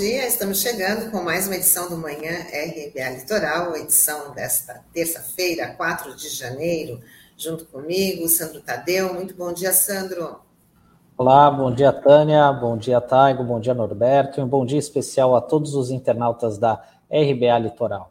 dia. 0.00 0.26
Estamos 0.26 0.62
chegando 0.62 1.10
com 1.10 1.22
mais 1.22 1.46
uma 1.46 1.56
edição 1.56 1.86
do 1.90 1.98
Manhã 1.98 2.46
RBA 2.46 3.18
Litoral, 3.18 3.76
edição 3.76 4.32
desta 4.32 4.82
terça-feira, 4.94 5.74
4 5.74 6.16
de 6.16 6.30
janeiro, 6.30 7.02
junto 7.36 7.66
comigo, 7.66 8.26
Sandro 8.26 8.62
Tadeu. 8.62 9.12
Muito 9.12 9.34
bom 9.34 9.52
dia, 9.52 9.74
Sandro. 9.74 10.40
Olá, 11.18 11.50
bom 11.50 11.70
dia, 11.70 11.92
Tânia, 11.92 12.50
bom 12.50 12.78
dia, 12.78 12.98
Taigo, 12.98 13.44
bom 13.44 13.60
dia, 13.60 13.74
Norberto, 13.74 14.40
e 14.40 14.42
um 14.42 14.48
bom 14.48 14.64
dia 14.64 14.78
especial 14.78 15.36
a 15.36 15.40
todos 15.42 15.74
os 15.74 15.90
internautas 15.90 16.56
da 16.56 16.82
RBA 17.10 17.58
Litoral. 17.58 18.10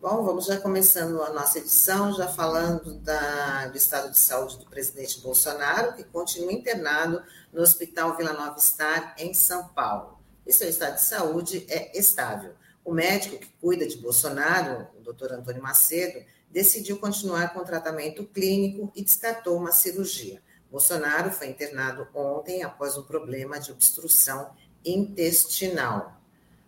Bom, 0.00 0.24
vamos 0.24 0.46
já 0.46 0.58
começando 0.58 1.22
a 1.22 1.34
nossa 1.34 1.58
edição, 1.58 2.14
já 2.14 2.28
falando 2.28 2.94
da, 2.94 3.66
do 3.66 3.76
estado 3.76 4.10
de 4.10 4.18
saúde 4.18 4.56
do 4.56 4.64
presidente 4.64 5.20
Bolsonaro, 5.20 5.92
que 5.92 6.02
continua 6.02 6.50
internado 6.50 7.20
no 7.52 7.60
Hospital 7.60 8.16
Vila 8.16 8.32
Nova 8.32 8.58
Star, 8.58 9.14
em 9.18 9.34
São 9.34 9.68
Paulo. 9.68 10.11
E 10.46 10.52
seu 10.52 10.68
estado 10.68 10.94
de 10.96 11.02
saúde 11.02 11.66
é 11.68 11.96
estável. 11.98 12.54
O 12.84 12.92
médico 12.92 13.38
que 13.38 13.48
cuida 13.60 13.86
de 13.86 13.96
Bolsonaro, 13.96 14.88
o 14.98 15.02
doutor 15.02 15.32
Antônio 15.32 15.62
Macedo, 15.62 16.24
decidiu 16.50 16.98
continuar 16.98 17.52
com 17.52 17.60
o 17.60 17.64
tratamento 17.64 18.24
clínico 18.24 18.92
e 18.94 19.02
descartou 19.02 19.56
uma 19.56 19.72
cirurgia. 19.72 20.42
Bolsonaro 20.70 21.30
foi 21.30 21.48
internado 21.48 22.08
ontem 22.14 22.62
após 22.62 22.96
um 22.96 23.02
problema 23.02 23.60
de 23.60 23.70
obstrução 23.70 24.50
intestinal 24.84 26.22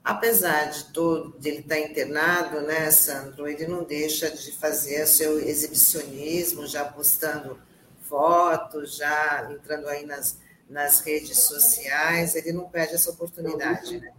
apesar 0.05 0.67
de 0.67 0.85
todo 0.93 1.35
de 1.39 1.49
ele 1.49 1.61
estar 1.61 1.79
internado, 1.79 2.61
né, 2.61 2.91
Sandro, 2.91 3.49
ele 3.49 3.67
não 3.67 3.83
deixa 3.83 4.31
de 4.31 4.53
fazer 4.53 5.07
seu 5.07 5.39
exibicionismo, 5.39 6.67
já 6.67 6.85
postando 6.85 7.59
fotos, 8.03 8.97
já 8.97 9.51
entrando 9.51 9.89
aí 9.89 10.05
nas, 10.05 10.39
nas 10.69 11.01
redes 11.01 11.39
sociais, 11.39 12.35
ele 12.35 12.53
não 12.53 12.69
perde 12.69 12.95
essa 12.95 13.11
oportunidade, 13.11 13.99
né? 13.99 14.13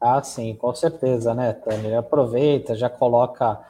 Ah, 0.00 0.22
sim, 0.22 0.54
com 0.54 0.74
certeza, 0.74 1.34
né, 1.34 1.52
Tânia? 1.52 1.88
Ele 1.88 1.96
aproveita, 1.96 2.76
já 2.76 2.88
coloca 2.88 3.60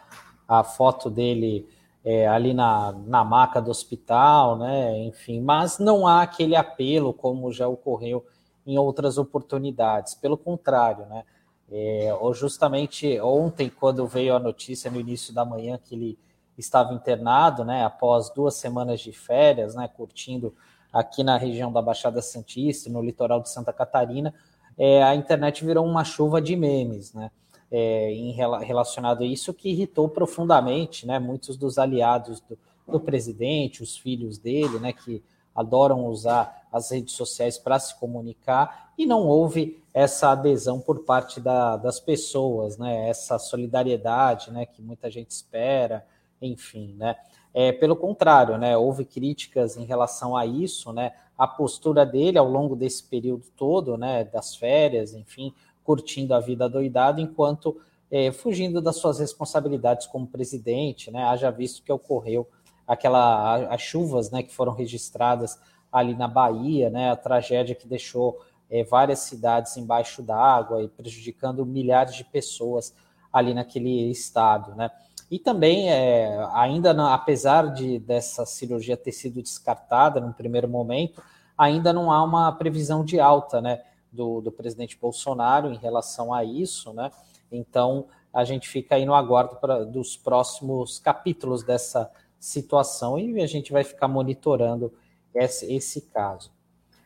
a 0.47 0.63
foto 0.63 1.09
dele 1.09 1.67
é, 2.05 2.27
ali 2.27 2.53
na, 2.53 2.93
na 2.93 3.25
maca 3.25 3.61
do 3.61 3.71
hospital, 3.71 4.59
né? 4.59 4.99
Enfim, 5.05 5.41
mas 5.41 5.79
não 5.79 6.07
há 6.07 6.23
aquele 6.23 6.55
apelo 6.55 7.13
como 7.13 7.53
já 7.53 7.67
ocorreu 7.67 8.25
em 8.67 8.79
outras 8.79 9.17
oportunidades. 9.17 10.15
Pelo 10.15 10.37
contrário, 10.37 11.07
né? 11.07 11.25
É, 11.71 12.17
ou 12.19 12.33
justamente 12.33 13.21
ontem, 13.21 13.69
quando 13.71 14.07
veio 14.07 14.35
a 14.35 14.39
notícia 14.39 14.91
no 14.91 15.01
início 15.01 15.35
da 15.35 15.45
manhã 15.45 15.79
que 15.83 15.95
ele 15.95 16.19
estava 16.57 16.95
internado, 16.95 17.65
né, 17.65 17.85
após 17.85 18.31
duas 18.31 18.55
semanas 18.55 19.01
de 19.01 19.13
férias, 19.13 19.75
né, 19.75 19.87
curtindo 19.87 20.55
aqui 20.93 21.23
na 21.23 21.37
região 21.37 21.73
da 21.73 21.83
Baixada 21.83 22.23
Santista, 22.23 22.91
no 22.91 23.03
litoral 23.03 23.41
de 23.41 23.51
Santa 23.51 23.73
Catarina, 23.73 24.35
é, 24.77 25.03
a 25.03 25.15
internet 25.15 25.65
virou 25.65 25.85
uma 25.85 26.05
chuva 26.05 26.41
de 26.41 26.55
memes, 26.57 27.13
né, 27.13 27.31
é, 27.71 28.13
em 28.13 28.33
relacionado 28.33 29.23
a 29.23 29.27
isso, 29.27 29.53
que 29.53 29.71
irritou 29.71 30.09
profundamente, 30.09 31.07
né, 31.07 31.19
muitos 31.19 31.57
dos 31.57 31.79
aliados 31.79 32.41
do, 32.41 32.59
do 32.87 33.01
presidente, 33.01 33.83
os 33.83 33.97
filhos 33.97 34.39
dele, 34.39 34.79
né, 34.79 34.93
que 34.93 35.23
adoram 35.55 36.07
usar 36.07 36.69
as 36.73 36.93
redes 36.93 37.15
sociais 37.15 37.59
para 37.59 37.79
se 37.81 37.99
comunicar 37.99 38.93
e 38.97 39.05
não 39.07 39.27
houve 39.27 39.83
essa 39.93 40.31
adesão 40.31 40.81
por 40.81 41.01
parte 41.01 41.41
da, 41.41 41.77
das 41.77 41.99
pessoas, 41.99 42.79
né? 42.79 43.09
Essa 43.09 43.39
solidariedade, 43.39 44.53
né? 44.53 44.67
Que 44.67 44.81
muita 44.81 45.11
gente 45.11 45.31
espera, 45.31 46.07
enfim, 46.41 46.95
né? 46.97 47.17
É, 47.55 47.73
pelo 47.73 47.97
contrário, 47.97 48.59
né? 48.59 48.77
Houve 48.77 49.05
críticas 49.05 49.77
em 49.77 49.85
relação 49.85 50.37
a 50.37 50.47
isso, 50.47 50.93
né? 50.93 51.13
A 51.37 51.47
postura 51.47 52.05
dele 52.05 52.39
ao 52.39 52.49
longo 52.49 52.77
desse 52.77 53.03
período 53.03 53.45
todo, 53.57 53.97
né? 53.97 54.25
Das 54.25 54.55
férias, 54.55 55.15
enfim, 55.15 55.53
curtindo 55.83 56.35
a 56.35 56.41
vida 56.41 56.69
doidada, 56.69 57.21
enquanto 57.21 57.81
é, 58.11 58.31
fugindo 58.31 58.81
das 58.81 58.97
suas 58.97 59.19
responsabilidades 59.19 60.07
como 60.07 60.27
presidente, 60.27 61.11
né? 61.11 61.25
Haja 61.25 61.51
visto 61.51 61.83
que 61.83 61.93
ocorreu 61.93 62.47
aquela 62.89 63.67
as 63.67 63.83
chuvas, 63.83 64.31
né, 64.31 64.43
que 64.43 64.53
foram 64.53 64.73
registradas 64.73 65.61
ali 65.93 66.15
na 66.15 66.27
Bahia, 66.27 66.89
né, 66.89 67.11
a 67.11 67.17
tragédia 67.17 67.75
que 67.75 67.87
deixou 67.87 68.41
é, 68.71 68.83
várias 68.83 69.21
cidades 69.21 69.77
embaixo 69.77 70.23
d'água 70.23 70.83
e 70.83 70.89
prejudicando 70.89 71.65
milhares 71.65 72.15
de 72.15 72.25
pessoas 72.25 72.95
ali 73.31 73.53
naquele 73.53 74.11
estado, 74.11 74.75
né. 74.75 74.91
E 75.31 75.39
também, 75.39 75.91
é, 75.91 76.39
ainda 76.53 76.95
não, 76.95 77.07
apesar 77.07 77.73
de 77.73 77.99
dessa 77.99 78.47
cirurgia 78.47 78.97
ter 78.97 79.13
sido 79.13 79.43
descartada 79.43 80.21
no 80.21 80.33
primeiro 80.33 80.69
momento, 80.69 81.23
ainda 81.57 81.93
não 81.93 82.11
há 82.11 82.23
uma 82.23 82.51
previsão 82.53 83.05
de 83.05 83.21
alta, 83.21 83.61
né, 83.61 83.83
do, 84.11 84.41
do 84.41 84.51
presidente 84.51 84.99
Bolsonaro 84.99 85.71
em 85.71 85.77
relação 85.77 86.33
a 86.33 86.45
isso, 86.45 86.93
né. 86.93 87.11
Então, 87.53 88.07
a 88.33 88.45
gente 88.45 88.69
fica 88.69 88.95
aí 88.95 89.05
no 89.05 89.15
aguardo 89.15 89.57
pra, 89.57 89.85
dos 89.85 90.17
próximos 90.17 90.99
capítulos 90.99 91.63
dessa 91.63 92.11
situação 92.39 93.19
e 93.19 93.43
a 93.43 93.47
gente 93.47 93.73
vai 93.73 93.85
ficar 93.85 94.09
monitorando 94.09 94.93
esse, 95.35 95.73
esse 95.73 96.03
caso. 96.03 96.51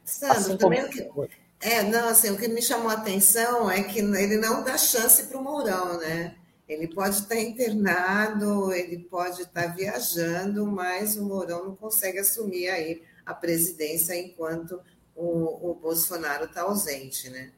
Sandro, 0.05 0.37
assim 0.37 0.57
também 0.57 0.81
como... 0.81 1.25
o 1.25 1.29
que, 1.29 1.43
é, 1.63 1.83
não, 1.85 2.09
assim, 2.09 2.31
o 2.31 2.37
que 2.37 2.49
me 2.49 2.61
chamou 2.61 2.91
a 2.91 2.95
atenção 2.95 3.71
é 3.71 3.85
que 3.85 4.01
ele 4.01 4.37
não 4.37 4.65
dá 4.65 4.77
chance 4.77 5.25
para 5.29 5.39
o 5.39 5.43
Mourão, 5.43 5.97
né? 5.99 6.35
Ele 6.73 6.89
pode 6.89 7.17
estar 7.17 7.37
internado, 7.37 8.73
ele 8.73 8.99
pode 8.99 9.43
estar 9.43 9.75
viajando, 9.75 10.67
mas 10.67 11.17
o 11.17 11.27
Mourão 11.27 11.67
não 11.67 11.77
consegue 11.77 12.19
assumir 12.19 12.69
aí 12.69 13.03
a 13.25 13.35
presidência 13.35 14.19
enquanto 14.19 14.81
o, 15.15 15.71
o 15.71 15.75
Bolsonaro 15.75 16.45
está 16.45 16.63
ausente, 16.63 17.31
né? 17.31 17.53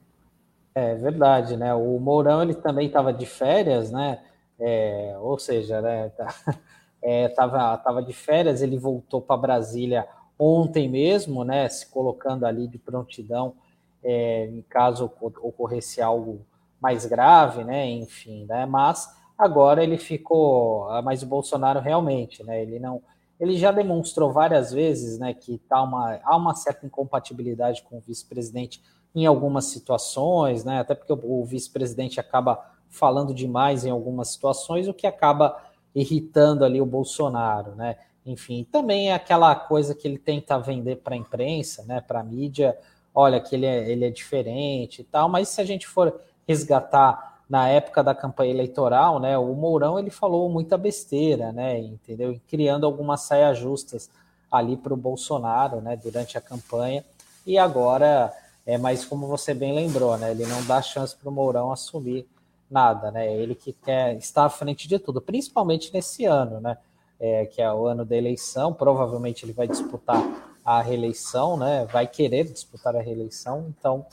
É 0.74 0.94
verdade, 0.94 1.56
né? 1.56 1.72
O 1.74 1.98
Mourão 1.98 2.42
ele 2.42 2.54
também 2.54 2.88
estava 2.88 3.12
de 3.12 3.26
férias, 3.26 3.90
né? 3.90 4.22
É, 4.58 5.14
ou 5.20 5.38
seja, 5.38 5.80
né? 5.80 6.08
Tá 6.10 6.34
é, 7.02 7.28
tava 7.28 8.02
de 8.02 8.12
férias, 8.12 8.62
ele 8.62 8.78
voltou 8.78 9.20
para 9.20 9.36
Brasília 9.36 10.08
ontem 10.38 10.88
mesmo, 10.88 11.44
né, 11.44 11.68
se 11.68 11.86
colocando 11.86 12.44
ali 12.44 12.66
de 12.66 12.78
prontidão 12.78 13.54
é, 14.02 14.46
em 14.46 14.62
caso 14.62 15.10
ocorresse 15.20 16.02
algo 16.02 16.44
mais 16.84 17.06
grave, 17.06 17.64
né, 17.64 17.88
enfim, 17.88 18.44
né, 18.44 18.66
mas 18.66 19.08
agora 19.38 19.82
ele 19.82 19.96
ficou, 19.96 20.86
ah, 20.90 21.00
mas 21.00 21.22
o 21.22 21.26
Bolsonaro 21.26 21.80
realmente, 21.80 22.44
né, 22.44 22.60
ele 22.60 22.78
não, 22.78 23.00
ele 23.40 23.56
já 23.56 23.72
demonstrou 23.72 24.30
várias 24.30 24.70
vezes, 24.70 25.18
né, 25.18 25.32
que 25.32 25.56
tá 25.56 25.82
uma, 25.82 26.20
há 26.22 26.36
uma 26.36 26.54
certa 26.54 26.84
incompatibilidade 26.84 27.82
com 27.84 27.96
o 27.96 28.00
vice-presidente 28.00 28.82
em 29.14 29.24
algumas 29.24 29.64
situações, 29.64 30.62
né, 30.62 30.80
até 30.80 30.94
porque 30.94 31.12
o, 31.14 31.42
vice-presidente 31.46 32.20
acaba 32.20 32.62
falando 32.90 33.32
demais 33.32 33.86
em 33.86 33.90
algumas 33.90 34.28
situações, 34.28 34.86
o 34.86 34.92
que 34.92 35.06
acaba 35.06 35.56
irritando 35.94 36.62
ali 36.62 36.82
o 36.82 36.86
Bolsonaro, 36.86 37.74
né? 37.74 37.96
Enfim, 38.26 38.66
também 38.70 39.10
é 39.10 39.14
aquela 39.14 39.54
coisa 39.54 39.94
que 39.94 40.06
ele 40.06 40.18
tenta 40.18 40.58
vender 40.58 40.96
para 40.96 41.14
a 41.14 41.16
imprensa, 41.16 41.84
né, 41.84 42.00
para 42.00 42.20
a 42.20 42.24
mídia, 42.24 42.76
olha 43.14 43.40
que 43.40 43.54
ele 43.54 43.66
é, 43.66 43.90
ele 43.90 44.04
é 44.04 44.10
diferente 44.10 45.02
e 45.02 45.04
tal, 45.04 45.28
mas 45.28 45.48
se 45.48 45.60
a 45.60 45.64
gente 45.64 45.86
for 45.86 46.20
resgatar 46.46 47.42
na 47.48 47.68
época 47.68 48.02
da 48.02 48.14
campanha 48.14 48.52
eleitoral, 48.52 49.20
né, 49.20 49.36
o 49.36 49.52
Mourão 49.54 49.98
ele 49.98 50.10
falou 50.10 50.48
muita 50.48 50.78
besteira, 50.78 51.52
né, 51.52 51.78
entendeu? 51.78 52.40
Criando 52.48 52.86
algumas 52.86 53.20
saias 53.22 53.58
justas 53.58 54.10
ali 54.50 54.76
para 54.76 54.94
o 54.94 54.96
Bolsonaro, 54.96 55.80
né, 55.80 55.96
durante 55.96 56.38
a 56.38 56.40
campanha, 56.40 57.04
e 57.46 57.58
agora, 57.58 58.32
é 58.64 58.78
mais 58.78 59.04
como 59.04 59.26
você 59.26 59.52
bem 59.52 59.74
lembrou, 59.74 60.16
né, 60.16 60.30
ele 60.30 60.46
não 60.46 60.64
dá 60.64 60.80
chance 60.80 61.14
para 61.14 61.28
o 61.28 61.32
Mourão 61.32 61.70
assumir 61.70 62.26
nada, 62.70 63.10
né? 63.10 63.32
Ele 63.32 63.54
que 63.54 63.72
quer 63.72 64.16
estar 64.16 64.44
à 64.44 64.50
frente 64.50 64.88
de 64.88 64.98
tudo, 64.98 65.20
principalmente 65.20 65.92
nesse 65.92 66.24
ano, 66.24 66.60
né? 66.60 66.76
É, 67.20 67.46
que 67.46 67.62
é 67.62 67.72
o 67.72 67.86
ano 67.86 68.04
da 68.04 68.16
eleição, 68.16 68.72
provavelmente 68.72 69.44
ele 69.44 69.52
vai 69.52 69.68
disputar 69.68 70.20
a 70.64 70.82
reeleição, 70.82 71.56
né? 71.56 71.86
Vai 71.86 72.06
querer 72.06 72.44
disputar 72.44 72.96
a 72.96 73.00
reeleição, 73.00 73.72
então 73.78 74.04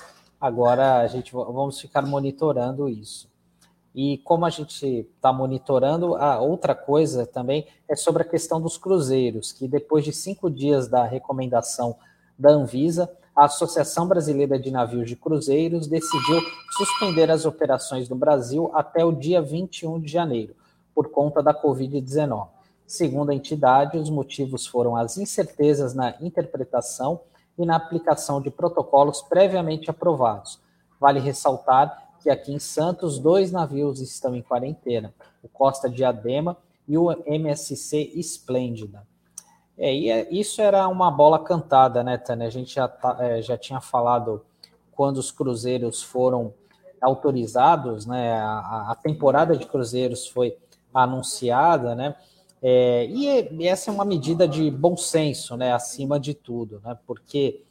agora 0.42 0.98
a 0.98 1.08
gente 1.08 1.32
vamos 1.32 1.80
ficar 1.80 2.02
monitorando 2.02 2.90
isso. 2.90 3.30
E 3.94 4.18
como 4.20 4.46
a 4.46 4.50
gente 4.50 4.86
está 5.16 5.32
monitorando, 5.32 6.16
a 6.16 6.40
outra 6.40 6.74
coisa 6.74 7.26
também 7.26 7.68
é 7.88 7.96
sobre 7.96 8.24
a 8.24 8.26
questão 8.26 8.60
dos 8.60 8.78
cruzeiros, 8.78 9.52
que 9.52 9.68
depois 9.68 10.04
de 10.04 10.14
cinco 10.14 10.50
dias 10.50 10.88
da 10.88 11.04
recomendação 11.04 11.96
da 12.40 12.50
Anvisa, 12.50 13.12
a 13.36 13.46
Associação 13.46 14.08
Brasileira 14.08 14.58
de 14.58 14.72
Navios 14.72 15.08
de 15.08 15.16
Cruzeiros 15.16 15.88
decidiu 15.88 16.42
suspender 16.72 17.30
as 17.30 17.46
operações 17.46 18.10
no 18.10 18.16
Brasil 18.16 18.72
até 18.74 19.06
o 19.06 19.12
dia 19.12 19.42
21 19.42 20.00
de 20.00 20.12
janeiro, 20.12 20.56
por 20.96 21.10
conta 21.10 21.44
da 21.44 21.54
Covid-19. 21.54 22.48
Segundo 22.88 23.32
a 23.32 23.36
entidade, 23.36 23.98
os 23.98 24.10
motivos 24.10 24.66
foram 24.68 24.96
as 24.96 25.18
incertezas 25.18 25.94
na 25.94 26.16
interpretação 26.22 27.22
e 27.58 27.66
na 27.66 27.76
aplicação 27.76 28.42
de 28.42 28.50
protocolos 28.50 29.22
previamente 29.22 29.90
aprovados. 29.90 30.60
Vale 31.00 31.20
ressaltar 31.20 32.12
que 32.22 32.30
aqui 32.30 32.54
em 32.54 32.60
Santos, 32.60 33.18
dois 33.18 33.52
navios 33.52 34.00
estão 34.00 34.36
em 34.36 34.42
quarentena: 34.42 35.14
o 35.44 35.48
Costa 35.48 35.90
Diadema 35.90 36.58
e 36.88 36.98
o 36.98 37.12
MSC 37.26 38.12
Esplêndida. 38.16 39.06
É, 39.78 39.94
e 39.94 40.12
é, 40.12 40.32
isso 40.32 40.62
era 40.62 40.88
uma 40.88 41.10
bola 41.10 41.40
cantada, 41.40 42.04
né, 42.04 42.18
Tânia? 42.18 42.48
A 42.48 42.52
gente 42.52 42.76
já, 42.76 42.88
tá, 42.88 43.18
é, 43.20 43.42
já 43.42 43.58
tinha 43.58 43.82
falado 43.82 44.46
quando 44.92 45.18
os 45.18 45.32
cruzeiros 45.32 46.04
foram 46.04 46.54
autorizados, 47.02 48.06
né? 48.06 48.40
A, 48.40 48.92
a 48.92 48.96
temporada 48.96 49.58
de 49.58 49.66
cruzeiros 49.66 50.28
foi 50.28 50.56
anunciada, 50.94 51.96
né? 51.96 52.16
É, 52.62 53.08
e, 53.08 53.68
essa 53.68 53.90
é 53.90 53.94
uma 53.94 54.06
medida 54.06 54.48
de 54.48 54.70
bom 54.70 54.96
senso, 54.96 55.58
né? 55.58 55.74
Acima 55.74 56.20
de 56.20 56.34
tudo, 56.34 56.80
né? 56.84 56.98
Porque 57.08 57.64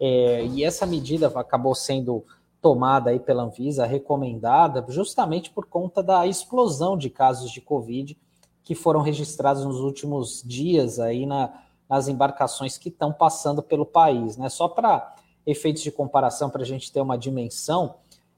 é, 0.00 0.44
e 0.46 0.64
essa 0.64 0.86
medida 0.86 1.26
acabou 1.34 1.74
sendo 1.74 2.24
tomada 2.60 3.10
aí 3.10 3.20
pela 3.20 3.42
Anvisa, 3.42 3.86
recomendada, 3.86 4.84
justamente 4.88 5.50
por 5.50 5.66
conta 5.66 6.02
da 6.02 6.26
explosão 6.26 6.96
de 6.96 7.10
casos 7.10 7.50
de 7.50 7.60
Covid 7.60 8.16
que 8.64 8.74
foram 8.74 9.00
registrados 9.00 9.64
nos 9.64 9.80
últimos 9.80 10.42
dias 10.44 10.98
aí 10.98 11.24
na, 11.24 11.62
nas 11.88 12.08
embarcações 12.08 12.76
que 12.76 12.88
estão 12.88 13.12
passando 13.12 13.62
pelo 13.62 13.86
país. 13.86 14.36
Né? 14.36 14.48
Só 14.48 14.68
para 14.68 15.14
efeitos 15.46 15.82
de 15.82 15.90
comparação, 15.90 16.50
para 16.50 16.62
a 16.62 16.66
gente 16.66 16.92
ter 16.92 17.00
uma 17.00 17.16
dimensão, 17.16 17.94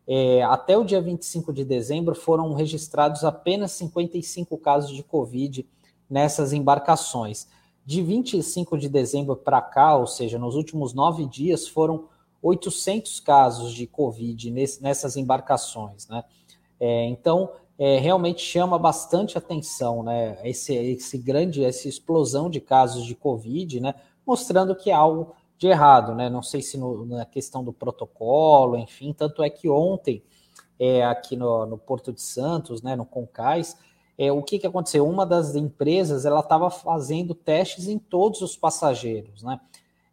é, 0.06 0.42
até 0.44 0.76
o 0.78 0.84
dia 0.84 1.00
25 1.00 1.52
de 1.52 1.64
dezembro 1.64 2.14
foram 2.14 2.52
registrados 2.52 3.24
apenas 3.24 3.72
55 3.72 4.56
casos 4.58 4.94
de 4.94 5.02
Covid 5.02 5.66
nessas 6.10 6.52
embarcações. 6.52 7.46
De 7.86 8.02
25 8.02 8.76
de 8.76 8.88
dezembro 8.88 9.36
para 9.36 9.62
cá, 9.62 9.96
ou 9.96 10.06
seja, 10.06 10.38
nos 10.38 10.54
últimos 10.54 10.92
nove 10.92 11.24
dias, 11.26 11.66
foram 11.68 12.08
800 12.42 13.20
casos 13.20 13.72
de 13.72 13.86
Covid 13.86 14.50
nessas 14.80 15.16
embarcações. 15.16 16.08
Né? 16.08 16.24
É, 16.78 17.04
então, 17.04 17.50
é, 17.78 17.98
realmente 17.98 18.42
chama 18.42 18.78
bastante 18.78 19.38
atenção, 19.38 20.02
né? 20.02 20.38
Esse, 20.44 20.74
esse 20.74 21.16
grande, 21.16 21.64
essa 21.64 21.88
explosão 21.88 22.50
de 22.50 22.60
casos 22.60 23.06
de 23.06 23.14
Covid, 23.14 23.80
né? 23.80 23.94
Mostrando 24.26 24.76
que 24.76 24.90
há 24.90 24.98
algo 24.98 25.34
de 25.56 25.66
errado, 25.66 26.14
né? 26.14 26.28
Não 26.28 26.42
sei 26.42 26.60
se 26.60 26.76
no, 26.76 27.06
na 27.06 27.24
questão 27.24 27.64
do 27.64 27.72
protocolo, 27.72 28.76
enfim, 28.76 29.14
tanto 29.14 29.42
é 29.42 29.48
que 29.48 29.66
ontem, 29.66 30.22
é, 30.78 31.02
aqui 31.04 31.36
no, 31.36 31.64
no 31.64 31.78
Porto 31.78 32.12
de 32.12 32.20
Santos, 32.20 32.82
né, 32.82 32.96
no 32.96 33.06
Concais, 33.06 33.76
é, 34.20 34.30
o 34.30 34.42
que, 34.42 34.58
que 34.58 34.66
aconteceu? 34.66 35.08
Uma 35.08 35.24
das 35.24 35.54
empresas 35.54 36.26
ela 36.26 36.40
estava 36.40 36.68
fazendo 36.70 37.34
testes 37.34 37.88
em 37.88 37.98
todos 37.98 38.42
os 38.42 38.54
passageiros, 38.54 39.42
né? 39.42 39.58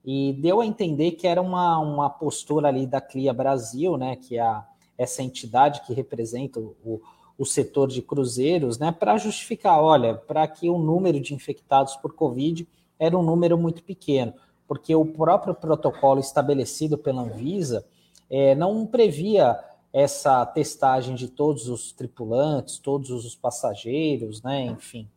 E 0.05 0.31
deu 0.39 0.61
a 0.61 0.65
entender 0.65 1.11
que 1.11 1.27
era 1.27 1.41
uma, 1.41 1.77
uma 1.79 2.09
postura 2.09 2.69
ali 2.69 2.87
da 2.87 3.01
CLIA 3.01 3.33
Brasil, 3.33 3.97
né? 3.97 4.15
Que 4.15 4.37
é 4.37 4.41
a, 4.41 4.65
essa 4.97 5.21
entidade 5.21 5.81
que 5.81 5.93
representa 5.93 6.57
o, 6.57 7.01
o 7.37 7.45
setor 7.45 7.89
de 7.89 8.01
cruzeiros, 8.01 8.79
né, 8.79 8.91
para 8.91 9.17
justificar, 9.17 9.79
olha, 9.79 10.15
para 10.15 10.47
que 10.47 10.69
o 10.69 10.79
número 10.79 11.19
de 11.19 11.35
infectados 11.35 11.95
por 11.97 12.13
Covid 12.13 12.67
era 12.97 13.15
um 13.15 13.21
número 13.21 13.57
muito 13.57 13.83
pequeno, 13.83 14.33
porque 14.67 14.95
o 14.95 15.05
próprio 15.05 15.53
protocolo 15.53 16.19
estabelecido 16.19 16.97
pela 16.97 17.21
Anvisa 17.21 17.85
é, 18.29 18.55
não 18.55 18.87
previa 18.87 19.59
essa 19.97 20.45
testagem 20.45 21.15
de 21.15 21.27
todos 21.27 21.67
os 21.67 21.91
tripulantes, 21.91 22.77
todos 22.77 23.09
os 23.09 23.35
passageiros, 23.35 24.43
né, 24.43 24.65
enfim. 24.65 25.09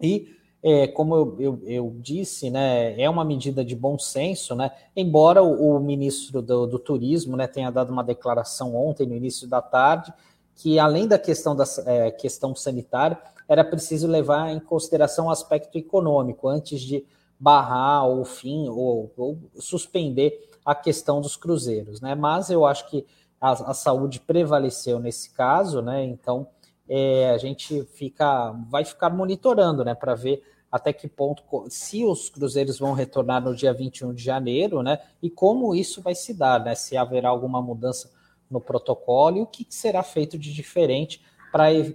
E, 0.00 0.32
é, 0.62 0.86
como 0.86 1.16
eu, 1.16 1.36
eu, 1.40 1.60
eu, 1.64 1.96
disse, 1.98 2.48
né, 2.48 3.00
é 3.00 3.10
uma 3.10 3.24
medida 3.24 3.64
de 3.64 3.74
bom 3.74 3.98
senso, 3.98 4.54
né, 4.54 4.70
embora 4.94 5.42
o, 5.42 5.76
o 5.76 5.80
ministro 5.80 6.40
do, 6.40 6.68
do 6.68 6.78
Turismo 6.78 7.36
né, 7.36 7.48
tenha 7.48 7.68
dado 7.68 7.92
uma 7.92 8.04
declaração 8.04 8.76
ontem, 8.76 9.08
no 9.08 9.16
início 9.16 9.48
da 9.48 9.60
tarde, 9.60 10.14
que 10.54 10.78
além 10.78 11.08
da 11.08 11.18
questão 11.18 11.56
da 11.56 11.64
é, 11.84 12.12
questão 12.12 12.54
sanitária, 12.54 13.18
era 13.48 13.64
preciso 13.64 14.06
levar 14.06 14.52
em 14.52 14.60
consideração 14.60 15.26
o 15.26 15.30
aspecto 15.30 15.76
econômico 15.78 16.46
antes 16.46 16.80
de 16.80 17.04
barrar 17.40 18.06
ou 18.06 18.24
fim 18.24 18.68
ou, 18.68 19.10
ou 19.16 19.36
suspender 19.58 20.48
a 20.64 20.76
questão 20.76 21.20
dos 21.20 21.36
cruzeiros, 21.36 22.00
né? 22.00 22.14
Mas 22.14 22.50
eu 22.50 22.64
acho 22.64 22.88
que 22.88 23.04
a, 23.40 23.70
a 23.70 23.74
saúde 23.74 24.20
prevaleceu 24.20 24.98
nesse 24.98 25.30
caso, 25.30 25.82
né? 25.82 26.04
Então 26.04 26.48
é, 26.88 27.30
a 27.30 27.38
gente 27.38 27.84
fica, 27.94 28.52
vai 28.68 28.84
ficar 28.84 29.10
monitorando, 29.10 29.84
né, 29.84 29.94
para 29.94 30.14
ver 30.14 30.42
até 30.70 30.92
que 30.92 31.08
ponto, 31.08 31.42
se 31.68 32.04
os 32.04 32.28
cruzeiros 32.28 32.78
vão 32.78 32.92
retornar 32.92 33.42
no 33.42 33.54
dia 33.54 33.72
21 33.72 34.12
de 34.12 34.22
janeiro, 34.22 34.82
né, 34.82 35.00
e 35.22 35.30
como 35.30 35.74
isso 35.74 36.02
vai 36.02 36.14
se 36.14 36.34
dar, 36.34 36.62
né, 36.62 36.74
se 36.74 36.96
haverá 36.96 37.28
alguma 37.28 37.62
mudança 37.62 38.10
no 38.50 38.60
protocolo 38.60 39.38
e 39.38 39.42
o 39.42 39.46
que 39.46 39.66
será 39.68 40.02
feito 40.02 40.38
de 40.38 40.52
diferente 40.52 41.20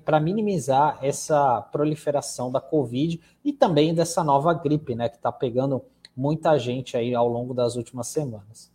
para 0.04 0.20
minimizar 0.20 0.98
essa 1.02 1.62
proliferação 1.62 2.52
da 2.52 2.60
Covid 2.60 3.22
e 3.46 3.54
também 3.54 3.94
dessa 3.94 4.24
nova 4.24 4.54
gripe, 4.54 4.96
né, 4.96 5.08
que 5.08 5.18
está 5.18 5.32
pegando 5.32 5.84
muita 6.16 6.58
gente 6.58 6.98
aí 6.98 7.14
ao 7.14 7.28
longo 7.28 7.54
das 7.54 7.76
últimas 7.76 8.08
semanas. 8.08 8.72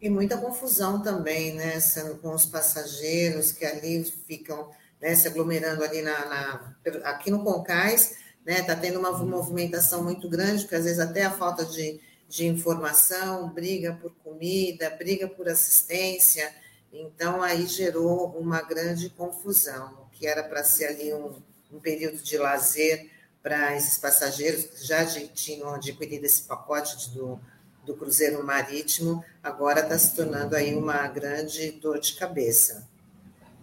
E 0.00 0.08
muita 0.08 0.38
confusão 0.38 1.02
também, 1.02 1.54
né, 1.54 1.78
sendo 1.78 2.16
com 2.16 2.32
os 2.34 2.46
passageiros 2.46 3.52
que 3.52 3.64
ali 3.64 4.02
ficam 4.26 4.70
né, 5.00 5.14
se 5.14 5.28
aglomerando 5.28 5.84
ali 5.84 6.00
na, 6.02 6.24
na 6.26 6.74
aqui 7.04 7.30
no 7.30 7.44
Concais, 7.44 8.16
né, 8.44 8.60
está 8.60 8.74
tendo 8.74 8.98
uma 8.98 9.12
movimentação 9.12 10.02
muito 10.02 10.28
grande, 10.28 10.62
porque 10.62 10.76
às 10.76 10.84
vezes 10.84 10.98
até 10.98 11.24
a 11.24 11.30
falta 11.30 11.64
de, 11.64 12.00
de 12.28 12.46
informação, 12.46 13.50
briga 13.50 13.92
por 14.00 14.12
comida, 14.24 14.88
briga 14.90 15.28
por 15.28 15.48
assistência, 15.48 16.50
então, 16.92 17.40
aí 17.42 17.66
gerou 17.66 18.36
uma 18.36 18.62
grande 18.62 19.10
confusão, 19.10 20.08
que 20.12 20.26
era 20.26 20.42
para 20.42 20.64
ser 20.64 20.86
ali 20.86 21.14
um, 21.14 21.40
um, 21.72 21.78
período 21.78 22.18
de 22.18 22.36
lazer 22.36 23.08
para 23.42 23.76
esses 23.76 23.96
passageiros 23.96 24.64
que 24.64 24.84
já 24.84 25.06
tinham 25.28 25.74
adquirido 25.74 26.24
esse 26.24 26.42
pacote 26.42 27.10
do, 27.10 27.40
do 27.84 27.94
cruzeiro 27.94 28.44
marítimo, 28.44 29.24
agora 29.42 29.80
está 29.80 29.98
se 29.98 30.14
tornando 30.14 30.54
aí 30.54 30.74
uma 30.74 31.06
grande 31.08 31.72
dor 31.72 31.98
de 31.98 32.14
cabeça. 32.14 32.88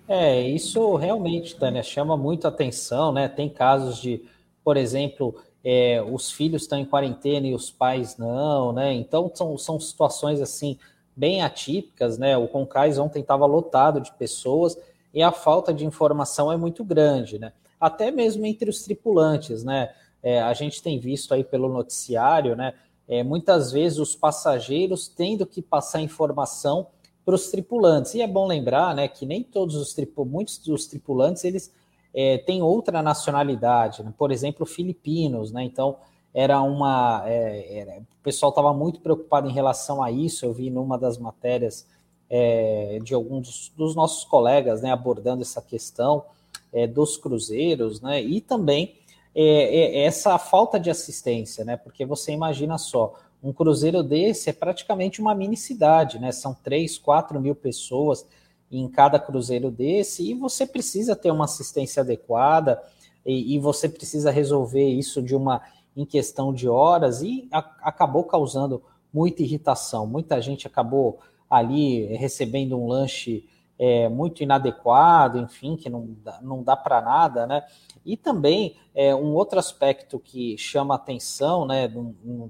É, 0.08 0.42
isso 0.42 0.96
realmente, 0.96 1.56
Tânia, 1.56 1.84
chama 1.84 2.16
muito 2.16 2.48
atenção, 2.48 3.12
né? 3.12 3.28
Tem 3.28 3.50
casos 3.50 3.98
de, 3.98 4.24
por 4.64 4.78
exemplo, 4.78 5.36
é, 5.64 6.02
os 6.02 6.32
filhos 6.32 6.62
estão 6.62 6.80
em 6.80 6.86
quarentena 6.86 7.46
e 7.46 7.54
os 7.54 7.70
pais 7.70 8.18
não, 8.18 8.72
né? 8.72 8.94
Então 8.94 9.30
são, 9.36 9.58
são 9.58 9.80
situações 9.80 10.40
assim 10.40 10.78
bem 11.16 11.42
atípicas, 11.42 12.18
né? 12.18 12.38
O 12.38 12.48
Concais 12.48 12.98
ontem 12.98 13.20
estava 13.20 13.46
lotado 13.46 14.00
de 14.00 14.14
pessoas 14.14 14.78
e 15.14 15.22
a 15.22 15.32
falta 15.32 15.74
de 15.74 15.86
informação 15.86 16.52
é 16.52 16.56
muito 16.56 16.86
grande, 16.86 17.38
né? 17.38 17.52
Até 17.80 18.12
mesmo 18.12 18.46
entre 18.46 18.70
os 18.70 18.84
tripulantes, 18.84 19.64
né? 19.64 19.94
É, 20.24 20.42
a 20.42 20.54
gente 20.54 20.82
tem 20.82 21.00
visto 21.00 21.34
aí 21.34 21.44
pelo 21.44 21.68
noticiário, 21.68 22.56
né? 22.56 22.74
É, 23.08 23.24
muitas 23.24 23.72
vezes 23.72 24.00
os 24.00 24.16
passageiros 24.16 25.08
tendo 25.08 25.46
que 25.46 25.62
passar 25.62 26.02
informação 26.02 26.88
para 27.26 27.36
os 27.36 27.50
tripulantes. 27.50 28.14
E 28.16 28.22
é 28.22 28.28
bom 28.28 28.48
lembrar, 28.48 28.96
né, 28.96 29.08
que 29.08 29.26
nem 29.26 29.44
todos 29.44 29.76
os 29.76 29.94
tripulantes, 29.94 30.34
muitos 30.34 30.58
dos 30.60 30.88
tripulantes 30.88 31.44
eles 31.44 31.74
é, 32.14 32.38
têm 32.40 32.62
outra 32.62 33.02
nacionalidade, 33.02 34.04
né? 34.04 34.14
por 34.18 34.32
exemplo, 34.32 34.66
filipinos, 34.66 35.52
né? 35.52 35.64
Então 35.64 35.98
era 36.34 36.62
uma. 36.62 37.24
É, 37.26 37.80
era, 37.80 38.00
o 38.00 38.24
pessoal 38.24 38.50
estava 38.50 38.74
muito 38.74 39.00
preocupado 39.02 39.48
em 39.48 39.54
relação 39.54 40.02
a 40.02 40.12
isso. 40.12 40.46
Eu 40.46 40.54
vi 40.54 40.70
numa 40.70 40.98
das 40.98 41.18
matérias 41.18 41.88
é, 42.30 43.00
de 43.04 43.14
alguns 43.14 43.48
dos, 43.48 43.74
dos, 43.76 43.96
nossos 43.96 44.24
colegas 44.24 44.82
né, 44.82 44.92
abordando 44.92 45.42
essa 45.42 45.62
questão 45.62 46.26
é, 46.74 46.88
dos 46.88 47.18
cruzeiros, 47.18 48.02
né? 48.02 48.22
E 48.22 48.42
também 48.42 48.97
é, 49.40 50.00
é, 50.00 50.06
essa 50.06 50.36
falta 50.40 50.80
de 50.80 50.90
assistência, 50.90 51.64
né? 51.64 51.78
Porque 51.78 52.04
você 52.04 52.32
imagina 52.32 52.76
só, 52.80 53.14
um 53.44 53.54
cruzeiro 53.54 54.02
desse 54.02 54.50
é 54.50 54.54
praticamente 54.54 55.22
uma 55.22 55.36
mini 55.36 55.56
cidade, 55.56 56.18
né? 56.18 56.32
São 56.32 56.56
3, 56.56 56.98
4 56.98 57.40
mil 57.40 57.54
pessoas 57.54 58.26
em 58.72 58.90
cada 58.90 59.20
cruzeiro 59.20 59.70
desse, 59.70 60.28
e 60.28 60.34
você 60.34 60.66
precisa 60.66 61.16
ter 61.16 61.30
uma 61.30 61.46
assistência 61.46 62.02
adequada, 62.02 62.82
e, 63.24 63.54
e 63.56 63.60
você 63.60 63.88
precisa 63.88 64.32
resolver 64.32 64.90
isso 64.90 65.22
de 65.22 65.36
uma 65.36 65.62
em 65.96 66.06
questão 66.06 66.52
de 66.52 66.68
horas 66.68 67.22
e 67.22 67.48
a, 67.52 67.60
acabou 67.82 68.24
causando 68.24 68.82
muita 69.14 69.44
irritação. 69.44 70.08
Muita 70.08 70.42
gente 70.42 70.66
acabou 70.66 71.20
ali 71.48 72.06
recebendo 72.16 72.76
um 72.76 72.88
lanche 72.88 73.48
é, 73.80 74.10
muito 74.10 74.42
inadequado, 74.42 75.38
enfim, 75.38 75.76
que 75.76 75.90
não 75.90 76.08
dá, 76.24 76.40
não 76.42 76.64
dá 76.64 76.76
para 76.76 77.02
nada, 77.02 77.46
né? 77.46 77.64
E 78.06 78.16
também 78.18 78.76
é, 78.96 79.14
um 79.14 79.34
outro 79.34 79.60
aspecto 79.60 80.20
que 80.20 80.58
chama 80.58 80.96
atenção, 80.96 81.66
né, 81.66 81.92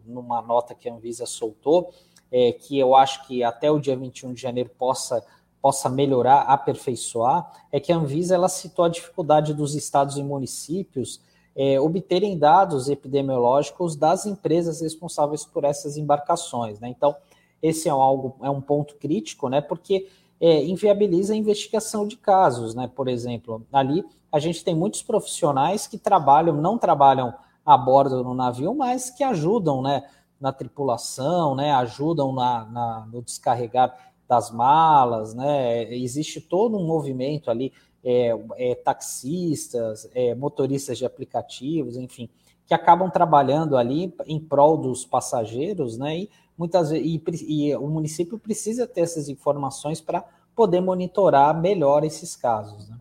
numa 0.05 0.41
nota 0.41 0.75
que 0.75 0.87
a 0.87 0.93
Anvisa 0.93 1.25
soltou, 1.25 1.91
é, 2.31 2.51
que 2.51 2.77
eu 2.77 2.95
acho 2.95 3.25
que 3.27 3.43
até 3.43 3.71
o 3.71 3.79
dia 3.79 3.95
21 3.95 4.33
de 4.33 4.41
janeiro 4.41 4.69
possa, 4.77 5.25
possa 5.61 5.89
melhorar, 5.89 6.41
aperfeiçoar, 6.41 7.51
é 7.71 7.79
que 7.79 7.91
a 7.91 7.97
Anvisa 7.97 8.35
ela 8.35 8.49
citou 8.49 8.85
a 8.85 8.89
dificuldade 8.89 9.53
dos 9.53 9.75
estados 9.75 10.17
e 10.17 10.23
municípios 10.23 11.21
é, 11.55 11.79
obterem 11.79 12.37
dados 12.37 12.87
epidemiológicos 12.87 13.95
das 13.95 14.27
empresas 14.27 14.79
responsáveis 14.81 15.43
por 15.43 15.63
essas 15.63 15.97
embarcações. 15.97 16.79
Né? 16.79 16.89
Então, 16.89 17.15
esse 17.63 17.89
é 17.89 17.91
algo, 17.91 18.35
é 18.43 18.49
um 18.49 18.61
ponto 18.61 18.95
crítico, 18.95 19.49
né? 19.49 19.59
porque 19.59 20.07
é, 20.39 20.63
inviabiliza 20.63 21.33
a 21.33 21.37
investigação 21.37 22.07
de 22.07 22.17
casos. 22.17 22.75
Né? 22.75 22.89
Por 22.93 23.07
exemplo, 23.07 23.65
ali 23.71 24.03
a 24.31 24.39
gente 24.39 24.63
tem 24.63 24.75
muitos 24.75 25.01
profissionais 25.01 25.87
que 25.87 25.97
trabalham, 25.97 26.55
não 26.55 26.77
trabalham 26.77 27.33
a 27.65 27.77
bordo 27.77 28.23
no 28.23 28.33
navio, 28.33 28.73
mas 28.73 29.09
que 29.09 29.23
ajudam 29.23 29.81
né, 29.81 30.03
na 30.39 30.51
tripulação, 30.51 31.55
né, 31.55 31.71
ajudam 31.71 32.31
na, 32.33 32.65
na, 32.65 33.07
no 33.11 33.21
descarregar 33.21 33.93
das 34.27 34.51
malas, 34.51 35.33
né? 35.33 35.83
Existe 35.93 36.41
todo 36.41 36.77
um 36.77 36.85
movimento 36.85 37.49
ali, 37.49 37.71
é, 38.03 38.37
é, 38.57 38.75
taxistas, 38.75 40.09
é, 40.13 40.35
motoristas 40.35 40.97
de 40.97 41.05
aplicativos, 41.05 41.95
enfim, 41.95 42.29
que 42.65 42.73
acabam 42.73 43.09
trabalhando 43.09 43.77
ali 43.77 44.13
em 44.25 44.39
prol 44.39 44.77
dos 44.77 45.05
passageiros, 45.05 45.97
né? 45.97 46.17
E 46.17 46.29
muitas 46.57 46.91
e, 46.91 47.21
e 47.47 47.75
o 47.75 47.87
município 47.87 48.39
precisa 48.39 48.87
ter 48.87 49.01
essas 49.01 49.29
informações 49.29 50.01
para 50.01 50.25
poder 50.55 50.81
monitorar 50.81 51.59
melhor 51.59 52.03
esses 52.03 52.35
casos. 52.35 52.89
Né? 52.89 52.97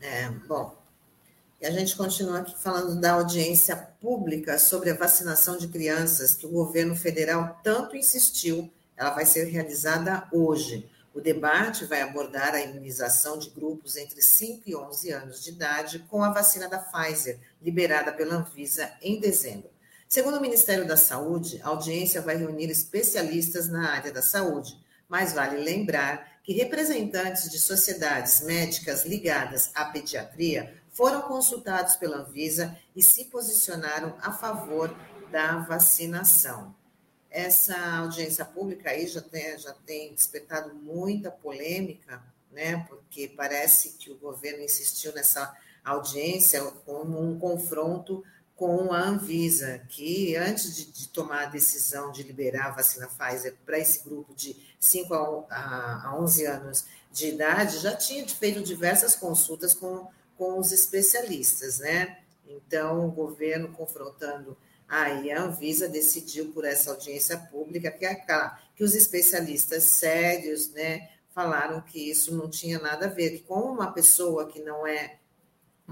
É, 0.00 0.28
bom, 0.46 0.76
e 1.62 1.66
a 1.66 1.70
gente 1.70 1.96
continua 1.96 2.40
aqui 2.40 2.60
falando 2.60 3.00
da 3.00 3.12
audiência 3.12 3.76
pública 4.00 4.58
sobre 4.58 4.90
a 4.90 4.96
vacinação 4.96 5.56
de 5.56 5.68
crianças, 5.68 6.34
que 6.34 6.44
o 6.44 6.50
governo 6.50 6.96
federal 6.96 7.60
tanto 7.62 7.96
insistiu. 7.96 8.68
Ela 8.96 9.10
vai 9.10 9.24
ser 9.24 9.44
realizada 9.44 10.26
hoje. 10.32 10.90
O 11.14 11.20
debate 11.20 11.84
vai 11.84 12.02
abordar 12.02 12.52
a 12.52 12.60
imunização 12.60 13.38
de 13.38 13.50
grupos 13.50 13.96
entre 13.96 14.20
5 14.20 14.62
e 14.66 14.74
11 14.74 15.12
anos 15.12 15.44
de 15.44 15.50
idade 15.50 16.00
com 16.10 16.24
a 16.24 16.32
vacina 16.32 16.68
da 16.68 16.78
Pfizer, 16.78 17.38
liberada 17.62 18.12
pela 18.12 18.34
Anvisa 18.34 18.90
em 19.00 19.20
dezembro. 19.20 19.70
Segundo 20.12 20.36
o 20.36 20.42
Ministério 20.42 20.86
da 20.86 20.94
Saúde, 20.94 21.58
a 21.62 21.68
audiência 21.68 22.20
vai 22.20 22.36
reunir 22.36 22.68
especialistas 22.68 23.66
na 23.70 23.92
área 23.92 24.12
da 24.12 24.20
saúde, 24.20 24.78
mas 25.08 25.32
vale 25.32 25.56
lembrar 25.64 26.42
que 26.44 26.52
representantes 26.52 27.50
de 27.50 27.58
sociedades 27.58 28.42
médicas 28.42 29.06
ligadas 29.06 29.70
à 29.74 29.86
pediatria 29.86 30.76
foram 30.90 31.22
consultados 31.22 31.96
pela 31.96 32.18
Anvisa 32.18 32.76
e 32.94 33.02
se 33.02 33.24
posicionaram 33.24 34.14
a 34.20 34.30
favor 34.30 34.94
da 35.30 35.60
vacinação. 35.60 36.74
Essa 37.30 37.74
audiência 37.96 38.44
pública 38.44 38.90
aí 38.90 39.06
já 39.06 39.22
tem, 39.22 39.58
já 39.58 39.72
tem 39.72 40.12
despertado 40.12 40.74
muita 40.74 41.30
polêmica, 41.30 42.22
né? 42.50 42.84
Porque 42.86 43.28
parece 43.34 43.94
que 43.98 44.10
o 44.10 44.18
governo 44.18 44.62
insistiu 44.62 45.14
nessa 45.14 45.56
audiência 45.82 46.60
como 46.84 47.18
um 47.18 47.38
confronto 47.38 48.22
com 48.62 48.92
a 48.92 49.00
Anvisa, 49.00 49.80
que 49.88 50.36
antes 50.36 50.76
de, 50.76 50.84
de, 50.84 51.08
tomar 51.08 51.42
a 51.42 51.46
decisão 51.46 52.12
de 52.12 52.22
liberar 52.22 52.66
a 52.66 52.70
vacina 52.70 53.08
Pfizer 53.08 53.56
para 53.66 53.76
esse 53.76 54.04
grupo 54.04 54.32
de 54.36 54.54
5 54.78 55.12
a, 55.50 56.02
a 56.06 56.16
11 56.16 56.46
anos 56.46 56.84
de 57.10 57.30
idade, 57.30 57.80
já 57.80 57.96
tinha 57.96 58.24
feito 58.28 58.62
diversas 58.62 59.16
consultas 59.16 59.74
com 59.74 60.06
com 60.38 60.60
os 60.60 60.70
especialistas, 60.70 61.80
né? 61.80 62.18
Então, 62.46 63.08
o 63.08 63.10
governo 63.10 63.68
confrontando 63.72 64.56
aí 64.88 65.32
a 65.32 65.42
Anvisa 65.42 65.88
decidiu 65.88 66.52
por 66.52 66.64
essa 66.64 66.90
audiência 66.90 67.36
pública 67.36 67.90
que, 67.90 68.06
a, 68.06 68.58
que 68.76 68.84
os 68.84 68.94
especialistas 68.94 69.82
sérios, 69.84 70.70
né, 70.70 71.08
falaram 71.34 71.80
que 71.80 72.10
isso 72.10 72.32
não 72.36 72.48
tinha 72.48 72.78
nada 72.78 73.06
a 73.06 73.08
ver, 73.08 73.30
que 73.30 73.44
com 73.44 73.60
uma 73.60 73.90
pessoa 73.90 74.46
que 74.46 74.60
não 74.60 74.86
é 74.86 75.18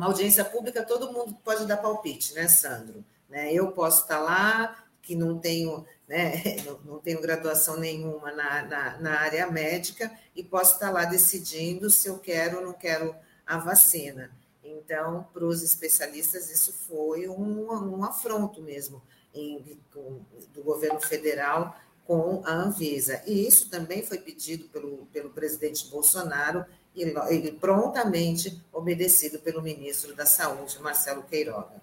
uma 0.00 0.07
audiência 0.07 0.42
pública, 0.42 0.83
todo 0.83 1.12
mundo 1.12 1.37
pode 1.45 1.66
dar 1.66 1.76
palpite, 1.76 2.33
né, 2.33 2.49
Sandro? 2.49 3.04
Né? 3.28 3.52
Eu 3.52 3.71
posso 3.73 4.02
estar 4.02 4.19
lá, 4.19 4.83
que 5.02 5.14
não 5.14 5.38
tenho, 5.38 5.85
né, 6.09 6.57
não, 6.87 6.99
tenho 6.99 7.21
graduação 7.21 7.78
nenhuma 7.78 8.33
na, 8.33 8.62
na, 8.62 8.99
na 8.99 9.21
área 9.21 9.47
médica, 9.50 10.11
e 10.35 10.42
posso 10.42 10.75
estar 10.75 10.90
lá 10.90 11.04
decidindo 11.04 11.90
se 11.90 12.09
eu 12.09 12.19
quero 12.19 12.61
ou 12.61 12.64
não 12.64 12.73
quero 12.73 13.14
a 13.47 13.59
vacina. 13.59 14.30
Então, 14.64 15.28
para 15.35 15.45
os 15.45 15.62
especialistas, 15.62 16.50
isso 16.50 16.73
foi 16.73 17.28
um, 17.28 17.71
um 17.71 18.02
afronto 18.02 18.62
mesmo 18.62 19.02
em, 19.35 19.78
com, 19.92 20.21
do 20.54 20.62
governo 20.62 21.00
federal 21.00 21.76
com 22.07 22.42
a 22.47 22.54
Anvisa. 22.54 23.23
E 23.26 23.47
isso 23.47 23.69
também 23.69 24.02
foi 24.02 24.16
pedido 24.16 24.66
pelo, 24.71 25.07
pelo 25.12 25.28
presidente 25.28 25.87
Bolsonaro 25.88 26.64
e, 26.94 27.04
e 27.04 27.52
prontamente 27.52 28.62
obedecido 28.73 29.38
pelo 29.38 29.62
ministro 29.62 30.14
da 30.14 30.26
Saúde, 30.26 30.80
Marcelo 30.80 31.23
Queiroga. 31.23 31.80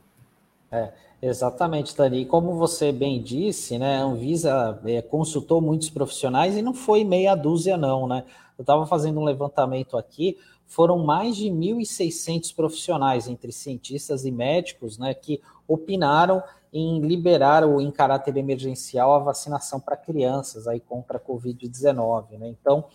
É, 0.72 0.92
exatamente, 1.22 1.96
Dani. 1.96 2.26
Como 2.26 2.56
você 2.56 2.92
bem 2.92 3.22
disse, 3.22 3.78
né, 3.78 3.98
a 3.98 4.04
Anvisa 4.04 4.80
é, 4.86 5.02
consultou 5.02 5.62
muitos 5.62 5.90
profissionais 5.90 6.56
e 6.58 6.62
não 6.62 6.74
foi 6.74 7.04
meia 7.04 7.36
dúzia, 7.36 7.78
não, 7.78 8.08
né? 8.08 8.26
Eu 8.58 8.64
estava 8.64 8.86
fazendo 8.88 9.20
um 9.20 9.24
levantamento 9.24 9.98
aqui, 9.98 10.38
foram 10.66 10.98
mais 10.98 11.36
de 11.38 11.46
1.600 11.46 12.54
profissionais, 12.56 13.28
entre 13.28 13.52
cientistas 13.52 14.26
e 14.26 14.32
médicos, 14.32 14.98
né, 14.98 15.14
que 15.14 15.42
opinaram 15.68 16.44
em 16.74 17.00
liberar 17.02 17.64
ou 17.64 17.80
em 17.80 17.90
caráter 17.92 18.36
emergencial 18.36 19.14
a 19.14 19.20
vacinação 19.20 19.80
para 19.80 19.96
crianças 19.96 20.68
aí 20.68 20.80
contra 20.80 21.18
a 21.18 21.22
Covid-19. 21.22 22.38
Né? 22.38 22.50
Então, 22.50 22.86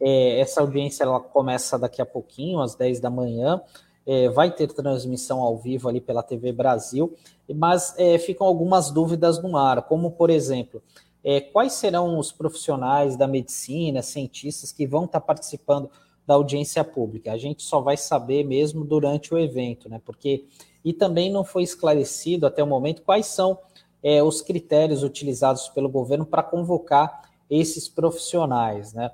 é, 0.00 0.40
essa 0.40 0.60
audiência 0.60 1.04
ela 1.04 1.20
começa 1.20 1.78
daqui 1.78 2.00
a 2.00 2.06
pouquinho, 2.06 2.60
às 2.60 2.74
10 2.74 3.00
da 3.00 3.10
manhã, 3.10 3.60
é, 4.06 4.28
vai 4.28 4.50
ter 4.50 4.72
transmissão 4.72 5.40
ao 5.40 5.56
vivo 5.56 5.88
ali 5.88 6.00
pela 6.00 6.22
TV 6.22 6.52
Brasil, 6.52 7.14
mas 7.54 7.94
é, 7.98 8.18
ficam 8.18 8.46
algumas 8.46 8.90
dúvidas 8.90 9.42
no 9.42 9.56
ar, 9.56 9.82
como, 9.82 10.10
por 10.10 10.30
exemplo, 10.30 10.82
é, 11.22 11.40
quais 11.40 11.74
serão 11.74 12.18
os 12.18 12.32
profissionais 12.32 13.16
da 13.16 13.26
medicina, 13.26 14.02
cientistas 14.02 14.72
que 14.72 14.86
vão 14.86 15.04
estar 15.04 15.20
participando 15.20 15.90
da 16.26 16.34
audiência 16.34 16.82
pública. 16.84 17.32
A 17.32 17.38
gente 17.38 17.62
só 17.62 17.80
vai 17.80 17.96
saber 17.96 18.44
mesmo 18.44 18.84
durante 18.84 19.34
o 19.34 19.38
evento, 19.38 19.88
né? 19.88 20.00
Porque 20.04 20.44
e 20.84 20.92
também 20.92 21.30
não 21.30 21.44
foi 21.44 21.62
esclarecido 21.62 22.46
até 22.46 22.62
o 22.62 22.66
momento 22.66 23.02
quais 23.02 23.26
são 23.26 23.58
é, 24.02 24.22
os 24.22 24.40
critérios 24.40 25.02
utilizados 25.02 25.68
pelo 25.68 25.88
governo 25.88 26.24
para 26.24 26.42
convocar 26.42 27.30
esses 27.50 27.88
profissionais, 27.88 28.94
né? 28.94 29.10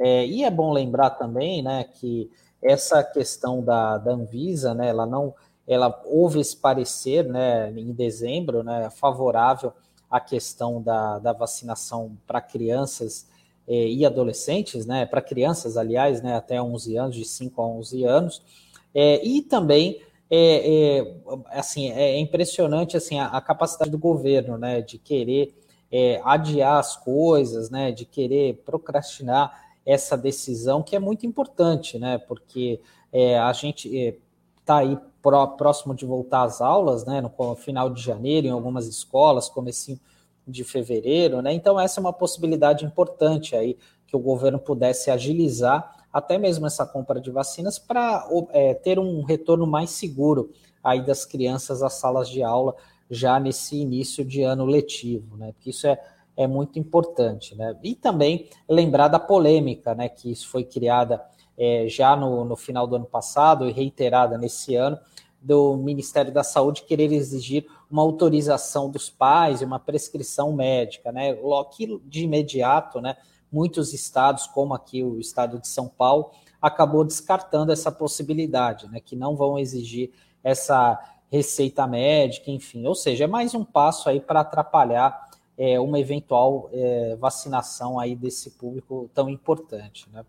É, 0.00 0.26
e 0.26 0.44
é 0.44 0.50
bom 0.50 0.72
lembrar 0.72 1.10
também, 1.10 1.62
né, 1.62 1.84
que 1.84 2.30
essa 2.62 3.04
questão 3.04 3.62
da, 3.62 3.98
da 3.98 4.12
Anvisa, 4.12 4.72
né, 4.72 4.88
ela 4.88 5.04
não, 5.04 5.34
ela 5.68 6.02
houve 6.06 6.40
esse 6.40 6.56
parecer, 6.56 7.24
né, 7.26 7.70
em 7.70 7.92
dezembro, 7.92 8.62
né, 8.62 8.88
favorável 8.88 9.74
à 10.10 10.18
questão 10.18 10.82
da, 10.82 11.18
da 11.18 11.34
vacinação 11.34 12.16
para 12.26 12.40
crianças 12.40 13.28
é, 13.68 13.88
e 13.88 14.06
adolescentes, 14.06 14.86
né, 14.86 15.04
para 15.04 15.20
crianças, 15.20 15.76
aliás, 15.76 16.22
né, 16.22 16.34
até 16.34 16.60
11 16.60 16.96
anos, 16.96 17.16
de 17.16 17.24
5 17.26 17.60
a 17.60 17.66
11 17.66 18.04
anos, 18.04 18.42
é, 18.94 19.22
e 19.22 19.42
também 19.42 20.00
é, 20.30 21.00
é, 21.00 21.14
assim, 21.50 21.90
é 21.90 22.16
impressionante 22.18 22.96
assim, 22.96 23.18
a, 23.18 23.26
a, 23.26 23.40
capacidade 23.40 23.90
do 23.90 23.98
governo 23.98 24.56
né, 24.56 24.80
de 24.80 24.96
querer 24.96 25.52
é, 25.90 26.20
adiar 26.24 26.78
as 26.78 26.96
coisas, 26.96 27.68
né, 27.68 27.90
de 27.90 28.04
querer 28.04 28.62
procrastinar 28.64 29.69
essa 29.84 30.16
decisão, 30.16 30.82
que 30.82 30.94
é 30.94 30.98
muito 30.98 31.26
importante, 31.26 31.98
né, 31.98 32.18
porque 32.18 32.80
é, 33.12 33.38
a 33.38 33.52
gente 33.52 34.18
está 34.60 34.78
aí 34.78 34.98
próximo 35.22 35.94
de 35.94 36.06
voltar 36.06 36.44
às 36.44 36.60
aulas, 36.60 37.04
né, 37.04 37.20
no 37.20 37.54
final 37.56 37.90
de 37.90 38.00
janeiro, 38.02 38.46
em 38.46 38.50
algumas 38.50 38.86
escolas, 38.86 39.48
comecinho 39.48 39.98
de 40.46 40.64
fevereiro, 40.64 41.40
né? 41.40 41.52
Então 41.52 41.78
essa 41.78 42.00
é 42.00 42.02
uma 42.02 42.12
possibilidade 42.12 42.84
importante 42.84 43.54
aí 43.54 43.76
que 44.06 44.16
o 44.16 44.18
governo 44.18 44.58
pudesse 44.58 45.10
agilizar 45.10 45.96
até 46.12 46.36
mesmo 46.38 46.66
essa 46.66 46.84
compra 46.84 47.20
de 47.20 47.30
vacinas 47.30 47.78
para 47.78 48.28
é, 48.50 48.74
ter 48.74 48.98
um 48.98 49.22
retorno 49.22 49.66
mais 49.66 49.90
seguro 49.90 50.50
aí 50.82 51.04
das 51.04 51.24
crianças 51.24 51.82
às 51.82 51.94
salas 51.94 52.28
de 52.28 52.42
aula 52.42 52.74
já 53.08 53.38
nesse 53.38 53.76
início 53.76 54.24
de 54.24 54.42
ano 54.42 54.64
letivo, 54.64 55.36
né? 55.36 55.52
Porque 55.52 55.70
isso 55.70 55.86
é, 55.86 56.00
é 56.36 56.46
muito 56.46 56.78
importante, 56.78 57.54
né? 57.54 57.76
E 57.82 57.94
também 57.94 58.48
lembrar 58.68 59.08
da 59.08 59.18
polêmica, 59.18 59.94
né? 59.94 60.08
Que 60.08 60.30
isso 60.30 60.48
foi 60.48 60.64
criada 60.64 61.22
é, 61.58 61.86
já 61.88 62.16
no, 62.16 62.44
no 62.44 62.56
final 62.56 62.86
do 62.86 62.96
ano 62.96 63.04
passado 63.04 63.68
e 63.68 63.72
reiterada 63.72 64.38
nesse 64.38 64.74
ano 64.74 64.98
do 65.40 65.76
Ministério 65.76 66.32
da 66.32 66.44
Saúde 66.44 66.82
querer 66.82 67.12
exigir 67.12 67.66
uma 67.90 68.02
autorização 68.02 68.90
dos 68.90 69.08
pais 69.08 69.60
e 69.60 69.64
uma 69.64 69.78
prescrição 69.78 70.52
médica, 70.52 71.10
né? 71.10 71.36
Que 71.72 72.00
de 72.04 72.24
imediato, 72.24 73.00
né? 73.00 73.16
Muitos 73.50 73.92
estados, 73.92 74.46
como 74.46 74.74
aqui 74.74 75.02
o 75.02 75.18
estado 75.18 75.58
de 75.58 75.66
São 75.66 75.88
Paulo, 75.88 76.30
acabou 76.62 77.04
descartando 77.04 77.72
essa 77.72 77.90
possibilidade, 77.90 78.88
né? 78.88 79.00
Que 79.00 79.16
não 79.16 79.34
vão 79.34 79.58
exigir 79.58 80.12
essa 80.42 80.98
receita 81.30 81.86
médica, 81.86 82.50
enfim. 82.50 82.86
Ou 82.86 82.94
seja, 82.94 83.24
é 83.24 83.26
mais 83.26 83.54
um 83.54 83.64
passo 83.64 84.08
aí 84.08 84.20
para 84.20 84.40
atrapalhar 84.40 85.29
é, 85.60 85.78
uma 85.78 86.00
eventual 86.00 86.70
é, 86.72 87.14
vacinação 87.16 88.00
aí 88.00 88.16
desse 88.16 88.48
público 88.52 89.10
tão 89.12 89.28
importante, 89.28 90.08
né? 90.10 90.24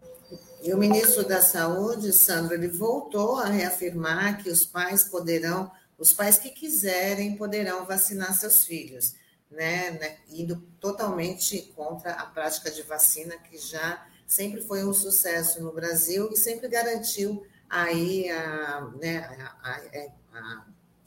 E 0.62 0.74
o 0.74 0.78
ministro 0.78 1.26
da 1.26 1.42
Saúde, 1.42 2.12
Sandro, 2.12 2.54
ele 2.54 2.68
voltou 2.68 3.38
a 3.38 3.46
reafirmar 3.46 4.44
que 4.44 4.50
os 4.50 4.66
pais 4.66 5.06
poderão, 5.06 5.72
os 5.98 6.12
pais 6.12 6.38
que 6.38 6.50
quiserem, 6.50 7.38
poderão 7.38 7.86
vacinar 7.86 8.38
seus 8.38 8.66
filhos, 8.66 9.16
né? 9.50 9.92
né? 9.92 10.18
Indo 10.30 10.58
totalmente 10.82 11.62
contra 11.78 12.12
a 12.12 12.26
prática 12.26 12.70
de 12.70 12.82
vacina, 12.82 13.38
que 13.38 13.58
já 13.58 14.06
sempre 14.28 14.60
foi 14.60 14.84
um 14.84 14.94
sucesso 14.94 15.64
no 15.64 15.72
Brasil 15.72 16.30
e 16.34 16.36
sempre 16.36 16.68
garantiu 16.68 17.42
aí 17.70 18.30
a, 18.30 18.92
né, 19.00 19.20
a, 19.64 19.80
a, 20.34 20.66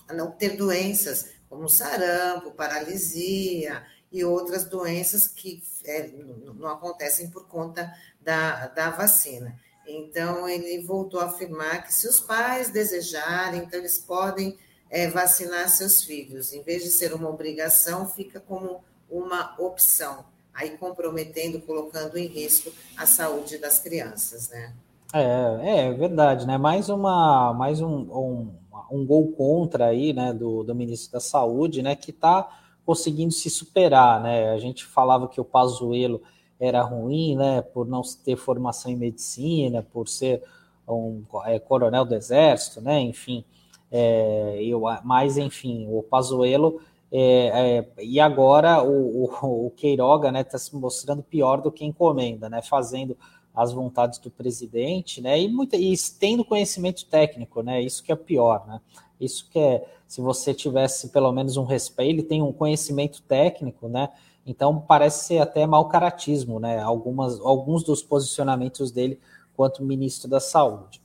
a 0.08 0.14
não 0.14 0.30
ter 0.30 0.56
doenças 0.56 1.34
como 1.46 1.68
sarampo, 1.68 2.52
paralisia 2.52 3.84
e 4.14 4.25
outras 4.25 4.64
doenças 4.64 5.26
que 5.26 5.61
é, 5.85 6.09
não 6.54 6.68
acontecem 6.68 7.28
por 7.30 7.49
conta 7.49 7.92
da, 8.21 8.68
da 8.68 8.90
vacina. 8.90 9.59
Então, 9.85 10.49
ele 10.49 10.85
voltou 10.85 11.18
a 11.21 11.25
afirmar 11.25 11.83
que 11.83 11.92
se 11.92 12.06
os 12.09 12.21
pais 12.21 12.71
desejarem, 12.71 13.64
então 13.64 13.80
eles 13.80 13.99
podem 13.99 14.56
é, 14.88 15.09
vacinar 15.09 15.68
seus 15.68 16.04
filhos. 16.04 16.52
Em 16.52 16.62
vez 16.62 16.85
de 16.85 16.90
ser 16.90 17.12
uma 17.12 17.28
obrigação, 17.28 18.06
fica 18.06 18.38
como 18.38 18.85
uma 19.11 19.56
opção, 19.59 20.25
aí 20.54 20.78
comprometendo, 20.78 21.61
colocando 21.61 22.16
em 22.16 22.28
risco 22.28 22.73
a 22.97 23.06
saúde 23.06 23.59
das 23.59 23.80
crianças, 23.80 24.49
né? 24.49 24.73
É, 25.12 25.88
é 25.88 25.92
verdade, 25.92 26.47
né? 26.47 26.56
Mais 26.56 26.88
uma, 26.88 27.52
mais 27.52 27.80
um, 27.80 27.88
um, 27.88 28.54
um 28.92 29.04
gol 29.04 29.33
contra 29.33 29.87
aí, 29.87 30.12
né, 30.12 30.33
do, 30.33 30.62
do 30.62 30.75
ministro 30.75 31.12
da 31.12 31.21
Saúde, 31.21 31.83
né, 31.83 31.94
que 31.94 32.11
está 32.11 32.63
conseguindo 32.84 33.32
se 33.32 33.48
superar, 33.48 34.20
né? 34.20 34.50
A 34.50 34.58
gente 34.58 34.84
falava 34.84 35.28
que 35.28 35.40
o 35.40 35.44
Pazuello 35.44 36.20
era 36.58 36.82
ruim, 36.82 37.36
né, 37.36 37.62
por 37.62 37.86
não 37.86 38.02
ter 38.24 38.36
formação 38.36 38.90
em 38.90 38.96
medicina, 38.96 39.82
por 39.82 40.08
ser 40.08 40.42
um 40.88 41.22
é, 41.46 41.58
coronel 41.58 42.04
do 42.04 42.14
exército, 42.14 42.80
né, 42.80 43.00
enfim, 43.00 43.44
é, 43.90 44.58
eu, 44.62 44.82
mas 45.02 45.36
enfim, 45.36 45.86
o 45.90 46.02
Pazuello 46.02 46.80
é, 47.10 47.86
é, 47.98 48.02
e 48.02 48.18
agora 48.18 48.82
o, 48.82 49.24
o, 49.24 49.66
o 49.66 49.70
Queiroga, 49.70 50.32
né, 50.32 50.40
está 50.40 50.58
se 50.58 50.74
mostrando 50.76 51.22
pior 51.22 51.60
do 51.60 51.70
que 51.70 51.84
encomenda, 51.84 52.48
né, 52.48 52.60
fazendo 52.62 53.16
as 53.54 53.72
vontades 53.72 54.18
do 54.18 54.30
presidente, 54.30 55.20
né, 55.20 55.40
e, 55.40 55.48
muita, 55.48 55.76
e 55.76 55.94
tendo 56.18 56.44
conhecimento 56.44 57.06
técnico, 57.06 57.62
né, 57.62 57.80
isso 57.80 58.02
que 58.02 58.12
é 58.12 58.16
pior, 58.16 58.66
né, 58.66 58.80
isso 59.24 59.48
que 59.50 59.58
é, 59.58 59.86
se 60.06 60.20
você 60.20 60.52
tivesse 60.52 61.08
pelo 61.08 61.32
menos 61.32 61.56
um 61.56 61.64
respeito, 61.64 62.10
ele 62.10 62.22
tem 62.22 62.42
um 62.42 62.52
conhecimento 62.52 63.22
técnico, 63.22 63.88
né, 63.88 64.10
então 64.46 64.78
parece 64.78 65.24
ser 65.24 65.38
até 65.38 65.66
mau 65.66 65.88
caratismo, 65.88 66.60
né? 66.60 66.78
Algumas, 66.80 67.40
alguns 67.40 67.82
dos 67.82 68.02
posicionamentos 68.02 68.90
dele 68.90 69.18
quanto 69.56 69.82
ministro 69.82 70.28
da 70.28 70.40
Saúde. 70.40 71.00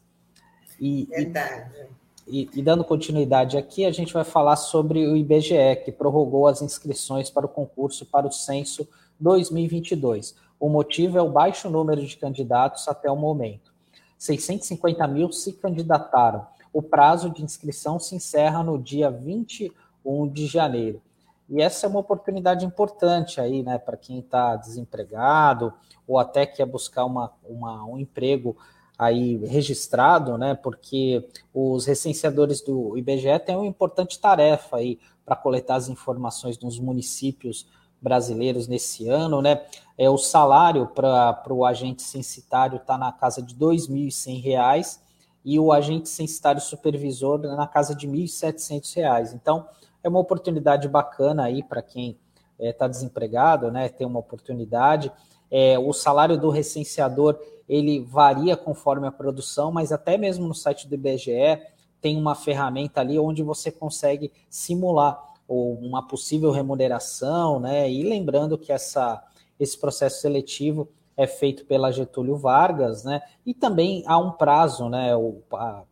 E, 0.79 1.05
Verdade. 1.05 1.87
E, 2.27 2.49
e, 2.53 2.61
dando 2.61 2.83
continuidade 2.83 3.57
aqui, 3.57 3.85
a 3.85 3.91
gente 3.91 4.13
vai 4.13 4.23
falar 4.23 4.55
sobre 4.55 5.07
o 5.07 5.15
IBGE, 5.15 5.77
que 5.83 5.91
prorrogou 5.91 6.47
as 6.47 6.61
inscrições 6.61 7.29
para 7.29 7.45
o 7.45 7.49
concurso 7.49 8.05
para 8.05 8.27
o 8.27 8.31
censo 8.31 8.87
2022. 9.19 10.35
O 10.59 10.69
motivo 10.69 11.17
é 11.17 11.21
o 11.21 11.31
baixo 11.31 11.69
número 11.69 12.05
de 12.05 12.17
candidatos 12.17 12.87
até 12.87 13.09
o 13.09 13.15
momento. 13.15 13.73
650 14.17 15.07
mil 15.07 15.31
se 15.31 15.53
candidataram. 15.53 16.45
O 16.71 16.81
prazo 16.81 17.29
de 17.29 17.43
inscrição 17.43 17.99
se 17.99 18.15
encerra 18.15 18.63
no 18.63 18.77
dia 18.77 19.09
21 19.09 20.27
de 20.27 20.47
janeiro. 20.47 21.01
E 21.49 21.61
essa 21.61 21.87
é 21.87 21.89
uma 21.89 21.99
oportunidade 21.99 22.63
importante 22.63 23.41
aí, 23.41 23.63
né, 23.63 23.79
para 23.79 23.97
quem 23.97 24.19
está 24.19 24.55
desempregado 24.55 25.73
ou 26.07 26.19
até 26.19 26.45
quer 26.45 26.65
buscar 26.65 27.05
uma, 27.05 27.31
uma, 27.43 27.83
um 27.85 27.97
emprego 27.97 28.55
aí 28.97 29.37
registrado, 29.45 30.37
né, 30.37 30.53
porque 30.53 31.27
os 31.53 31.85
recenseadores 31.85 32.61
do 32.61 32.95
IBGE 32.97 33.39
têm 33.39 33.55
uma 33.55 33.65
importante 33.65 34.19
tarefa 34.19 34.77
aí 34.77 34.99
para 35.25 35.35
coletar 35.35 35.75
as 35.75 35.89
informações 35.89 36.59
nos 36.59 36.79
municípios 36.79 37.67
brasileiros 38.01 38.67
nesse 38.67 39.07
ano, 39.07 39.41
né? 39.41 39.61
É, 39.97 40.09
o 40.09 40.17
salário 40.17 40.87
para 40.87 41.43
o 41.49 41.65
agente 41.65 42.01
censitário 42.01 42.77
está 42.77 42.97
na 42.97 43.11
casa 43.11 43.41
de 43.41 43.53
R$ 43.53 43.59
2.100 43.59 44.99
e 45.43 45.59
o 45.59 45.71
agente 45.71 46.09
censitário 46.09 46.61
supervisor 46.61 47.39
na 47.39 47.67
casa 47.67 47.95
de 47.95 48.07
R$ 48.07 48.23
1.700. 48.25 49.33
Então, 49.33 49.65
é 50.03 50.09
uma 50.09 50.19
oportunidade 50.19 50.87
bacana 50.87 51.43
aí 51.43 51.63
para 51.63 51.81
quem 51.81 52.17
está 52.59 52.85
é, 52.85 52.89
desempregado, 52.89 53.71
né? 53.71 53.89
Ter 53.89 54.05
uma 54.05 54.19
oportunidade. 54.19 55.11
É, 55.49 55.79
o 55.79 55.93
salário 55.93 56.37
do 56.37 56.49
recenseador 56.49 57.39
ele 57.67 57.99
varia 57.99 58.57
conforme 58.57 59.07
a 59.07 59.11
produção, 59.11 59.71
mas 59.71 59.91
até 59.91 60.17
mesmo 60.17 60.47
no 60.47 60.55
site 60.55 60.87
do 60.87 60.95
IBGE 60.95 61.61
tem 62.01 62.17
uma 62.17 62.33
ferramenta 62.33 63.01
ali 63.01 63.19
onde 63.19 63.43
você 63.43 63.71
consegue 63.71 64.31
simular 64.49 65.21
uma 65.47 66.07
possível 66.07 66.51
remuneração, 66.51 67.59
né? 67.59 67.89
E 67.89 68.03
lembrando 68.03 68.57
que 68.57 68.71
essa, 68.71 69.23
esse 69.59 69.77
processo 69.77 70.21
seletivo 70.21 70.87
é 71.19 71.27
feito 71.27 71.65
pela 71.65 71.91
Getúlio 71.91 72.37
Vargas, 72.37 73.03
né? 73.03 73.21
E 73.45 73.53
também 73.53 74.05
há 74.07 74.17
um 74.17 74.31
prazo, 74.31 74.87
né? 74.87 75.09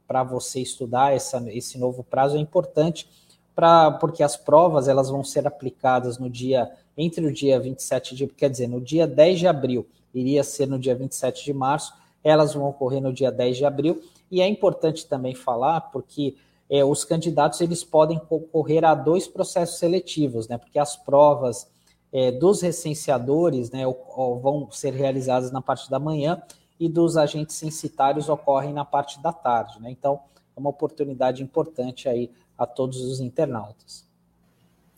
Para 0.08 0.24
você 0.24 0.62
estudar 0.62 1.14
essa, 1.14 1.44
esse 1.52 1.78
novo 1.78 2.02
prazo 2.02 2.38
é 2.38 2.40
importante 2.40 3.10
pra, 3.54 3.92
porque 3.92 4.24
as 4.24 4.38
provas 4.38 4.88
elas 4.88 5.10
vão 5.10 5.26
ser 5.26 5.46
aplicadas 5.46 6.18
no 6.18 6.30
dia 6.30 6.72
entre 6.98 7.26
o 7.26 7.34
dia 7.34 7.60
27 7.60 8.16
de, 8.16 8.26
quer 8.28 8.50
dizer, 8.50 8.70
no 8.70 8.80
dia 8.80 9.06
10 9.06 9.40
de 9.40 9.48
abril, 9.48 9.86
iria 10.14 10.46
ser 10.46 10.66
no 10.66 10.80
dia 10.80 10.96
27 10.96 11.44
de 11.44 11.52
março, 11.52 11.94
elas 12.24 12.54
vão 12.54 12.70
ocorrer 12.70 13.02
no 13.02 13.12
dia 13.12 13.30
10 13.30 13.58
de 13.58 13.66
abril, 13.66 14.02
e 14.32 14.42
é 14.42 14.48
importante 14.48 15.06
também 15.08 15.36
falar 15.36 15.82
porque 15.92 16.36
é, 16.70 16.86
os 16.86 17.04
candidatos 17.04 17.60
eles 17.60 17.84
podem 17.84 18.18
concorrer 18.18 18.86
a 18.86 18.96
dois 18.96 19.28
processos 19.28 19.78
seletivos, 19.78 20.48
né? 20.48 20.58
Porque 20.58 20.80
as 20.80 20.96
provas 20.96 21.68
é, 22.12 22.32
dos 22.32 22.62
recenseadores 22.62 23.72
né, 23.72 23.84
vão 23.86 24.70
ser 24.72 24.94
realizadas 24.94 25.52
na 25.52 25.62
parte 25.62 25.90
da 25.90 26.00
manhã 26.00 26.42
e 26.80 26.88
dos 26.88 27.18
agentes 27.18 27.56
censitários 27.56 28.30
ocorrem 28.30 28.74
na 28.74 28.86
parte 28.86 29.22
da 29.22 29.34
tarde, 29.34 29.82
né? 29.82 29.90
Então 29.90 30.20
é 30.56 30.60
uma 30.60 30.70
oportunidade 30.70 31.44
importante 31.44 32.08
aí 32.08 32.32
a 32.58 32.66
todos 32.66 33.02
os 33.02 33.20
internautas. 33.20 34.08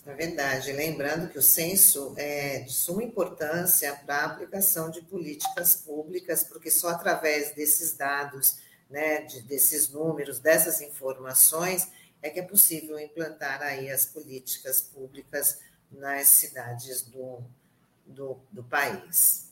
É 0.05 0.13
verdade. 0.13 0.71
Lembrando 0.71 1.29
que 1.29 1.37
o 1.37 1.41
censo 1.41 2.13
é 2.17 2.59
de 2.59 2.73
suma 2.73 3.03
importância 3.03 3.93
para 4.05 4.15
a 4.15 4.25
aplicação 4.25 4.89
de 4.89 5.01
políticas 5.01 5.75
públicas, 5.75 6.43
porque 6.43 6.71
só 6.71 6.89
através 6.89 7.53
desses 7.53 7.95
dados, 7.95 8.57
né, 8.89 9.21
de, 9.21 9.41
desses 9.41 9.89
números, 9.89 10.39
dessas 10.39 10.81
informações, 10.81 11.89
é 12.21 12.29
que 12.29 12.39
é 12.39 12.43
possível 12.43 12.99
implantar 12.99 13.61
aí 13.61 13.89
as 13.89 14.05
políticas 14.05 14.81
públicas 14.81 15.59
nas 15.91 16.27
cidades 16.27 17.03
do, 17.03 17.39
do, 18.05 18.37
do 18.51 18.63
país. 18.63 19.49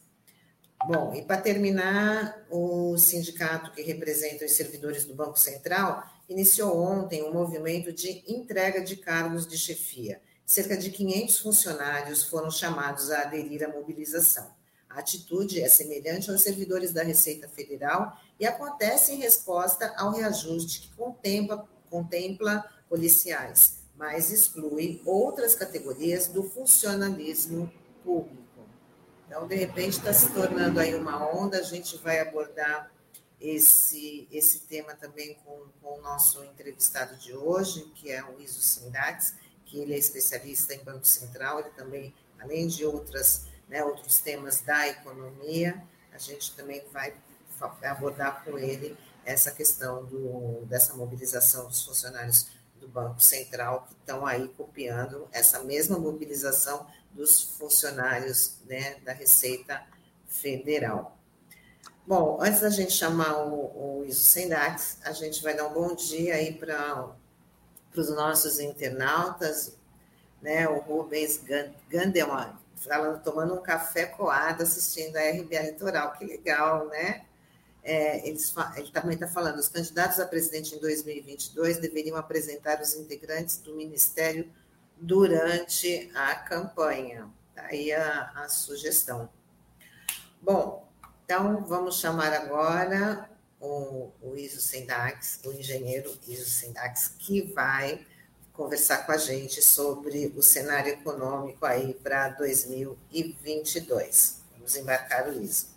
Bom, 0.85 1.13
e 1.13 1.23
para 1.23 1.41
terminar, 1.41 2.45
o 2.49 2.97
sindicato 2.97 3.71
que 3.71 3.81
representa 3.81 4.45
os 4.45 4.51
servidores 4.51 5.05
do 5.05 5.15
Banco 5.15 5.39
Central 5.39 6.03
iniciou 6.29 6.77
ontem 6.77 7.23
um 7.23 7.33
movimento 7.33 7.91
de 7.91 8.23
entrega 8.27 8.81
de 8.81 8.95
cargos 8.97 9.47
de 9.47 9.57
chefia. 9.57 10.21
Cerca 10.45 10.77
de 10.77 10.91
500 10.91 11.39
funcionários 11.39 12.23
foram 12.23 12.51
chamados 12.51 13.11
a 13.11 13.23
aderir 13.23 13.63
à 13.63 13.67
mobilização. 13.67 14.55
A 14.89 14.99
atitude 14.99 15.61
é 15.61 15.67
semelhante 15.67 16.29
aos 16.31 16.41
servidores 16.41 16.93
da 16.93 17.03
Receita 17.03 17.47
Federal 17.49 18.17
e 18.39 18.45
acontece 18.45 19.13
em 19.13 19.17
resposta 19.17 19.93
ao 19.97 20.11
reajuste 20.11 20.81
que 20.81 20.95
contempla, 20.95 21.67
contempla 21.89 22.63
policiais, 22.87 23.76
mas 23.97 24.29
exclui 24.31 25.01
outras 25.05 25.55
categorias 25.55 26.27
do 26.27 26.43
funcionalismo 26.43 27.71
público. 28.03 28.45
Então, 29.25 29.47
de 29.47 29.55
repente, 29.55 29.97
está 29.97 30.13
se 30.13 30.29
tornando 30.31 30.79
aí 30.79 30.95
uma 30.95 31.27
onda, 31.29 31.57
a 31.57 31.63
gente 31.63 31.97
vai 31.97 32.19
abordar 32.19 32.91
esse, 33.41 34.27
esse 34.31 34.61
tema 34.61 34.93
também 34.95 35.35
com, 35.43 35.65
com 35.81 35.99
o 35.99 36.01
nosso 36.01 36.43
entrevistado 36.45 37.15
de 37.17 37.33
hoje, 37.33 37.83
que 37.95 38.11
é 38.11 38.23
o 38.23 38.39
Iso 38.39 38.61
Sindax, 38.61 39.35
que 39.65 39.79
ele 39.79 39.93
é 39.93 39.97
especialista 39.97 40.73
em 40.73 40.83
Banco 40.83 41.05
Central, 41.05 41.59
ele 41.59 41.69
também, 41.71 42.13
além 42.39 42.67
de 42.67 42.85
outras, 42.85 43.47
né, 43.67 43.83
outros 43.83 44.19
temas 44.19 44.61
da 44.61 44.87
economia, 44.87 45.83
a 46.13 46.17
gente 46.17 46.55
também 46.55 46.83
vai 46.91 47.13
abordar 47.83 48.43
com 48.45 48.57
ele 48.57 48.97
essa 49.25 49.51
questão 49.51 50.05
do, 50.05 50.65
dessa 50.67 50.93
mobilização 50.93 51.67
dos 51.67 51.83
funcionários 51.83 52.47
do 52.79 52.87
Banco 52.87 53.21
Central, 53.21 53.85
que 53.87 53.93
estão 53.93 54.25
aí 54.25 54.47
copiando 54.49 55.27
essa 55.31 55.63
mesma 55.63 55.97
mobilização 55.97 56.87
dos 57.11 57.41
funcionários 57.57 58.57
né, 58.65 58.95
da 59.03 59.13
Receita 59.13 59.83
Federal. 60.27 61.17
Bom, 62.05 62.37
antes 62.39 62.61
da 62.61 62.69
gente 62.69 62.93
chamar 62.93 63.37
o, 63.39 63.99
o 63.99 64.05
Iso 64.05 64.23
Sendax, 64.23 64.99
a 65.03 65.11
gente 65.11 65.43
vai 65.43 65.53
dar 65.55 65.67
um 65.67 65.73
bom 65.73 65.93
dia 65.93 66.35
aí 66.35 66.53
para 66.53 67.11
os 67.93 68.09
nossos 68.09 68.59
internautas, 68.59 69.75
né? 70.41 70.69
O 70.69 70.79
Rubens 70.79 71.41
Gandelman, 71.89 72.53
falando, 72.77 73.21
tomando 73.21 73.55
um 73.55 73.61
café 73.61 74.05
coado, 74.05 74.63
assistindo 74.63 75.17
a 75.17 75.21
RBA 75.21 75.71
Litoral, 75.71 76.13
que 76.13 76.23
legal, 76.23 76.87
né? 76.87 77.25
É, 77.89 78.27
eles, 78.27 78.53
ele 78.75 78.91
também 78.91 79.13
está 79.13 79.29
falando, 79.29 79.59
os 79.59 79.69
candidatos 79.69 80.19
a 80.19 80.25
presidente 80.25 80.75
em 80.75 80.79
2022 80.79 81.77
deveriam 81.77 82.17
apresentar 82.17 82.81
os 82.81 82.93
integrantes 82.95 83.59
do 83.59 83.73
Ministério 83.77 84.51
durante 84.97 86.11
a 86.13 86.35
campanha. 86.35 87.29
Tá 87.55 87.67
aí 87.67 87.93
a, 87.93 88.29
a 88.35 88.49
sugestão. 88.49 89.29
Bom, 90.41 90.85
então, 91.23 91.63
vamos 91.63 91.97
chamar 91.97 92.33
agora 92.33 93.29
o, 93.57 94.11
o 94.21 94.35
Iso 94.35 94.59
Sendax, 94.59 95.39
o 95.45 95.53
engenheiro 95.53 96.13
Iso 96.27 96.49
Sendax, 96.49 97.15
que 97.17 97.41
vai 97.53 98.05
conversar 98.51 99.05
com 99.05 99.13
a 99.13 99.17
gente 99.17 99.61
sobre 99.61 100.33
o 100.35 100.43
cenário 100.43 100.91
econômico 100.91 101.65
aí 101.65 101.93
para 101.93 102.27
2022. 102.31 104.41
Vamos 104.57 104.75
embarcar 104.75 105.29
o 105.29 105.41
ISO. 105.41 105.67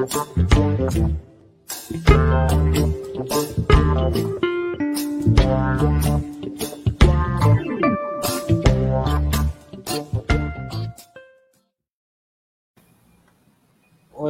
Oi, 0.00 0.06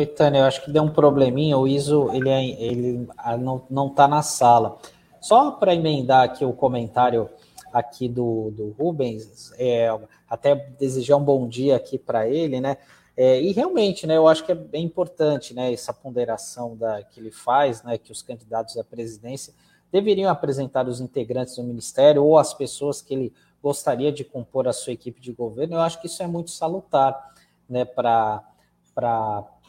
Tânia, 0.06 0.40
eu 0.40 0.44
acho 0.44 0.64
que 0.64 0.72
deu 0.72 0.82
um 0.82 0.90
probleminha, 0.90 1.56
o 1.56 1.68
ISO 1.68 2.10
ele, 2.12 2.28
é, 2.28 2.44
ele 2.44 3.06
ah, 3.16 3.36
não, 3.36 3.62
não 3.70 3.88
tá 3.88 4.08
na 4.08 4.22
sala. 4.22 4.76
Só 5.20 5.52
para 5.52 5.72
emendar 5.72 6.24
aqui 6.24 6.44
o 6.44 6.52
comentário 6.52 7.30
aqui 7.72 8.08
do, 8.08 8.50
do 8.50 8.74
Rubens, 8.76 9.52
é, 9.56 9.88
até 10.28 10.56
desejar 10.56 11.16
um 11.16 11.22
bom 11.22 11.46
dia 11.46 11.76
aqui 11.76 11.96
para 11.96 12.28
ele, 12.28 12.60
né? 12.60 12.76
É, 13.22 13.38
e 13.38 13.52
realmente, 13.52 14.06
né, 14.06 14.16
eu 14.16 14.26
acho 14.26 14.42
que 14.46 14.50
é 14.50 14.54
bem 14.54 14.82
importante, 14.82 15.52
né, 15.52 15.70
essa 15.70 15.92
ponderação 15.92 16.74
da, 16.74 17.02
que 17.02 17.20
ele 17.20 17.30
faz, 17.30 17.82
né, 17.82 17.98
que 17.98 18.10
os 18.10 18.22
candidatos 18.22 18.78
à 18.78 18.82
presidência 18.82 19.52
deveriam 19.92 20.30
apresentar 20.30 20.88
os 20.88 21.02
integrantes 21.02 21.56
do 21.56 21.62
ministério 21.62 22.24
ou 22.24 22.38
as 22.38 22.54
pessoas 22.54 23.02
que 23.02 23.12
ele 23.12 23.34
gostaria 23.62 24.10
de 24.10 24.24
compor 24.24 24.66
a 24.66 24.72
sua 24.72 24.94
equipe 24.94 25.20
de 25.20 25.32
governo. 25.32 25.74
Eu 25.74 25.80
acho 25.80 26.00
que 26.00 26.06
isso 26.06 26.22
é 26.22 26.26
muito 26.26 26.50
salutar, 26.50 27.34
né, 27.68 27.84
para 27.84 28.42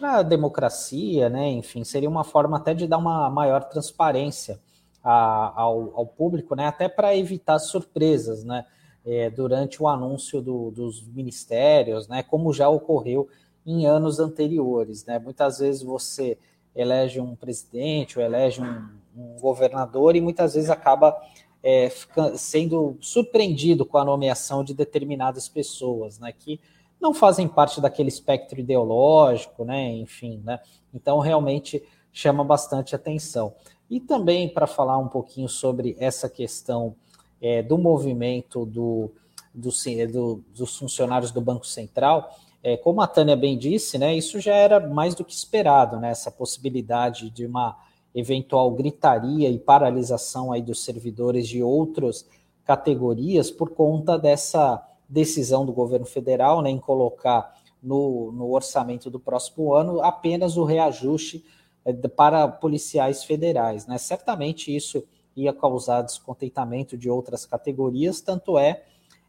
a 0.01 0.21
democracia, 0.23 1.29
né? 1.29 1.49
Enfim, 1.49 1.83
seria 1.83 2.07
uma 2.07 2.23
forma 2.23 2.55
até 2.55 2.73
de 2.73 2.87
dar 2.87 2.99
uma 2.99 3.29
maior 3.29 3.65
transparência 3.65 4.61
a, 5.03 5.61
ao, 5.61 5.91
ao, 5.93 6.05
público, 6.05 6.55
né? 6.55 6.67
Até 6.67 6.87
para 6.87 7.17
evitar 7.17 7.59
surpresas, 7.59 8.45
né? 8.45 8.65
É, 9.03 9.29
durante 9.29 9.81
o 9.81 9.87
anúncio 9.87 10.41
do, 10.41 10.69
dos 10.69 11.01
ministérios, 11.07 12.07
né? 12.07 12.21
Como 12.21 12.53
já 12.53 12.69
ocorreu 12.69 13.27
em 13.65 13.85
anos 13.85 14.19
anteriores, 14.19 15.05
né? 15.05 15.17
Muitas 15.17 15.59
vezes 15.59 15.81
você 15.81 16.37
elege 16.75 17.19
um 17.19 17.35
presidente 17.35 18.19
ou 18.19 18.25
elege 18.25 18.61
um, 18.61 18.89
um 19.15 19.39
governador 19.39 20.15
e 20.15 20.21
muitas 20.21 20.53
vezes 20.53 20.69
acaba 20.69 21.19
é, 21.63 21.91
sendo 22.35 22.97
surpreendido 22.99 23.85
com 23.85 23.97
a 23.97 24.05
nomeação 24.05 24.63
de 24.63 24.73
determinadas 24.73 25.47
pessoas, 25.47 26.19
né? 26.19 26.31
Que 26.31 26.59
não 26.99 27.13
fazem 27.13 27.47
parte 27.47 27.81
daquele 27.81 28.09
espectro 28.09 28.59
ideológico, 28.59 29.65
né? 29.65 29.91
Enfim, 29.93 30.41
né? 30.43 30.59
Então 30.93 31.19
realmente 31.19 31.83
chama 32.11 32.43
bastante 32.43 32.95
atenção. 32.95 33.53
E 33.89 33.99
também 33.99 34.47
para 34.47 34.67
falar 34.67 34.97
um 34.97 35.07
pouquinho 35.07 35.49
sobre 35.49 35.95
essa 35.99 36.29
questão 36.29 36.95
é, 37.41 37.63
do 37.63 37.77
movimento 37.77 38.65
do, 38.65 39.11
do, 39.53 39.69
do, 40.11 40.43
dos 40.55 40.77
funcionários 40.77 41.31
do 41.31 41.41
Banco 41.41 41.65
Central, 41.65 42.37
é, 42.63 42.77
como 42.77 43.01
a 43.01 43.07
Tânia 43.07 43.35
bem 43.35 43.57
disse, 43.57 43.97
né, 43.97 44.15
isso 44.15 44.39
já 44.39 44.53
era 44.53 44.79
mais 44.79 45.15
do 45.15 45.25
que 45.25 45.33
esperado, 45.33 45.99
né, 45.99 46.11
essa 46.11 46.29
possibilidade 46.29 47.29
de 47.31 47.45
uma 47.45 47.77
eventual 48.13 48.69
gritaria 48.71 49.49
e 49.49 49.57
paralisação 49.57 50.51
aí 50.51 50.61
dos 50.61 50.83
servidores 50.83 51.47
de 51.47 51.63
outras 51.63 52.25
categorias 52.65 53.49
por 53.49 53.71
conta 53.71 54.17
dessa 54.19 54.85
decisão 55.09 55.65
do 55.65 55.73
governo 55.73 56.05
federal 56.05 56.61
né, 56.61 56.69
em 56.69 56.79
colocar 56.79 57.55
no, 57.81 58.31
no 58.31 58.53
orçamento 58.53 59.09
do 59.09 59.19
próximo 59.19 59.73
ano 59.73 60.01
apenas 60.01 60.55
o 60.55 60.63
reajuste 60.63 61.43
é, 61.83 61.91
para 61.93 62.47
policiais 62.47 63.23
federais. 63.23 63.87
Né? 63.87 63.97
Certamente 63.97 64.75
isso 64.75 65.03
ia 65.35 65.53
causar 65.53 66.01
descontentamento 66.01 66.97
de 66.97 67.09
outras 67.09 67.45
categorias, 67.45 68.21
tanto 68.21 68.57
é, 68.57 68.83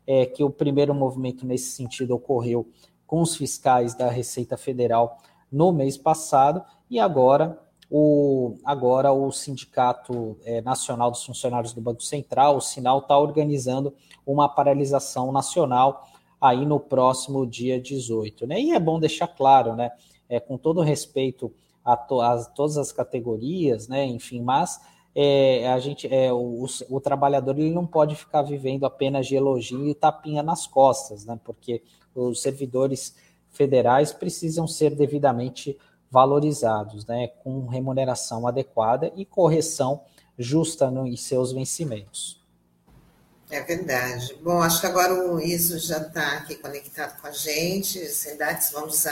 é 0.07 0.27
que 0.27 0.43
o 0.43 0.51
primeiro 0.51 0.95
movimento 0.95 1.47
nesse 1.47 1.71
sentido 1.73 2.15
ocorreu 2.15 2.69
com 3.07 3.21
os 3.21 3.37
fiscais 3.37 3.95
da 3.95 4.09
Receita 4.09 4.57
Federal 4.57 5.19
no 5.51 5.71
mês 5.71 5.99
passado, 5.99 6.63
e 6.91 6.99
agora 6.99 7.59
o, 7.91 8.55
agora 8.65 9.13
o 9.13 9.31
Sindicato 9.31 10.39
é, 10.45 10.63
Nacional 10.63 11.11
dos 11.11 11.25
Funcionários 11.27 11.75
do 11.75 11.81
Banco 11.83 12.03
Central, 12.03 12.57
o 12.57 12.61
Sinal, 12.61 13.01
está 13.01 13.19
organizando 13.19 13.95
uma 14.27 14.49
paralisação 14.49 15.31
nacional 15.31 16.09
aí 16.41 16.65
no 16.65 16.81
próximo 16.81 17.47
dia 17.47 17.79
18. 17.79 18.47
Né? 18.47 18.61
E 18.63 18.73
é 18.73 18.81
bom 18.81 18.99
deixar 18.99 19.29
claro, 19.29 19.77
né, 19.77 19.91
é, 20.27 20.41
com 20.41 20.57
todo 20.57 20.81
respeito 20.81 21.53
a, 21.85 21.95
to, 21.95 22.23
a 22.23 22.43
todas 22.47 22.79
as 22.79 22.93
categorias, 22.93 23.89
né, 23.89 24.07
enfim, 24.07 24.41
mas 24.41 24.81
é, 25.15 25.71
a 25.71 25.79
gente, 25.79 26.13
é, 26.13 26.33
o, 26.33 26.67
o, 26.89 27.01
trabalhador 27.01 27.59
ele 27.59 27.71
não 27.71 27.87
pode 27.87 28.17
ficar 28.17 28.43
vivendo 28.43 28.87
apenas 28.87 29.27
de 29.27 29.35
elogio 29.35 29.87
e 29.87 29.95
tapinha 29.95 30.43
nas 30.43 30.67
costas, 30.67 31.27
né, 31.27 31.39
porque 31.45 31.83
os 32.15 32.41
servidores 32.41 33.15
federais 33.51 34.13
precisam 34.13 34.67
ser 34.67 34.95
devidamente 34.95 35.79
valorizados, 36.11 37.07
né, 37.07 37.29
com 37.43 37.67
remuneração 37.67 38.47
adequada 38.47 39.13
e 39.15 39.25
correção 39.25 40.03
justa 40.39 40.91
no, 40.91 41.07
em 41.07 41.17
seus 41.17 41.53
vencimentos. 41.53 42.41
É 43.51 43.61
verdade. 43.61 44.35
Bom, 44.43 44.63
acho 44.63 44.81
que 44.81 44.87
agora 44.87 45.13
o 45.13 45.39
ISO 45.39 45.79
já 45.79 45.99
está 45.99 46.39
aqui 46.39 46.55
conectado 46.55 47.21
com 47.21 47.27
a 47.27 47.33
gente. 47.33 47.99
Sendates, 48.09 48.73
vamos 48.73 49.05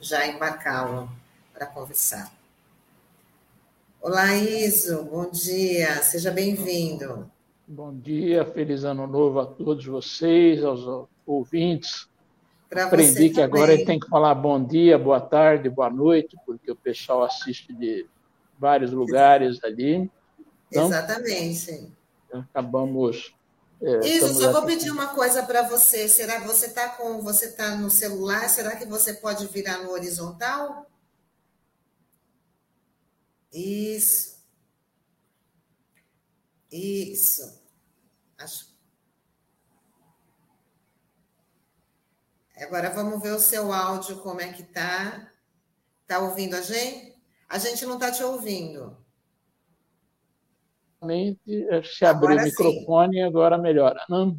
já 0.00 0.26
embarcá-lo 0.26 1.08
para 1.54 1.66
conversar. 1.66 2.35
Olá, 4.00 4.36
Iso, 4.36 5.04
bom 5.04 5.28
dia, 5.30 6.02
seja 6.02 6.30
bem-vindo. 6.30 7.30
Bom 7.66 7.92
dia, 7.98 8.44
feliz 8.44 8.84
ano 8.84 9.06
novo 9.06 9.40
a 9.40 9.46
todos 9.46 9.84
vocês, 9.84 10.62
aos 10.62 11.08
ouvintes. 11.26 12.08
Pra 12.68 12.84
Aprendi 12.84 13.30
que 13.30 13.40
agora 13.40 13.72
ele 13.72 13.84
tem 13.84 13.98
que 13.98 14.08
falar 14.08 14.34
bom 14.34 14.62
dia, 14.62 14.98
boa 14.98 15.20
tarde, 15.20 15.68
boa 15.68 15.90
noite, 15.90 16.36
porque 16.44 16.70
o 16.70 16.76
pessoal 16.76 17.24
assiste 17.24 17.72
de 17.72 18.06
vários 18.58 18.92
lugares 18.92 19.62
ali. 19.64 20.10
Então, 20.68 20.86
Exatamente. 20.86 21.92
Acabamos. 22.32 23.34
É, 23.82 24.06
Isso, 24.06 24.34
só 24.34 24.52
vou 24.52 24.62
pedir 24.62 24.90
uma 24.90 25.08
coisa 25.08 25.42
para 25.42 25.62
você. 25.62 26.08
Será 26.08 26.40
que 26.40 26.46
você 26.46 26.66
está 26.66 26.88
com 26.90 27.20
você 27.20 27.46
está 27.46 27.74
no 27.76 27.90
celular? 27.90 28.48
Será 28.48 28.76
que 28.76 28.86
você 28.86 29.14
pode 29.14 29.46
virar 29.48 29.78
no 29.78 29.90
horizontal? 29.90 30.86
Isso. 33.52 34.36
Isso. 36.70 37.62
Acho 38.38 38.76
Agora 42.58 42.88
vamos 42.88 43.22
ver 43.22 43.32
o 43.32 43.38
seu 43.38 43.70
áudio, 43.70 44.20
como 44.20 44.40
é 44.40 44.50
que 44.52 44.62
tá. 44.62 45.30
Tá 46.06 46.20
ouvindo 46.20 46.54
a 46.54 46.62
gente? 46.62 47.14
A 47.48 47.58
gente 47.58 47.84
não 47.84 47.94
está 47.94 48.10
te 48.10 48.22
ouvindo. 48.22 48.96
Se 51.84 52.04
abrir 52.04 52.32
agora 52.32 52.42
o 52.42 52.44
microfone, 52.44 53.16
sim. 53.16 53.22
agora 53.22 53.58
melhora. 53.58 54.04
Não? 54.08 54.38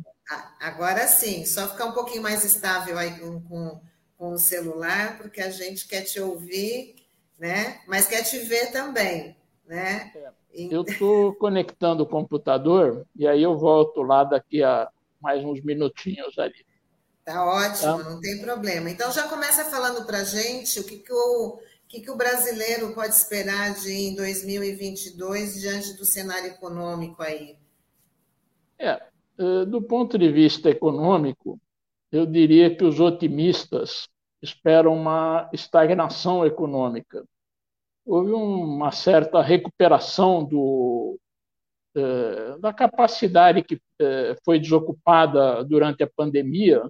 Agora 0.59 1.07
sim, 1.07 1.45
só 1.45 1.69
ficar 1.69 1.85
um 1.85 1.91
pouquinho 1.93 2.23
mais 2.23 2.43
estável 2.43 2.97
aí 2.97 3.17
com, 3.19 3.39
com, 3.41 3.81
com 4.17 4.31
o 4.31 4.37
celular, 4.39 5.17
porque 5.17 5.39
a 5.39 5.49
gente 5.49 5.87
quer 5.87 6.01
te 6.01 6.19
ouvir, 6.19 6.95
né? 7.37 7.81
Mas 7.87 8.07
quer 8.07 8.23
te 8.23 8.39
ver 8.39 8.71
também, 8.71 9.35
né? 9.65 10.11
É. 10.15 10.31
Eu 10.53 10.81
estou 10.81 11.35
conectando 11.35 12.03
o 12.03 12.07
computador 12.07 13.05
e 13.15 13.27
aí 13.27 13.43
eu 13.43 13.57
volto 13.57 14.01
lá 14.01 14.23
daqui 14.23 14.63
a 14.63 14.89
mais 15.21 15.43
uns 15.43 15.61
minutinhos 15.61 16.37
ali. 16.39 16.65
Tá 17.23 17.45
ótimo, 17.45 17.97
tá. 17.97 18.09
não 18.09 18.19
tem 18.19 18.41
problema. 18.41 18.89
Então 18.89 19.11
já 19.11 19.27
começa 19.27 19.65
falando 19.65 20.05
para 20.05 20.19
a 20.19 20.23
gente 20.23 20.79
o 20.79 20.83
que, 20.83 20.97
que, 20.97 21.13
o, 21.13 21.59
que, 21.87 22.01
que 22.01 22.09
o 22.09 22.15
brasileiro 22.15 22.93
pode 22.93 23.13
esperar 23.13 23.73
de 23.75 23.91
em 23.91 24.15
2022 24.15 25.59
diante 25.59 25.93
do 25.93 26.05
cenário 26.05 26.47
econômico 26.47 27.21
aí. 27.21 27.57
É, 28.79 29.01
é, 29.37 29.65
do 29.65 29.81
ponto 29.81 30.17
de 30.17 30.31
vista 30.31 30.69
econômico, 30.69 31.59
eu 32.11 32.25
diria 32.25 32.75
que 32.75 32.83
os 32.83 32.99
otimistas 32.99 34.07
esperam 34.41 34.93
uma 34.93 35.49
estagnação 35.53 36.45
econômica. 36.45 37.25
Houve 38.05 38.31
uma 38.31 38.91
certa 38.91 39.41
recuperação 39.41 40.43
do, 40.43 41.19
é, 41.95 42.57
da 42.59 42.73
capacidade 42.73 43.63
que 43.63 43.81
é, 43.99 44.35
foi 44.45 44.59
desocupada 44.59 45.63
durante 45.63 46.03
a 46.03 46.09
pandemia 46.15 46.83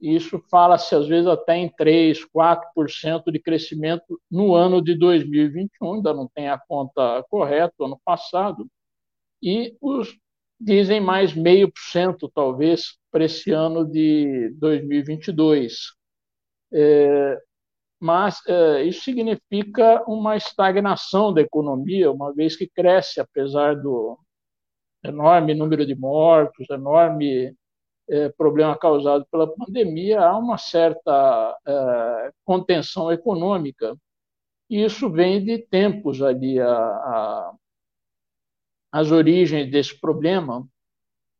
isso 0.00 0.38
fala-se 0.50 0.94
às 0.94 1.06
vezes 1.06 1.26
até 1.26 1.56
em 1.56 1.70
3%, 1.70 2.26
4% 2.34 3.32
de 3.32 3.38
crescimento 3.38 4.20
no 4.30 4.54
ano 4.54 4.82
de 4.82 4.94
2021, 4.94 5.94
ainda 5.94 6.12
não 6.12 6.28
tem 6.28 6.48
a 6.48 6.58
conta 6.58 7.24
correta, 7.30 7.72
ano 7.80 7.98
passado, 8.04 8.66
e 9.42 9.74
os 9.80 10.14
dizem 10.60 11.00
mais 11.00 11.34
meio 11.34 11.72
por 11.72 11.80
cento, 11.80 12.30
talvez, 12.34 12.98
para 13.10 13.24
esse 13.24 13.50
ano 13.50 13.84
de 13.84 14.50
2022. 14.58 15.94
É, 16.74 17.40
mas 18.00 18.40
é, 18.48 18.82
isso 18.82 19.02
significa 19.04 20.02
uma 20.06 20.36
estagnação 20.36 21.32
da 21.32 21.40
economia, 21.40 22.10
uma 22.10 22.34
vez 22.34 22.56
que 22.56 22.68
cresce, 22.68 23.20
apesar 23.20 23.76
do 23.76 24.18
enorme 25.04 25.54
número 25.54 25.86
de 25.86 25.94
mortos, 25.94 26.68
enorme 26.70 27.54
é, 28.08 28.28
problema 28.30 28.76
causado 28.76 29.26
pela 29.30 29.52
pandemia, 29.54 30.20
há 30.20 30.36
uma 30.36 30.58
certa 30.58 31.56
é, 31.66 32.32
contenção 32.44 33.12
econômica. 33.12 33.96
E 34.68 34.84
isso 34.84 35.10
vem 35.10 35.44
de 35.44 35.58
tempos 35.58 36.22
ali, 36.22 36.58
a, 36.60 36.68
a, 36.68 37.54
as 38.92 39.10
origens 39.10 39.70
desse 39.70 39.98
problema. 40.00 40.66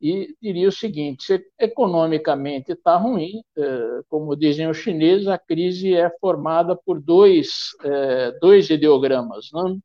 E 0.04 0.36
diria 0.38 0.68
o 0.68 0.72
seguinte: 0.72 1.24
se 1.24 1.46
economicamente 1.58 2.72
está 2.72 2.94
ruim, 2.94 3.42
é, 3.56 4.02
como 4.06 4.36
dizem 4.36 4.68
os 4.68 4.76
chineses, 4.76 5.26
a 5.28 5.38
crise 5.38 5.94
é 5.94 6.10
formada 6.20 6.76
por 6.76 7.00
dois, 7.00 7.70
é, 7.82 8.32
dois 8.38 8.68
ideogramas. 8.68 9.48
Não? 9.50 9.80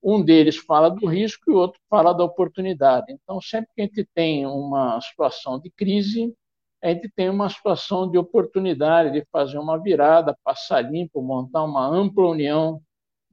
Um 0.00 0.22
deles 0.24 0.56
fala 0.58 0.88
do 0.88 1.08
risco 1.08 1.50
e 1.50 1.52
o 1.52 1.56
outro 1.56 1.80
fala 1.90 2.12
da 2.12 2.22
oportunidade. 2.22 3.12
Então, 3.12 3.40
sempre 3.40 3.68
que 3.74 3.82
a 3.82 3.84
gente 3.86 4.08
tem 4.14 4.46
uma 4.46 5.00
situação 5.00 5.58
de 5.58 5.70
crise, 5.70 6.32
a 6.80 6.90
gente 6.90 7.10
tem 7.16 7.28
uma 7.28 7.48
situação 7.50 8.08
de 8.08 8.16
oportunidade 8.16 9.10
de 9.10 9.26
fazer 9.32 9.58
uma 9.58 9.76
virada, 9.76 10.38
passar 10.44 10.82
limpo, 10.82 11.20
montar 11.20 11.64
uma 11.64 11.84
ampla 11.84 12.28
união 12.28 12.80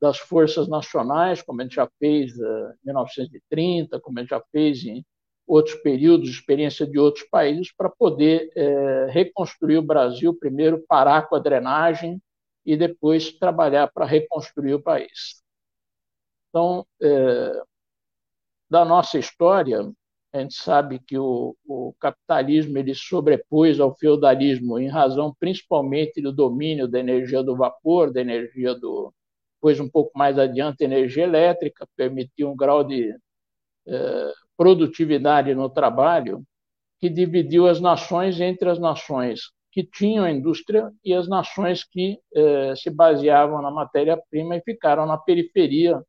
das 0.02 0.18
forças 0.18 0.68
nacionais, 0.68 1.44
como 1.44 1.62
a 1.62 1.66
gente 1.66 1.76
já 1.76 1.88
fez 2.00 2.36
em 2.36 2.86
1930, 2.86 4.00
como 4.00 4.18
a 4.18 4.22
gente 4.24 4.32
já 4.32 4.42
fez 4.52 4.84
em 4.86 5.06
outros 5.48 5.76
períodos, 5.76 6.30
experiência 6.30 6.86
de 6.86 6.98
outros 6.98 7.26
países, 7.30 7.72
para 7.76 7.90
poder 7.90 8.52
é, 8.56 9.08
reconstruir 9.10 9.78
o 9.78 9.86
Brasil, 9.86 10.34
primeiro 10.34 10.84
parar 10.88 11.28
com 11.28 11.36
a 11.36 11.40
drenagem 11.40 12.22
e 12.66 12.76
depois 12.76 13.32
trabalhar 13.32 13.92
para 13.94 14.06
reconstruir 14.06 14.74
o 14.74 14.82
país. 14.82 15.44
Então, 16.50 16.86
é, 17.02 17.62
da 18.70 18.84
nossa 18.84 19.20
história, 19.20 19.92
a 20.34 20.40
gente 20.40 20.56
sabe 20.56 21.00
que 21.00 21.18
o, 21.18 21.56
o, 21.66 21.94
capitalismo 22.00 22.78
ele 22.78 22.94
sobrepôs 22.94 23.80
ao 23.80 23.96
feudalismo 23.96 24.80
em 24.80 24.88
razão 24.88 25.34
principalmente 25.40 26.22
do 26.22 26.32
domínio 26.32 26.88
da 26.88 27.00
energia 27.00 27.42
do 27.44 27.56
vapor, 27.56 28.12
da 28.12 28.22
energia 28.22 28.74
do, 28.76 29.14
depois 29.56 29.80
um 29.80 29.90
pouco 29.90 30.12
mais 30.18 30.38
adiante, 30.38 30.84
energia 30.84 31.24
elétrica, 31.24 31.88
permitiu 31.96 32.52
um 32.52 32.56
grau 32.56 32.84
de 32.84 33.16
produtividade 34.58 35.54
no 35.54 35.70
trabalho 35.70 36.44
que 37.00 37.10
dividiu 37.10 37.68
as 37.68 37.80
nações 37.80 38.40
entre 38.40 38.70
as 38.70 38.80
nações 38.80 39.52
que 39.76 39.84
tinham 39.84 40.30
indústria 40.30 40.90
e 41.04 41.14
as 41.14 41.28
nações 41.28 41.84
que 41.84 42.18
eh, 42.34 42.74
se 42.78 42.90
baseavam 42.90 43.62
na 43.62 43.70
matéria-prima 43.70 44.56
e 44.56 44.62
ficaram 44.62 45.06
na 45.06 45.18
periferia. 45.18 46.02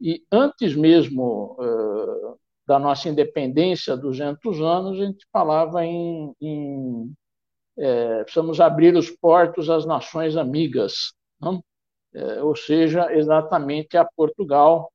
E 0.00 0.24
antes 0.32 0.74
mesmo 0.74 1.54
uh, 1.60 2.38
da 2.66 2.78
nossa 2.78 3.10
independência, 3.10 3.96
200 3.98 4.60
anos, 4.62 4.98
a 4.98 5.04
gente 5.04 5.26
falava 5.30 5.84
em, 5.84 6.34
em 6.40 7.12
é, 7.78 8.22
precisamos 8.24 8.60
abrir 8.60 8.96
os 8.96 9.10
portos 9.10 9.70
às 9.70 9.86
nações 9.86 10.36
amigas, 10.36 11.12
ou 12.42 12.56
seja, 12.56 13.14
exatamente 13.14 13.96
a 13.96 14.04
Portugal, 14.04 14.90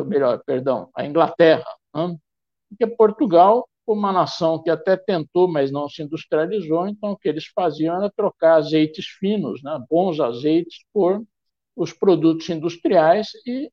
ou 0.00 0.06
melhor, 0.06 0.42
perdão, 0.44 0.90
a 0.94 1.04
Inglaterra, 1.04 1.64
não? 1.92 2.18
porque 2.68 2.86
Portugal 2.96 3.66
uma 3.86 4.12
nação 4.12 4.62
que 4.62 4.70
até 4.70 4.96
tentou, 4.96 5.46
mas 5.46 5.70
não 5.70 5.88
se 5.88 6.02
industrializou, 6.02 6.88
então 6.88 7.12
o 7.12 7.16
que 7.16 7.28
eles 7.28 7.46
faziam 7.46 7.96
era 7.96 8.10
trocar 8.10 8.56
azeites 8.56 9.06
finos, 9.06 9.62
né, 9.62 9.78
bons 9.90 10.18
azeites, 10.20 10.78
por 10.92 11.22
os 11.76 11.92
produtos 11.92 12.48
industriais 12.48 13.28
e 13.46 13.70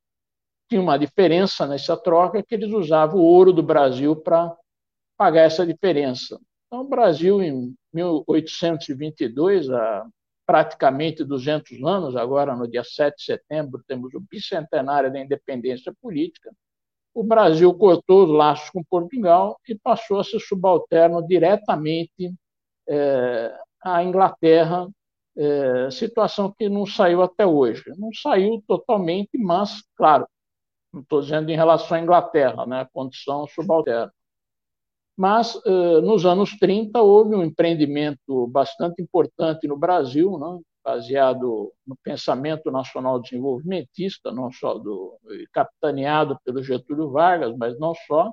tinha 0.70 0.82
uma 0.82 0.98
diferença 0.98 1.68
nessa 1.68 1.96
troca 1.96 2.44
que 2.44 2.56
eles 2.56 2.72
usavam 2.72 3.20
o 3.20 3.24
ouro 3.24 3.54
do 3.54 3.62
Brasil 3.62 4.16
para 4.16 4.56
pagar 5.18 5.44
essa 5.44 5.66
diferença. 5.66 6.40
Então, 6.68 6.82
o 6.82 6.88
Brasil, 6.88 7.42
em 7.42 7.76
1822, 7.94 9.70
há 9.70 10.06
praticamente 10.52 11.24
200 11.24 11.82
anos, 11.82 12.14
agora 12.18 12.54
no 12.58 12.68
dia 12.68 12.84
7 12.84 13.16
de 13.16 13.24
setembro, 13.24 13.82
temos 13.88 14.14
o 14.14 14.20
bicentenário 14.20 15.10
da 15.10 15.18
independência 15.18 15.96
política, 16.02 16.52
o 17.14 17.24
Brasil 17.24 17.74
cortou 17.74 18.26
os 18.26 18.30
laços 18.30 18.70
com 18.70 18.84
Portugal 18.84 19.58
e 19.66 19.76
passou 19.76 20.20
a 20.20 20.26
ser 20.26 20.42
subalterno 20.42 21.26
diretamente 21.26 22.34
é, 22.86 23.58
à 23.82 24.04
Inglaterra 24.04 24.90
é, 25.38 25.90
situação 25.90 26.52
que 26.52 26.68
não 26.68 26.86
saiu 26.86 27.22
até 27.22 27.46
hoje. 27.46 27.86
Não 27.98 28.14
saiu 28.14 28.62
totalmente, 28.68 29.38
mas, 29.38 29.82
claro, 29.96 30.28
não 30.92 31.00
estou 31.02 31.22
dizendo 31.22 31.50
em 31.50 31.56
relação 31.56 31.96
à 31.96 32.02
Inglaterra, 32.02 32.66
né, 32.66 32.86
condição 32.92 33.48
subalterna. 33.48 34.12
Mas, 35.22 35.56
eh, 35.68 36.02
nos 36.02 36.26
anos 36.26 36.58
30, 36.58 37.00
houve 37.00 37.36
um 37.36 37.44
empreendimento 37.44 38.48
bastante 38.48 39.04
importante 39.04 39.68
no 39.68 39.78
Brasil, 39.78 40.36
né, 40.40 40.60
baseado 40.84 41.72
no 41.86 41.96
pensamento 42.04 42.72
nacional 42.72 43.22
desenvolvimentista, 43.22 44.32
não 44.32 44.52
só 44.52 44.80
do 44.80 45.16
capitaneado 45.54 46.40
pelo 46.44 46.64
Getúlio 46.64 47.12
Vargas, 47.12 47.56
mas 47.56 47.78
não 47.78 47.94
só, 48.08 48.32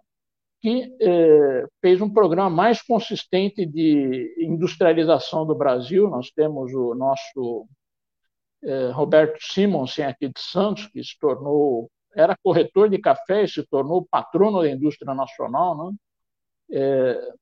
que 0.62 0.90
eh, 0.98 1.66
fez 1.83 2.01
um 2.01 2.09
programa 2.11 2.48
mais 2.48 2.81
consistente 2.81 3.66
de 3.66 4.35
industrialização 4.38 5.44
do 5.46 5.55
Brasil. 5.55 6.09
Nós 6.09 6.31
temos 6.31 6.72
o 6.72 6.94
nosso 6.94 7.66
eh, 8.64 8.90
Roberto 8.92 9.37
Simonsen 9.42 10.07
aqui 10.07 10.29
de 10.29 10.40
Santos, 10.40 10.87
que 10.87 11.05
se 11.05 11.18
tornou 11.20 11.90
era 12.16 12.35
corretor 12.42 12.88
de 12.88 12.98
café 12.98 13.44
e 13.44 13.48
se 13.48 13.62
tornou 13.66 14.09
patrono 14.11 14.62
da 14.62 14.70
indústria 14.70 15.14
nacional, 15.14 15.77
né? 15.90 15.96
É, 16.70 17.33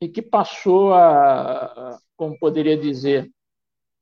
e 0.00 0.08
que 0.08 0.22
passou 0.22 0.94
a, 0.94 1.98
como 2.16 2.38
poderia 2.38 2.76
dizer, 2.76 3.30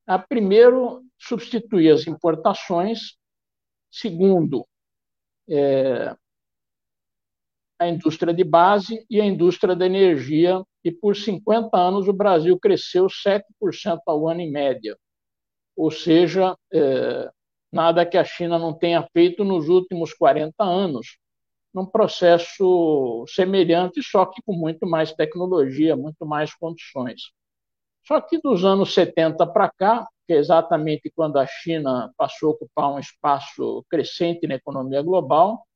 a 0.07 0.19
primeiro 0.19 1.05
substituir 1.19 1.91
as 1.91 2.07
importações, 2.07 3.17
segundo 3.91 4.67
é, 5.49 6.15
a 7.79 7.89
indústria 7.89 8.33
de 8.33 8.45
base 8.45 9.05
e 9.11 9.21
a 9.21 9.25
indústria 9.25 9.75
da 9.75 9.87
energia, 9.87 10.63
e 10.85 10.91
por 10.91 11.17
50 11.17 11.77
anos 11.77 12.09
o 12.09 12.13
Brasil 12.13 12.59
cresceu 12.59 13.07
7% 13.07 14.01
ao 14.07 14.29
ano 14.29 14.41
em 14.41 14.51
média. 14.51 14.97
Ou 15.77 15.91
seja, 15.91 16.57
é, 16.73 17.31
nada 17.73 18.07
que 18.07 18.17
a 18.17 18.25
China 18.25 18.59
não 18.59 18.73
tenha 18.73 19.07
feito 19.13 19.45
nos 19.45 19.69
últimos 19.69 20.15
40 20.15 20.65
anos, 20.65 21.19
num 21.77 21.85
processo 21.85 23.23
semelhante, 23.29 24.03
só 24.03 24.25
que 24.25 24.41
com 24.47 24.55
muito 24.55 24.87
mais 24.87 25.13
tecnologia, 25.13 25.95
muito 25.95 26.25
mais 26.25 26.55
condições. 26.55 27.33
Só 28.07 28.19
que 28.19 28.41
dos 28.41 28.65
anos 28.65 28.95
70 28.95 29.47
para 29.49 29.71
cá, 29.71 30.09
que 30.27 30.33
é 30.33 30.39
exatamente 30.39 31.13
quando 31.15 31.37
a 31.37 31.47
China 31.47 32.11
passou 32.17 32.49
a 32.49 32.53
ocupar 32.53 32.95
um 32.95 32.99
espaço 32.99 33.85
crescente 33.91 34.47
na 34.47 34.55
economia 34.55 35.03
global, 35.03 35.67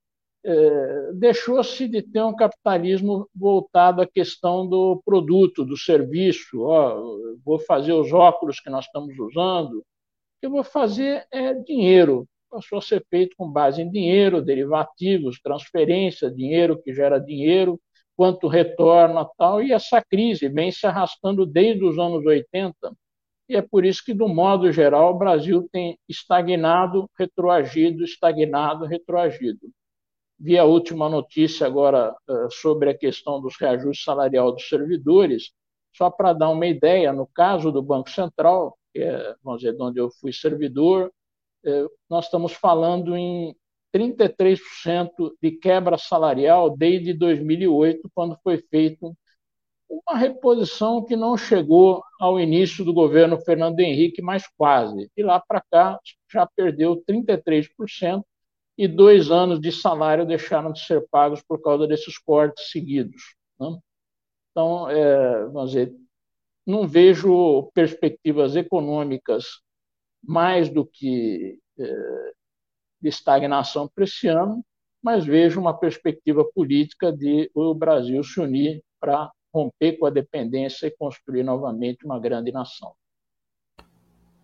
é, 0.43 1.13
deixou-se 1.13 1.87
de 1.87 2.01
ter 2.01 2.23
um 2.23 2.35
capitalismo 2.35 3.29
voltado 3.35 4.01
à 4.01 4.07
questão 4.07 4.67
do 4.67 5.03
produto, 5.05 5.67
do 5.67 5.77
serviço. 5.77 6.63
Oh, 6.63 7.37
vou 7.45 7.59
fazer 7.59 7.93
os 7.93 8.11
óculos 8.11 8.59
que 8.59 8.71
nós 8.71 8.87
estamos 8.87 9.19
usando. 9.19 9.85
Eu 10.41 10.51
vou 10.51 10.65
fazer 10.65 11.27
é 11.31 11.53
dinheiro. 11.53 12.27
Passou 12.51 12.79
a 12.79 12.83
ser 12.83 13.05
feito 13.09 13.37
com 13.37 13.51
base 13.51 13.81
em 13.81 13.91
dinheiro, 13.91 14.43
derivativos, 14.43 15.41
transferência, 15.41 16.31
dinheiro 16.31 16.81
que 16.83 16.93
gera 16.93 17.19
dinheiro, 17.19 17.81
quanto 18.17 18.49
retorna 18.49 19.25
tal. 19.39 19.63
E 19.63 19.73
essa 19.73 20.03
crise 20.03 20.49
vem 20.49 20.73
se 20.73 20.87
arrastando 20.87 21.47
desde 21.47 21.85
os 21.85 21.99
anos 21.99 22.27
80. 22.27 22.93
E 23.49 23.57
é 23.57 23.63
por 23.63 23.85
isso 23.85 24.05
que, 24.05 24.15
do 24.15 24.29
modo 24.29 24.73
geral, 24.73 25.15
o 25.15 25.19
Brasil 25.19 25.69
tem 25.73 25.99
estagnado, 26.09 27.09
retroagido, 27.19 28.05
estagnado, 28.05 28.85
retroagido 28.87 29.71
vi 30.41 30.59
a 30.59 30.65
última 30.65 31.09
notícia 31.09 31.67
agora 31.67 32.17
eh, 32.29 32.49
sobre 32.51 32.89
a 32.89 32.97
questão 32.97 33.41
dos 33.41 33.57
reajustes 33.61 34.05
salarial 34.05 34.53
dos 34.53 34.67
servidores, 34.69 35.53
só 35.95 36.11
para 36.11 36.33
dar 36.33 36.49
uma 36.49 36.67
ideia, 36.67 37.13
no 37.13 37.27
caso 37.27 37.71
do 37.71 37.83
Banco 37.83 38.09
Central, 38.09 38.77
que 38.93 39.01
é, 39.01 39.35
vamos 39.45 39.61
dizer, 39.61 39.77
onde 39.79 40.01
eu 40.01 40.11
fui 40.11 40.33
servidor, 40.33 41.13
nós 42.09 42.27
estamos 42.27 42.53
falando 42.53 43.17
em 43.17 43.55
33% 43.95 45.33
de 45.43 45.53
quebra 45.53 45.99
salarial 45.99 46.77
desde 46.77 47.13
2008, 47.13 48.11
quando 48.15 48.39
foi 48.43 48.59
feito 48.59 49.17
uma 49.89 50.17
reposição 50.17 51.05
que 51.05 51.17
não 51.17 51.37
chegou 51.37 52.03
ao 52.21 52.39
início 52.39 52.85
do 52.85 52.93
governo 52.93 53.41
Fernando 53.41 53.81
Henrique, 53.81 54.23
mas 54.23 54.47
quase. 54.57 55.11
E 55.17 55.23
lá 55.23 55.41
para 55.41 55.61
cá 55.61 55.99
já 56.33 56.47
perdeu 56.47 57.03
33%, 57.05 58.23
e 58.79 58.89
dois 58.89 59.31
anos 59.31 59.61
de 59.61 59.71
salário 59.71 60.25
deixaram 60.25 60.73
de 60.73 60.81
ser 60.81 61.07
pagos 61.11 61.43
por 61.43 61.61
causa 61.61 61.87
desses 61.87 62.17
cortes 62.17 62.71
seguidos. 62.71 63.35
Né? 63.59 63.79
Então, 64.51 64.89
é, 64.89 65.45
vamos 65.47 65.73
dizer, 65.73 65.93
não 66.67 66.87
vejo 66.89 67.71
perspectivas 67.75 68.57
econômicas 68.57 69.61
mais 70.23 70.69
do 70.69 70.85
que 70.85 71.59
é, 71.79 72.33
de 73.01 73.09
estagnação 73.09 73.89
para 73.89 74.05
esse 74.05 74.29
ano, 74.29 74.65
mas 75.03 75.25
vejo 75.25 75.61
uma 75.61 75.73
perspectiva 75.73 76.45
política 76.55 77.11
de 77.13 77.51
o 77.55 77.75
Brasil 77.75 78.23
se 78.23 78.39
unir 78.39 78.83
para 79.01 79.31
romper 79.53 79.99
com 79.99 80.07
a 80.07 80.11
dependência 80.11 80.87
e 80.87 80.91
construir 80.91 81.43
novamente 81.43 82.05
uma 82.05 82.19
grande 82.19 82.53
nação. 82.53 82.93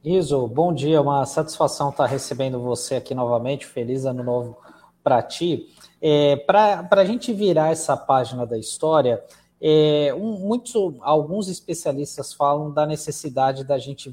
Iso, 0.03 0.47
bom 0.47 0.73
dia, 0.73 1.01
uma 1.01 1.27
satisfação 1.27 1.91
estar 1.91 2.07
recebendo 2.07 2.61
você 2.61 2.97
aqui 2.97 3.15
novamente, 3.15 3.67
feliz 3.67 4.05
ano 4.05 4.23
novo 4.23 4.57
para 5.03 5.23
ti. 5.23 5.69
É, 6.01 6.37
para 6.37 6.89
a 6.91 7.05
gente 7.05 7.33
virar 7.33 7.71
essa 7.71 7.97
página 7.97 8.47
da 8.47 8.57
história, 8.57 9.23
é, 9.61 10.15
um, 10.15 10.39
muitos, 10.39 10.75
alguns 11.01 11.49
especialistas 11.49 12.33
falam 12.33 12.71
da 12.73 12.87
necessidade 12.87 13.65
da 13.65 13.79
gente 13.79 14.09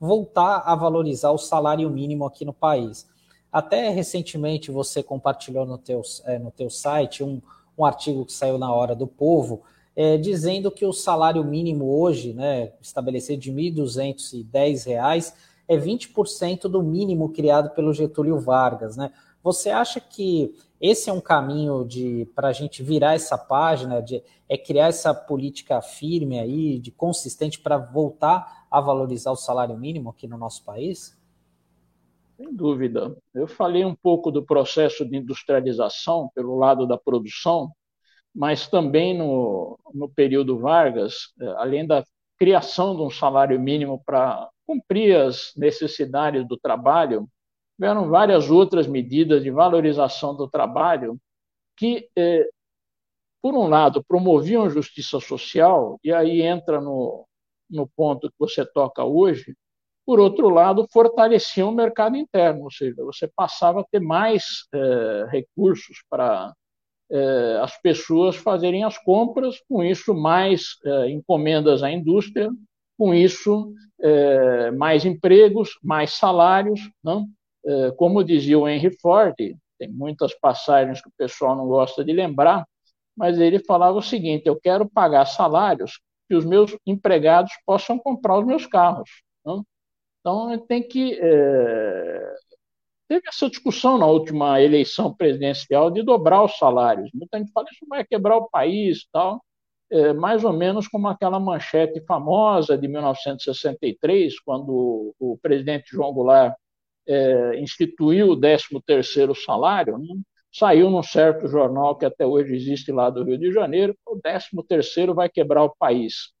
voltar 0.00 0.62
a 0.64 0.74
valorizar 0.74 1.30
o 1.30 1.38
salário 1.38 1.88
mínimo 1.90 2.24
aqui 2.24 2.44
no 2.44 2.52
país. 2.52 3.06
Até 3.50 3.88
recentemente 3.88 4.70
você 4.70 5.02
compartilhou 5.02 5.64
no 5.64 5.78
teu, 5.78 6.02
é, 6.24 6.38
no 6.38 6.50
teu 6.50 6.70
site 6.70 7.24
um, 7.24 7.40
um 7.76 7.84
artigo 7.84 8.24
que 8.24 8.32
saiu 8.32 8.58
na 8.58 8.72
Hora 8.72 8.94
do 8.94 9.06
Povo, 9.06 9.62
é, 9.96 10.16
dizendo 10.16 10.70
que 10.70 10.84
o 10.84 10.92
salário 10.92 11.42
mínimo 11.42 11.98
hoje, 11.98 12.32
né, 12.32 12.72
estabelecido 12.80 13.40
de 13.40 13.50
R$ 13.50 13.72
1.210, 13.72 15.34
é 15.66 15.76
20% 15.76 16.62
do 16.62 16.82
mínimo 16.82 17.30
criado 17.30 17.70
pelo 17.70 17.92
Getúlio 17.92 18.38
Vargas. 18.38 18.96
Né? 18.96 19.10
Você 19.42 19.70
acha 19.70 20.00
que 20.00 20.54
esse 20.80 21.10
é 21.10 21.12
um 21.12 21.20
caminho 21.20 21.84
de 21.84 22.28
para 22.34 22.48
a 22.48 22.52
gente 22.52 22.82
virar 22.82 23.14
essa 23.14 23.36
página, 23.36 24.00
de, 24.00 24.22
é 24.48 24.56
criar 24.56 24.86
essa 24.86 25.12
política 25.12 25.80
firme 25.82 26.38
aí, 26.38 26.78
de 26.78 26.90
consistente 26.90 27.58
para 27.58 27.76
voltar 27.76 28.57
a 28.70 28.80
valorizar 28.80 29.32
o 29.32 29.36
salário 29.36 29.76
mínimo 29.76 30.10
aqui 30.10 30.26
no 30.26 30.38
nosso 30.38 30.64
país? 30.64 31.18
Sem 32.36 32.54
dúvida. 32.54 33.16
Eu 33.34 33.48
falei 33.48 33.84
um 33.84 33.94
pouco 33.94 34.30
do 34.30 34.44
processo 34.44 35.04
de 35.04 35.16
industrialização 35.16 36.30
pelo 36.34 36.56
lado 36.56 36.86
da 36.86 36.96
produção, 36.96 37.72
mas 38.34 38.68
também 38.68 39.16
no, 39.16 39.78
no 39.92 40.08
período 40.08 40.58
Vargas, 40.58 41.32
eh, 41.40 41.54
além 41.56 41.86
da 41.86 42.04
criação 42.38 42.94
de 42.94 43.02
um 43.02 43.10
salário 43.10 43.58
mínimo 43.60 44.02
para 44.06 44.48
cumprir 44.66 45.16
as 45.16 45.52
necessidades 45.56 46.46
do 46.46 46.56
trabalho, 46.56 47.28
tiveram 47.76 48.08
várias 48.08 48.50
outras 48.50 48.86
medidas 48.86 49.42
de 49.42 49.50
valorização 49.50 50.36
do 50.36 50.48
trabalho 50.48 51.18
que, 51.76 52.08
eh, 52.16 52.48
por 53.42 53.54
um 53.54 53.68
lado, 53.68 54.04
promoviam 54.04 54.70
justiça 54.70 55.20
social, 55.20 55.98
e 56.04 56.12
aí 56.12 56.42
entra 56.42 56.80
no, 56.80 57.27
no 57.70 57.88
ponto 57.88 58.28
que 58.28 58.36
você 58.38 58.64
toca 58.64 59.04
hoje, 59.04 59.54
por 60.08 60.18
outro 60.18 60.48
lado, 60.48 60.88
fortaleciam 60.90 61.68
o 61.68 61.74
mercado 61.74 62.16
interno, 62.16 62.64
ou 62.64 62.70
seja, 62.70 63.04
você 63.04 63.28
passava 63.28 63.82
a 63.82 63.84
ter 63.84 64.00
mais 64.00 64.66
eh, 64.72 65.26
recursos 65.28 66.02
para 66.08 66.54
eh, 67.10 67.58
as 67.60 67.78
pessoas 67.82 68.34
fazerem 68.34 68.84
as 68.84 68.96
compras, 68.96 69.60
com 69.68 69.84
isso, 69.84 70.14
mais 70.14 70.78
eh, 70.82 71.10
encomendas 71.10 71.82
à 71.82 71.90
indústria, 71.90 72.50
com 72.98 73.12
isso, 73.14 73.74
mais 74.76 75.04
empregos, 75.04 75.78
mais 75.82 76.14
salários. 76.14 76.80
Não? 77.04 77.28
como 77.96 78.24
dizia 78.24 78.58
o 78.58 78.68
Henry 78.68 78.96
Ford, 79.00 79.34
tem 79.36 79.88
muitas 79.88 80.34
passagens 80.34 81.00
que 81.00 81.08
o 81.08 81.12
pessoal 81.16 81.54
não 81.54 81.66
gosta 81.66 82.04
de 82.04 82.12
lembrar, 82.12 82.66
mas 83.16 83.38
ele 83.38 83.58
falava 83.60 83.98
o 83.98 84.02
seguinte: 84.02 84.46
eu 84.46 84.58
quero 84.58 84.88
pagar 84.88 85.26
salários 85.26 86.00
que 86.28 86.34
os 86.34 86.44
meus 86.44 86.76
empregados 86.86 87.52
possam 87.66 87.98
comprar 87.98 88.38
os 88.38 88.46
meus 88.46 88.66
carros. 88.66 89.22
Não? 89.44 89.64
Então, 90.20 90.58
tem 90.66 90.82
que 90.86 91.18
é, 91.20 92.34
Teve 93.08 93.22
essa 93.26 93.48
discussão 93.48 93.96
na 93.96 94.06
última 94.06 94.60
eleição 94.60 95.14
presidencial 95.14 95.90
de 95.90 96.02
dobrar 96.02 96.44
os 96.44 96.58
salários. 96.58 97.10
Muita 97.14 97.38
gente 97.38 97.50
fala 97.52 97.66
isso 97.72 97.86
vai 97.88 98.04
quebrar 98.04 98.36
o 98.36 98.50
país 98.50 99.06
tal. 99.10 99.42
É, 99.90 100.12
mais 100.12 100.44
ou 100.44 100.52
menos 100.52 100.86
como 100.86 101.08
aquela 101.08 101.40
manchete 101.40 102.04
famosa 102.04 102.76
de 102.76 102.86
1963, 102.86 104.38
quando 104.40 105.14
o, 105.18 105.38
presidente 105.40 105.90
João 105.90 106.12
Goulart 106.12 106.54
é, 107.06 107.58
instituiu 107.58 108.32
o 108.32 108.36
13º 108.36 109.34
salário, 109.34 109.96
né? 109.96 110.14
Saiu 110.52 110.90
num 110.90 111.02
certo 111.02 111.46
jornal 111.48 111.96
que 111.96 112.04
até 112.04 112.26
hoje 112.26 112.54
existe 112.54 112.92
lá 112.92 113.10
do 113.10 113.24
Rio 113.24 113.38
de 113.38 113.52
Janeiro, 113.52 113.96
o 114.06 114.16
13º 114.16 115.14
vai 115.14 115.28
quebrar 115.28 115.64
o 115.64 115.74
país. 115.78 116.32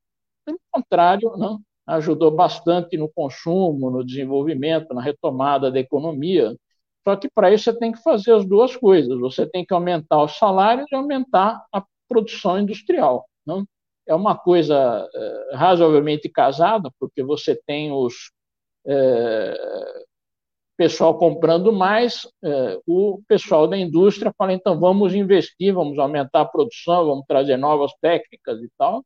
Pelo 0.44 0.58
contrário, 0.70 1.36
não, 1.36 1.60
ajudou 1.86 2.30
bastante 2.30 2.96
no 2.96 3.08
consumo, 3.08 3.90
no 3.90 4.04
desenvolvimento, 4.04 4.94
na 4.94 5.02
retomada 5.02 5.70
da 5.70 5.78
economia. 5.80 6.56
Só 7.06 7.16
que 7.16 7.28
para 7.30 7.52
isso 7.52 7.64
você 7.64 7.78
tem 7.78 7.92
que 7.92 8.02
fazer 8.02 8.34
as 8.34 8.44
duas 8.46 8.76
coisas. 8.76 9.18
Você 9.20 9.46
tem 9.46 9.64
que 9.64 9.72
aumentar 9.74 10.22
os 10.22 10.36
salários 10.36 10.86
e 10.90 10.94
aumentar 10.94 11.64
a 11.72 11.82
produção 12.08 12.58
industrial. 12.58 13.26
Não? 13.46 13.64
É 14.06 14.14
uma 14.14 14.36
coisa 14.36 15.08
é, 15.14 15.56
razoavelmente 15.56 16.28
casada, 16.28 16.90
porque 16.98 17.22
você 17.22 17.54
tem 17.66 17.92
os 17.92 18.30
é, 18.86 20.04
pessoal 20.78 21.18
comprando 21.18 21.72
mais, 21.72 22.26
é, 22.42 22.78
o 22.86 23.20
pessoal 23.26 23.66
da 23.66 23.76
indústria 23.76 24.32
fala, 24.38 24.52
então 24.52 24.78
vamos 24.78 25.12
investir, 25.12 25.74
vamos 25.74 25.98
aumentar 25.98 26.42
a 26.42 26.44
produção, 26.44 27.04
vamos 27.04 27.24
trazer 27.26 27.56
novas 27.56 27.92
técnicas 28.00 28.62
e 28.62 28.70
tal. 28.78 29.04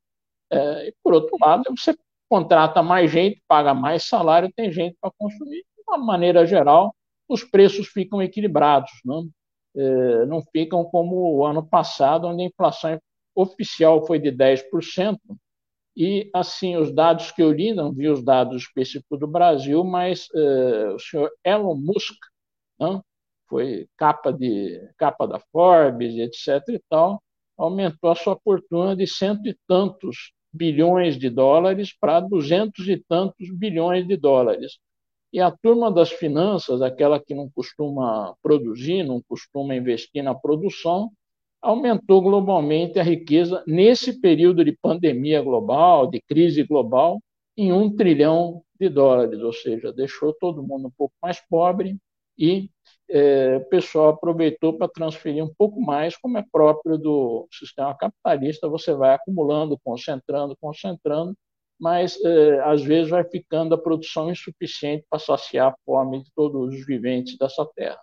É, 0.50 0.88
e, 0.88 0.94
por 1.02 1.14
outro 1.14 1.34
lado, 1.40 1.64
você 1.70 1.96
contrata 2.28 2.82
mais 2.82 3.10
gente, 3.10 3.42
paga 3.48 3.72
mais 3.72 4.04
salário, 4.04 4.52
tem 4.54 4.70
gente 4.70 4.96
para 5.00 5.10
consumir. 5.18 5.64
De 5.76 5.82
uma 5.88 5.96
maneira 5.96 6.46
geral, 6.46 6.94
os 7.26 7.42
preços 7.42 7.88
ficam 7.88 8.20
equilibrados, 8.22 8.90
não, 9.02 9.26
é, 9.74 10.26
não 10.26 10.42
ficam 10.52 10.84
como 10.84 11.16
o 11.38 11.46
ano 11.46 11.66
passado, 11.66 12.26
onde 12.28 12.42
a 12.42 12.46
inflação 12.46 13.00
oficial 13.34 14.06
foi 14.06 14.18
de 14.18 14.30
10%, 14.30 15.18
e, 15.96 16.30
assim, 16.34 16.76
os 16.76 16.92
dados 16.92 17.30
que 17.30 17.42
eu 17.42 17.52
li, 17.52 17.74
não 17.74 17.92
vi 17.92 18.08
os 18.08 18.24
dados 18.24 18.62
específicos 18.62 19.18
do 19.20 19.26
Brasil, 19.26 19.84
mas 19.84 20.26
é, 20.34 20.88
o 20.90 20.98
senhor 20.98 21.30
Elon 21.44 21.76
Musk, 21.76 22.16
não, 22.78 23.04
foi 23.48 23.86
capa, 23.96 24.32
de, 24.32 24.80
capa 24.96 25.26
da 25.26 25.38
Forbes, 25.52 26.16
etc. 26.16 26.66
e 26.68 26.80
tal, 26.88 27.22
aumentou 27.56 28.10
a 28.10 28.14
sua 28.14 28.38
fortuna 28.42 28.96
de 28.96 29.06
cento 29.06 29.46
e 29.46 29.56
tantos 29.68 30.32
bilhões 30.52 31.18
de 31.18 31.28
dólares 31.28 31.94
para 31.98 32.20
duzentos 32.20 32.88
e 32.88 32.96
tantos 32.96 33.50
bilhões 33.50 34.06
de 34.06 34.16
dólares. 34.16 34.78
E 35.32 35.40
a 35.40 35.50
turma 35.50 35.90
das 35.90 36.10
finanças, 36.10 36.82
aquela 36.82 37.20
que 37.20 37.34
não 37.34 37.50
costuma 37.50 38.34
produzir, 38.42 39.02
não 39.02 39.22
costuma 39.22 39.74
investir 39.74 40.22
na 40.22 40.34
produção, 40.34 41.10
aumentou 41.62 42.20
globalmente 42.20 42.98
a 42.98 43.02
riqueza 43.02 43.62
nesse 43.66 44.20
período 44.20 44.64
de 44.64 44.72
pandemia 44.72 45.40
global, 45.40 46.08
de 46.10 46.20
crise 46.20 46.64
global, 46.64 47.20
em 47.56 47.72
um 47.72 47.94
trilhão 47.94 48.62
de 48.80 48.88
dólares, 48.88 49.40
ou 49.40 49.52
seja, 49.52 49.92
deixou 49.92 50.34
todo 50.34 50.62
mundo 50.62 50.88
um 50.88 50.90
pouco 50.90 51.14
mais 51.22 51.40
pobre 51.48 51.96
e 52.36 52.68
é, 53.08 53.58
o 53.58 53.64
pessoal 53.68 54.10
aproveitou 54.10 54.76
para 54.76 54.88
transferir 54.88 55.44
um 55.44 55.54
pouco 55.54 55.80
mais, 55.80 56.16
como 56.16 56.38
é 56.38 56.44
próprio 56.50 56.98
do 56.98 57.46
sistema 57.52 57.94
capitalista, 57.94 58.68
você 58.68 58.94
vai 58.94 59.14
acumulando, 59.14 59.78
concentrando, 59.84 60.56
concentrando, 60.60 61.36
mas 61.78 62.18
é, 62.24 62.60
às 62.60 62.82
vezes 62.82 63.10
vai 63.10 63.24
ficando 63.24 63.74
a 63.74 63.78
produção 63.78 64.30
insuficiente 64.30 65.04
para 65.10 65.18
saciar 65.18 65.72
a 65.72 65.76
fome 65.84 66.22
de 66.24 66.30
todos 66.34 66.74
os 66.74 66.86
viventes 66.86 67.36
dessa 67.36 67.66
terra. 67.76 68.00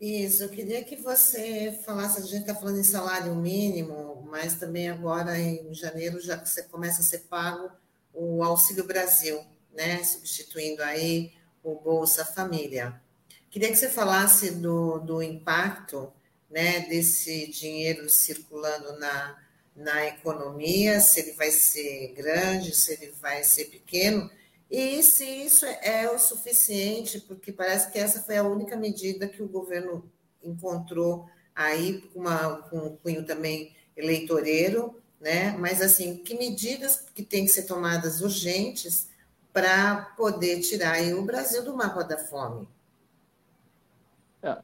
Isso, 0.00 0.42
eu 0.42 0.48
queria 0.50 0.84
que 0.84 0.96
você 0.96 1.78
falasse, 1.84 2.20
a 2.20 2.24
gente 2.24 2.42
está 2.42 2.54
falando 2.54 2.78
em 2.78 2.84
salário 2.84 3.34
mínimo, 3.34 4.28
mas 4.30 4.54
também 4.54 4.90
agora 4.90 5.38
em 5.38 5.72
janeiro 5.72 6.20
já 6.20 6.36
você 6.36 6.62
começa 6.64 7.00
a 7.00 7.04
ser 7.04 7.20
pago 7.20 7.70
o 8.12 8.42
Auxílio 8.42 8.84
Brasil, 8.84 9.42
né? 9.74 10.04
Substituindo 10.04 10.82
aí 10.82 11.32
o 11.62 11.74
Bolsa 11.74 12.24
Família. 12.24 13.00
Queria 13.50 13.70
que 13.70 13.76
você 13.76 13.88
falasse 13.88 14.50
do, 14.50 14.98
do 14.98 15.22
impacto 15.22 16.12
né, 16.50 16.80
desse 16.80 17.46
dinheiro 17.50 18.08
circulando 18.10 18.98
na, 18.98 19.38
na 19.74 20.06
economia, 20.06 21.00
se 21.00 21.20
ele 21.20 21.32
vai 21.32 21.50
ser 21.50 22.12
grande, 22.12 22.74
se 22.74 22.92
ele 22.92 23.12
vai 23.20 23.42
ser 23.42 23.66
pequeno, 23.66 24.30
e 24.70 25.02
se 25.02 25.24
isso 25.24 25.64
é 25.64 26.10
o 26.10 26.18
suficiente, 26.18 27.20
porque 27.20 27.52
parece 27.52 27.90
que 27.90 27.98
essa 27.98 28.20
foi 28.20 28.36
a 28.36 28.42
única 28.42 28.76
medida 28.76 29.28
que 29.28 29.42
o 29.42 29.48
governo 29.48 30.10
encontrou 30.42 31.28
aí, 31.54 32.00
com, 32.00 32.20
uma, 32.20 32.62
com 32.62 32.78
um 32.78 32.96
cunho 32.96 33.24
também 33.24 33.74
eleitoreiro, 33.96 35.00
né? 35.20 35.56
Mas 35.58 35.80
assim, 35.80 36.16
que 36.16 36.36
medidas 36.36 37.00
que 37.14 37.22
têm 37.22 37.44
que 37.44 37.50
ser 37.50 37.64
tomadas 37.64 38.20
urgentes 38.20 39.08
para 39.52 40.12
poder 40.16 40.60
tirar 40.60 41.00
o 41.14 41.22
Brasil 41.22 41.64
do 41.64 41.74
mapa 41.74 42.02
da 42.02 42.18
fome. 42.18 42.68
É, 44.42 44.58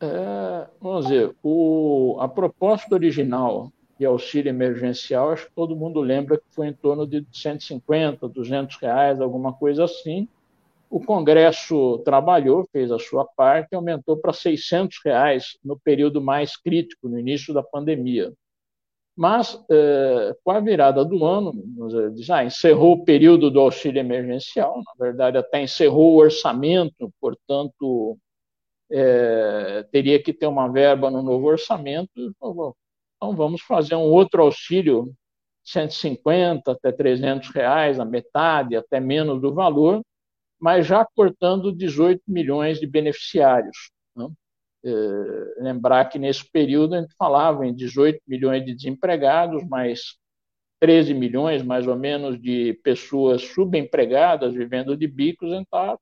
é, 0.00 0.68
vamos 0.80 1.06
dizer, 1.06 1.34
o, 1.42 2.16
a 2.20 2.28
proposta 2.28 2.94
original 2.94 3.72
de 3.98 4.06
auxílio 4.06 4.50
emergencial, 4.50 5.30
acho 5.30 5.46
que 5.46 5.54
todo 5.54 5.76
mundo 5.76 6.00
lembra 6.00 6.38
que 6.38 6.44
foi 6.50 6.68
em 6.68 6.72
torno 6.72 7.06
de 7.06 7.26
150, 7.32 8.28
200 8.28 8.76
reais, 8.76 9.20
alguma 9.20 9.52
coisa 9.52 9.84
assim. 9.84 10.28
O 10.90 11.00
Congresso 11.00 11.98
trabalhou, 11.98 12.66
fez 12.72 12.90
a 12.90 12.98
sua 12.98 13.24
parte, 13.24 13.74
aumentou 13.74 14.16
para 14.16 14.32
600 14.32 14.98
reais 15.04 15.58
no 15.62 15.78
período 15.78 16.20
mais 16.20 16.56
crítico, 16.56 17.08
no 17.08 17.18
início 17.18 17.52
da 17.52 17.62
pandemia. 17.62 18.32
Mas, 19.16 19.60
eh, 19.68 20.36
com 20.44 20.52
a 20.52 20.60
virada 20.60 21.04
do 21.04 21.24
ano, 21.24 21.52
já 22.16 22.44
encerrou 22.44 22.92
o 22.92 23.04
período 23.04 23.50
do 23.50 23.58
auxílio 23.58 23.98
emergencial, 23.98 24.76
na 24.76 25.06
verdade, 25.06 25.36
até 25.36 25.60
encerrou 25.60 26.12
o 26.14 26.18
orçamento, 26.18 27.12
portanto, 27.20 28.16
eh, 28.90 29.84
teria 29.90 30.22
que 30.22 30.32
ter 30.32 30.46
uma 30.46 30.68
verba 30.68 31.10
no 31.10 31.22
novo 31.22 31.46
orçamento. 31.48 32.10
Então, 33.18 33.34
vamos 33.34 33.60
fazer 33.62 33.96
um 33.96 34.10
outro 34.12 34.42
auxílio, 34.42 35.12
150 35.64 36.70
até 36.72 36.92
300 36.92 37.50
reais, 37.50 37.98
a 37.98 38.04
metade, 38.04 38.76
até 38.76 39.00
menos 39.00 39.40
do 39.40 39.52
valor, 39.52 40.02
mas 40.58 40.86
já 40.86 41.04
cortando 41.04 41.72
18 41.72 42.22
milhões 42.28 42.78
de 42.78 42.86
beneficiários. 42.86 43.90
Né? 44.16 44.28
É, 44.84 45.62
lembrar 45.62 46.04
que 46.06 46.18
nesse 46.18 46.48
período 46.50 46.94
a 46.94 47.00
gente 47.00 47.14
falava 47.18 47.66
em 47.66 47.74
18 47.74 48.20
milhões 48.26 48.64
de 48.64 48.74
desempregados, 48.74 49.66
mais 49.68 50.16
13 50.80 51.12
milhões, 51.12 51.62
mais 51.62 51.88
ou 51.88 51.96
menos, 51.96 52.40
de 52.40 52.74
pessoas 52.84 53.42
subempregadas, 53.42 54.54
vivendo 54.54 54.96
de 54.96 55.08
bicos, 55.08 55.50
a 55.52 55.56
gente 55.56 55.64
está 55.64 55.98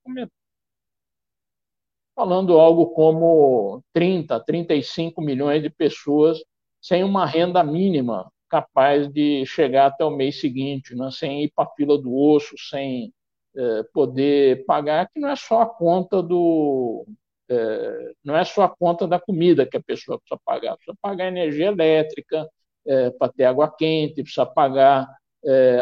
falando 2.14 2.58
algo 2.58 2.90
como 2.90 3.82
30, 3.94 4.38
35 4.40 5.22
milhões 5.22 5.62
de 5.62 5.70
pessoas 5.70 6.38
sem 6.86 7.02
uma 7.02 7.26
renda 7.26 7.64
mínima 7.64 8.30
capaz 8.48 9.08
de 9.08 9.44
chegar 9.44 9.86
até 9.86 10.04
o 10.04 10.10
mês 10.10 10.40
seguinte, 10.40 10.94
né? 10.94 11.10
sem 11.10 11.42
ir 11.42 11.52
para 11.52 11.64
a 11.64 11.74
fila 11.74 12.00
do 12.00 12.16
osso, 12.16 12.54
sem 12.70 13.12
é, 13.56 13.82
poder 13.92 14.64
pagar, 14.66 15.10
que 15.12 15.18
não 15.18 15.30
é 15.30 15.34
só 15.34 15.62
a 15.62 15.66
conta 15.66 16.22
do. 16.22 17.04
É, 17.48 18.12
não 18.24 18.36
é 18.36 18.44
só 18.44 18.62
a 18.62 18.68
conta 18.68 19.06
da 19.06 19.18
comida 19.18 19.66
que 19.66 19.76
a 19.76 19.82
pessoa 19.82 20.18
precisa 20.20 20.40
pagar, 20.44 20.76
precisa 20.76 20.96
pagar 21.02 21.26
energia 21.26 21.66
elétrica 21.66 22.48
é, 22.86 23.10
para 23.10 23.32
ter 23.32 23.44
água 23.46 23.68
quente, 23.68 24.22
precisa 24.22 24.46
pagar 24.46 25.08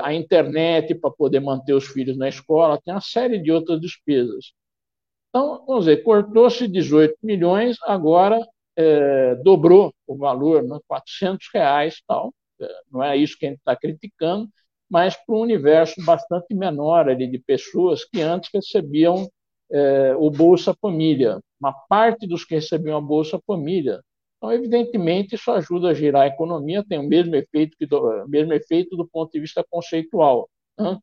a 0.02 0.12
internet 0.12 0.94
para 0.94 1.10
poder 1.10 1.40
manter 1.40 1.72
os 1.72 1.86
filhos 1.86 2.18
na 2.18 2.28
escola, 2.28 2.78
tem 2.84 2.92
uma 2.92 3.00
série 3.00 3.38
de 3.38 3.50
outras 3.50 3.80
despesas. 3.80 4.52
Então, 5.30 5.64
vamos 5.66 5.86
dizer, 5.86 6.02
cortou-se 6.02 6.68
18 6.68 7.16
milhões, 7.22 7.78
agora 7.82 8.38
é, 8.76 9.34
dobrou 9.36 9.92
o 10.06 10.16
valor, 10.16 10.62
né, 10.62 10.78
400 10.86 11.48
reais 11.52 12.02
tal. 12.06 12.32
É, 12.60 12.68
não 12.90 13.02
é 13.02 13.16
isso 13.16 13.36
que 13.38 13.46
a 13.46 13.50
gente 13.50 13.58
está 13.58 13.76
criticando, 13.76 14.48
mas 14.90 15.16
para 15.16 15.34
um 15.34 15.40
universo 15.40 16.04
bastante 16.04 16.54
menor 16.54 17.08
ali 17.08 17.26
de 17.26 17.38
pessoas 17.38 18.04
que 18.04 18.20
antes 18.20 18.50
recebiam 18.52 19.28
é, 19.70 20.14
o 20.16 20.30
Bolsa 20.30 20.74
Família. 20.80 21.40
Uma 21.60 21.72
parte 21.88 22.26
dos 22.26 22.44
que 22.44 22.54
recebiam 22.54 22.98
a 22.98 23.00
Bolsa 23.00 23.40
Família. 23.46 24.00
Então, 24.36 24.52
evidentemente, 24.52 25.36
isso 25.36 25.50
ajuda 25.50 25.88
a 25.88 25.94
girar 25.94 26.22
a 26.22 26.26
economia, 26.26 26.84
tem 26.86 26.98
o 26.98 27.08
mesmo 27.08 27.34
efeito, 27.34 27.76
que 27.78 27.86
do, 27.86 28.28
mesmo 28.28 28.52
efeito 28.52 28.96
do 28.96 29.06
ponto 29.06 29.32
de 29.32 29.40
vista 29.40 29.64
conceitual. 29.70 30.48
Né? 30.78 30.98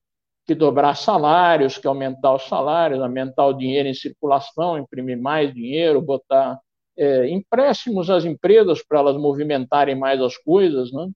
que 0.45 0.55
dobrar 0.55 0.95
salários, 0.95 1.77
que 1.77 1.87
aumentar 1.87 2.33
os 2.33 2.43
salários, 2.43 3.01
aumentar 3.01 3.45
o 3.45 3.53
dinheiro 3.53 3.87
em 3.87 3.93
circulação, 3.93 4.77
imprimir 4.77 5.19
mais 5.19 5.53
dinheiro, 5.53 6.01
botar 6.01 6.59
é, 7.01 7.27
empréstimos 7.29 8.11
às 8.11 8.25
empresas 8.25 8.83
para 8.83 8.99
elas 8.99 9.17
movimentarem 9.17 9.95
mais 9.95 10.21
as 10.21 10.37
coisas, 10.37 10.91
né? 10.91 11.09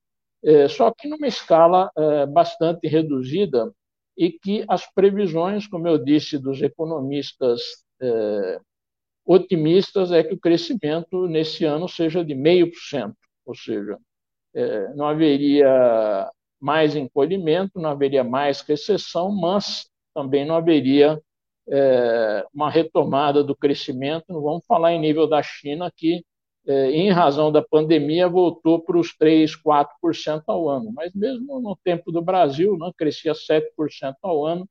É, 0.44 0.68
só 0.68 0.92
que 0.92 1.08
numa 1.08 1.28
escala 1.28 1.92
é, 1.96 2.26
bastante 2.26 2.88
reduzida 2.88 3.72
e 4.18 4.32
que 4.32 4.66
as 4.68 4.92
previsões, 4.94 5.68
como 5.68 5.88
eu 5.88 5.98
disse, 5.98 6.40
dos 6.40 6.60
economistas 6.62 7.62
é, 8.02 8.60
otimistas 9.26 10.12
é 10.12 10.24
que 10.24 10.34
o 10.34 10.40
crescimento 10.40 11.28
nesse 11.28 11.66
ano 11.66 11.88
seja 11.88 12.26
de 12.26 12.34
meio 12.34 12.72
por 12.72 12.80
cento, 12.80 13.18
ou 13.46 13.56
seja, 13.56 13.98
é, 14.56 14.94
não 14.96 15.08
haveria 15.08 16.32
mais 16.60 16.96
encolhimento, 16.96 17.80
não 17.80 17.92
haveria 17.92 18.24
mais 18.24 18.62
recessão, 18.62 19.32
mas 19.32 19.88
também 20.16 20.46
não 20.46 20.56
haveria 20.56 21.22
é, 21.68 22.46
uma 22.54 22.70
retomada 22.70 23.44
do 23.44 23.56
crescimento. 23.56 24.26
Não 24.30 24.42
vamos 24.42 24.66
falar 24.68 24.94
em 24.94 25.00
nível 25.00 25.28
da 25.28 25.42
China, 25.42 25.92
que, 25.96 26.24
é, 26.68 26.92
em 26.92 27.12
razão 27.12 27.52
da 27.52 27.62
pandemia, 27.62 28.28
voltou 28.28 28.80
para 28.82 28.98
os 28.98 29.16
3%, 29.18 29.60
4% 29.64 30.44
ao 30.48 30.70
ano. 30.70 30.92
Mas 30.94 31.14
mesmo 31.14 31.60
no 31.60 31.76
tempo 31.84 32.12
do 32.12 32.22
Brasil, 32.22 32.78
né, 32.78 32.92
crescia 32.98 33.34
7% 33.34 34.16
ao 34.22 34.46
ano, 34.46 34.68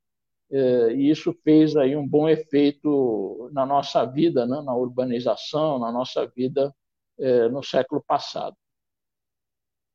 é, 0.50 0.92
e 0.94 1.10
isso 1.10 1.32
fez 1.42 1.76
aí 1.76 1.96
um 1.96 2.06
bom 2.06 2.28
efeito 2.28 3.50
na 3.52 3.66
nossa 3.66 4.04
vida, 4.04 4.46
né, 4.46 4.60
na 4.62 4.74
urbanização, 4.74 5.78
na 5.78 5.90
nossa 5.90 6.26
vida 6.26 6.74
é, 7.18 7.48
no 7.48 7.62
século 7.62 8.02
passado. 8.06 8.56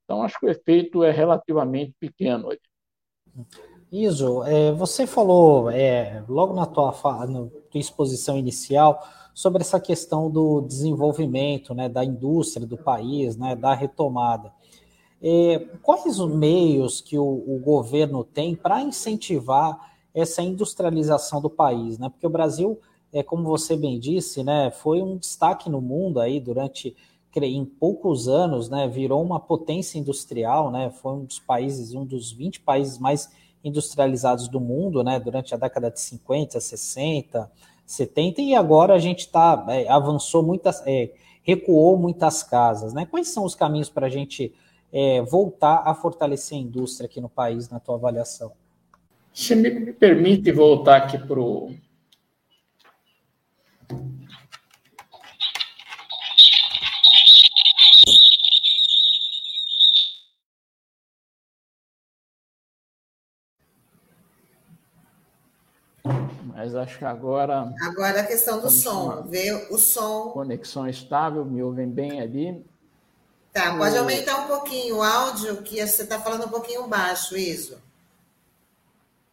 Então, 0.04 0.24
acho 0.24 0.40
que 0.40 0.46
o 0.48 0.50
efeito 0.50 1.04
é 1.04 1.12
relativamente 1.12 1.94
pequeno. 2.00 2.50
Iso, 3.92 4.44
é, 4.44 4.72
você 4.72 5.08
falou 5.08 5.72
é, 5.72 6.24
logo 6.28 6.54
na 6.54 6.68
tua, 6.68 6.92
na 7.26 7.48
tua 7.72 7.80
exposição 7.80 8.38
inicial 8.38 9.04
sobre 9.34 9.62
essa 9.62 9.80
questão 9.80 10.30
do 10.30 10.62
desenvolvimento, 10.62 11.74
né, 11.74 11.90
da 11.90 12.06
indústria 12.06 12.68
do 12.68 12.78
país, 12.78 13.36
né, 13.36 13.56
da 13.56 13.74
retomada. 13.74 14.54
É, 15.22 15.60
quais 15.82 16.20
os 16.20 16.32
meios 16.32 17.02
que 17.02 17.18
o, 17.18 17.26
o 17.26 17.60
governo 17.60 18.24
tem 18.24 18.56
para 18.56 18.82
incentivar 18.82 19.90
essa 20.14 20.42
industrialização 20.42 21.42
do 21.42 21.50
país, 21.50 21.98
né? 21.98 22.10
Porque 22.10 22.26
o 22.26 22.30
Brasil, 22.30 22.80
é 23.12 23.24
como 23.24 23.44
você 23.44 23.76
bem 23.76 24.00
disse, 24.00 24.44
né, 24.44 24.72
foi 24.72 25.02
um 25.02 25.18
destaque 25.18 25.70
no 25.70 25.82
mundo 25.82 26.20
aí 26.20 26.40
durante 26.40 26.96
em 27.42 27.64
poucos 27.64 28.28
anos, 28.28 28.70
né, 28.70 28.88
virou 28.88 29.22
uma 29.24 29.40
potência 29.40 29.98
industrial, 29.98 30.72
né? 30.72 30.90
Foi 30.90 31.14
um 31.14 31.24
dos 31.24 31.40
países, 31.40 31.94
um 31.94 32.04
dos 32.04 32.32
20 32.32 32.60
países 32.62 32.98
mais 32.98 33.30
industrializados 33.64 34.48
do 34.48 34.60
mundo, 34.60 35.04
né, 35.04 35.20
durante 35.20 35.54
a 35.54 35.58
década 35.58 35.92
de 35.92 36.00
50, 36.00 36.60
60, 36.60 37.52
70, 37.86 38.42
e 38.42 38.56
agora 38.56 38.94
a 38.94 39.00
gente 39.00 39.22
está, 39.22 39.66
é, 39.70 39.90
avançou 39.90 40.44
muitas, 40.44 40.82
é, 40.86 41.12
recuou 41.44 41.98
muitas 41.98 42.44
casas, 42.44 42.94
né? 42.94 43.06
Quais 43.06 43.30
são 43.30 43.44
os 43.44 43.56
caminhos 43.56 43.90
para 43.90 44.06
a 44.06 44.10
gente 44.10 44.54
é, 44.94 45.22
voltar 45.22 45.84
a 45.86 45.94
fortalecer 45.94 46.58
a 46.58 46.62
indústria 46.62 47.08
aqui 47.08 47.20
no 47.20 47.30
país, 47.30 47.70
na 47.70 47.80
tua 47.80 47.96
avaliação? 47.96 48.52
Se 49.34 49.56
me 49.56 49.94
permite 49.94 50.52
voltar 50.52 50.98
aqui 50.98 51.18
para 51.18 51.40
o 51.40 51.72
Mas 66.60 66.76
acho 66.76 66.98
que 66.98 67.06
agora. 67.06 67.74
Agora 67.82 68.20
a 68.20 68.26
questão 68.26 68.60
do 68.60 68.70
som. 68.70 69.24
Ver 69.30 69.68
o 69.72 69.78
som. 69.78 70.32
Conexão 70.32 70.90
estável, 70.90 71.46
me 71.46 71.64
ouvem 71.64 71.88
bem 71.90 72.20
ali. 72.20 72.66
Tá, 73.54 73.78
pode 73.78 73.96
o... 73.96 74.00
aumentar 74.00 74.44
um 74.44 74.48
pouquinho 74.48 74.98
o 74.98 75.02
áudio, 75.02 75.62
que 75.62 75.78
você 75.78 76.04
está 76.04 76.20
falando 76.20 76.48
um 76.48 76.50
pouquinho 76.50 76.86
baixo, 76.86 77.38
isso. 77.38 77.78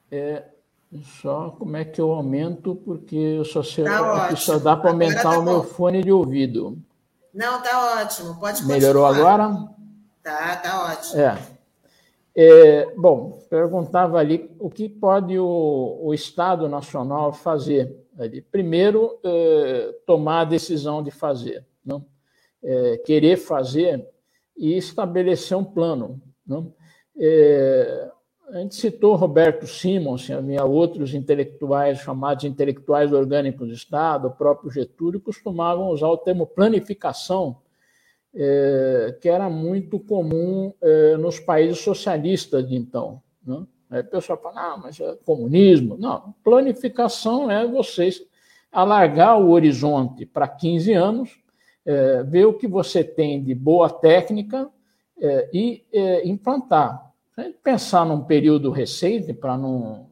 É, 0.08 0.44
só 1.20 1.50
como 1.50 1.76
é 1.76 1.84
que 1.84 2.00
eu 2.00 2.12
aumento, 2.12 2.76
porque 2.76 3.16
eu 3.16 3.44
só 3.44 3.60
sei 3.60 3.82
tá 3.82 4.28
que 4.28 4.36
só 4.36 4.60
dá 4.60 4.76
para 4.76 4.90
aumentar 4.90 5.22
tá 5.22 5.38
o 5.40 5.42
meu 5.42 5.64
fone 5.64 6.04
de 6.04 6.12
ouvido. 6.12 6.78
Não, 7.34 7.60
tá 7.60 8.02
ótimo. 8.02 8.36
Pode 8.36 8.58
continuar. 8.58 8.76
Melhorou 8.76 9.04
agora? 9.04 9.68
Tá, 10.22 10.54
tá 10.54 10.92
ótimo. 10.92 11.20
É. 11.20 11.55
É, 12.38 12.94
bom, 12.94 13.38
perguntava 13.48 14.18
ali 14.18 14.54
o 14.58 14.68
que 14.68 14.90
pode 14.90 15.38
o, 15.38 16.00
o 16.02 16.12
Estado 16.12 16.68
Nacional 16.68 17.32
fazer. 17.32 17.96
Ali. 18.18 18.42
Primeiro, 18.42 19.18
é, 19.24 19.94
tomar 20.06 20.40
a 20.40 20.44
decisão 20.44 21.02
de 21.02 21.10
fazer, 21.10 21.64
não? 21.84 22.04
É, 22.62 22.98
querer 22.98 23.36
fazer 23.36 24.06
e 24.56 24.76
estabelecer 24.76 25.56
um 25.56 25.64
plano. 25.64 26.20
Não? 26.46 26.74
É, 27.18 28.10
a 28.50 28.58
gente 28.58 28.74
citou 28.74 29.16
Roberto 29.16 29.66
Simons, 29.66 30.30
havia 30.30 30.64
outros 30.64 31.14
intelectuais 31.14 31.98
chamados 31.98 32.44
intelectuais 32.44 33.12
orgânicos 33.12 33.66
do 33.66 33.74
Estado, 33.74 34.28
o 34.28 34.30
próprio 34.30 34.70
Getúlio, 34.70 35.20
costumavam 35.20 35.90
usar 35.90 36.08
o 36.08 36.18
termo 36.18 36.46
planificação 36.46 37.62
é, 38.36 39.16
que 39.20 39.28
era 39.28 39.48
muito 39.48 39.98
comum 39.98 40.72
é, 40.82 41.16
nos 41.16 41.40
países 41.40 41.78
socialistas 41.78 42.68
de 42.68 42.76
então. 42.76 43.22
Né? 43.44 43.66
Aí 43.90 44.00
o 44.02 44.04
pessoal 44.04 44.38
fala, 44.40 44.74
ah, 44.74 44.76
mas 44.76 45.00
é 45.00 45.16
comunismo. 45.24 45.96
Não, 45.96 46.34
planificação 46.44 47.50
é 47.50 47.66
vocês 47.66 48.20
alargar 48.70 49.40
o 49.40 49.50
horizonte 49.50 50.26
para 50.26 50.46
15 50.46 50.92
anos, 50.92 51.38
é, 51.84 52.22
ver 52.24 52.44
o 52.44 52.54
que 52.54 52.66
você 52.66 53.02
tem 53.02 53.42
de 53.42 53.54
boa 53.54 53.88
técnica 53.88 54.68
é, 55.18 55.48
e 55.52 55.84
é, 55.90 56.28
implantar. 56.28 57.10
Se 57.34 57.40
a 57.40 57.44
gente 57.44 57.58
pensar 57.62 58.04
num 58.04 58.24
período 58.24 58.70
recente, 58.70 59.32
para 59.32 59.56
não, 59.56 60.08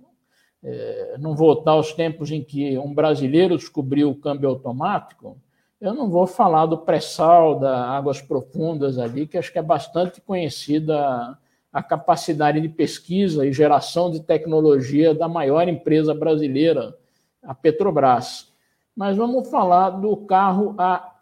é, 0.62 1.16
não 1.18 1.35
voltar 1.37 1.72
aos 1.72 1.93
tempos 1.93 2.31
em 2.31 2.43
que 2.43 2.79
um 2.79 2.95
brasileiro 2.95 3.57
descobriu 3.57 4.09
o 4.11 4.18
câmbio 4.18 4.49
automático, 4.49 5.37
eu 5.85 5.93
não 5.93 6.09
vou 6.09 6.26
falar 6.26 6.64
do 6.64 6.78
pré-sal, 6.78 7.59
das 7.59 7.78
águas 7.78 8.22
profundas 8.22 8.99
ali, 8.99 9.26
que 9.26 9.37
acho 9.37 9.53
que 9.53 9.59
é 9.59 9.62
bastante 9.62 10.18
conhecida 10.18 11.39
a 11.70 11.82
capacidade 11.82 12.59
de 12.59 12.70
pesquisa 12.70 13.47
e 13.47 13.53
geração 13.53 14.11
de 14.11 14.20
tecnologia 14.20 15.14
da 15.14 15.28
maior 15.28 15.68
empresa 15.68 16.14
brasileira, 16.14 16.97
a 17.43 17.55
Petrobras. 17.55 18.51
Mas 18.97 19.18
vamos 19.18 19.51
falar 19.51 19.91
do 19.91 20.16
carro 20.16 20.74
a 20.78 21.16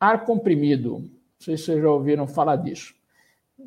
ar 0.00 0.24
comprimido. 0.24 0.98
Não 0.98 1.10
sei 1.38 1.56
se 1.56 1.66
vocês 1.66 1.80
já 1.80 1.90
ouviram 1.90 2.26
falar 2.26 2.56
disso. 2.56 2.92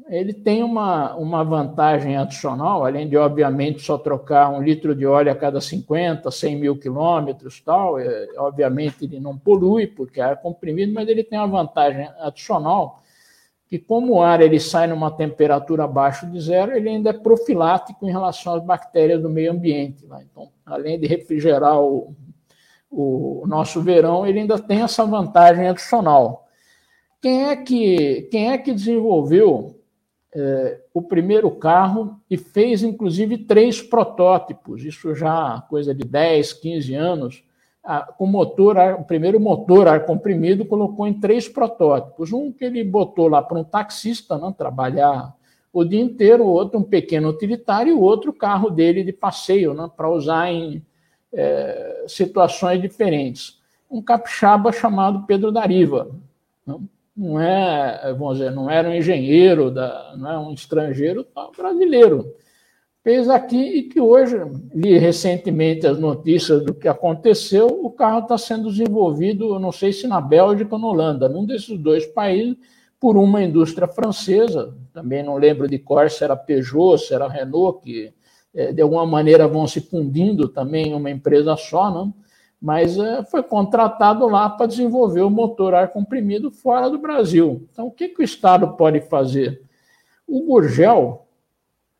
Ele 0.08 0.34
tem 0.34 0.64
uma, 0.64 1.16
uma 1.16 1.44
vantagem 1.44 2.18
adicional, 2.18 2.86
além 2.86 3.08
de, 3.08 3.18
obviamente, 3.18 3.82
só 3.82 3.98
trocar 3.98 4.50
um 4.50 4.62
litro 4.62 4.94
de 4.94 5.06
óleo 5.06 5.32
a 5.32 5.36
cada 5.36 5.62
50, 5.62 6.30
100 6.30 6.56
mil 6.56 6.78
quilômetros 6.78 7.62
tal. 7.62 8.00
É, 8.00 8.28
obviamente, 8.38 9.06
ele 9.06 9.20
não 9.20 9.38
polui, 9.38 9.88
porque 9.88 10.22
é 10.22 10.36
comprimido, 10.36 10.94
mas 10.94 11.08
ele 11.08 11.24
tem 11.24 11.40
uma 11.40 11.48
vantagem 11.48 12.10
adicional 12.20 13.04
que 13.74 13.80
como 13.80 14.14
o 14.14 14.22
ar 14.22 14.40
ele 14.40 14.60
sai 14.60 14.86
numa 14.86 15.10
temperatura 15.10 15.86
abaixo 15.86 16.28
de 16.28 16.40
zero, 16.40 16.78
ele 16.78 16.90
ainda 16.90 17.10
é 17.10 17.14
profilático 17.14 18.06
em 18.08 18.12
relação 18.12 18.54
às 18.54 18.64
bactérias 18.64 19.20
do 19.20 19.32
meio 19.32 19.52
ambiente. 19.52 20.06
Né? 20.06 20.24
Então, 20.30 20.52
além 20.64 21.00
de 21.00 21.08
refrigerar 21.08 21.82
o, 21.82 22.16
o 22.92 23.44
nosso 23.48 23.82
verão, 23.82 24.28
ele 24.28 24.42
ainda 24.42 24.60
tem 24.60 24.84
essa 24.84 25.04
vantagem 25.08 25.68
adicional. 25.68 26.48
Quem 27.20 27.46
é 27.46 27.56
que, 27.56 28.28
quem 28.30 28.52
é 28.52 28.60
que 28.60 28.72
desenvolveu 28.72 29.80
o 30.94 31.02
primeiro 31.02 31.50
carro 31.52 32.20
e 32.30 32.38
fez, 32.38 32.84
inclusive, 32.84 33.38
três 33.40 33.82
protótipos? 33.82 34.84
Isso 34.84 35.14
já 35.14 35.64
coisa 35.70 35.94
de 35.94 36.04
10, 36.04 36.54
15 36.54 36.96
anos. 36.96 37.44
Com 38.18 38.26
motor, 38.26 38.78
o 39.00 39.04
primeiro 39.04 39.40
motor 39.40 39.88
ar 39.88 40.06
comprimido 40.06 40.66
colocou 40.66 41.06
em 41.06 41.20
três 41.20 41.48
protótipos. 41.48 42.32
Um 42.32 42.52
que 42.52 42.66
ele 42.66 42.84
botou 42.84 43.28
lá 43.28 43.42
para 43.42 43.60
um 43.60 43.64
taxista 43.64 44.38
não, 44.38 44.52
trabalhar 44.52 45.36
o 45.74 45.84
dia 45.84 46.00
inteiro, 46.00 46.44
o 46.44 46.50
outro 46.50 46.80
um 46.80 46.84
pequeno 46.84 47.30
utilitário 47.30 47.92
e 47.92 47.96
o 47.96 48.02
outro 48.02 48.32
carro 48.32 48.70
dele 48.70 49.04
de 49.04 49.12
passeio, 49.12 49.74
né, 49.74 49.90
para 49.98 50.08
usar 50.08 50.52
em 50.52 50.86
é, 51.34 52.06
situações 52.08 52.80
diferentes. 52.80 53.60
Um 53.90 54.02
capixaba 54.02 54.72
chamado 54.72 55.26
Pedro 55.26 55.52
Dariva. 55.52 56.12
Não, 56.66 56.88
não 57.16 57.40
é, 57.40 58.14
vamos 58.14 58.38
dizer, 58.38 58.52
não 58.52 58.70
era 58.70 58.90
um 58.90 58.94
engenheiro, 58.94 59.70
da, 59.70 60.16
não 60.18 60.32
é 60.32 60.40
um 60.40 60.54
estrangeiro, 60.54 61.24
tá, 61.24 61.50
brasileiro. 61.56 62.26
Fez 63.04 63.30
aqui 63.30 63.58
e 63.58 63.84
que 63.84 64.00
hoje, 64.00 64.38
li 64.74 64.98
recentemente 64.98 65.86
as 65.86 66.00
notícias 66.00 66.64
do 66.64 66.74
que 66.74 66.88
aconteceu, 66.88 67.68
o 67.68 67.92
carro 67.92 68.20
está 68.20 68.38
sendo 68.38 68.70
desenvolvido, 68.70 69.60
não 69.60 69.72
sei 69.72 69.92
se 69.92 70.08
na 70.08 70.22
Bélgica 70.22 70.76
ou 70.76 70.82
na 70.82 70.88
Holanda, 70.88 71.30
num 71.30 71.46
desses 71.46 71.78
dois 71.78 72.06
países, 72.06 72.56
por 73.00 73.18
uma 73.18 73.44
indústria 73.44 73.88
francesa, 73.88 74.74
também 74.94 75.22
não 75.22 75.36
lembro 75.36 75.68
de 75.68 75.78
cor 75.78 76.10
se 76.10 76.24
era 76.24 76.38
Peugeot, 76.38 76.98
se 76.98 77.14
era 77.14 77.28
Renault, 77.28 77.82
que 77.84 78.14
é, 78.56 78.72
de 78.72 78.82
alguma 78.82 79.06
maneira 79.06 79.48
vão 79.48 79.68
se 79.68 79.82
fundindo 79.82 80.48
também 80.48 80.90
em 80.90 80.94
uma 80.94 81.12
empresa 81.12 81.58
só, 81.58 81.92
não? 81.92 82.14
Mas 82.64 82.98
é, 82.98 83.22
foi 83.26 83.44
contratado 83.44 84.26
lá 84.26 84.50
para 84.50 84.68
desenvolver 84.68 85.20
o 85.20 85.30
motor 85.30 85.76
ar 85.76 85.90
comprimido 85.90 86.50
fora 86.50 86.90
do 86.90 86.98
Brasil. 86.98 87.68
Então, 87.70 87.88
o 87.88 87.92
que, 87.92 88.08
que 88.08 88.22
o 88.22 88.24
Estado 88.24 88.78
pode 88.78 89.02
fazer? 89.02 89.62
O 90.26 90.46
Gurgel, 90.46 91.28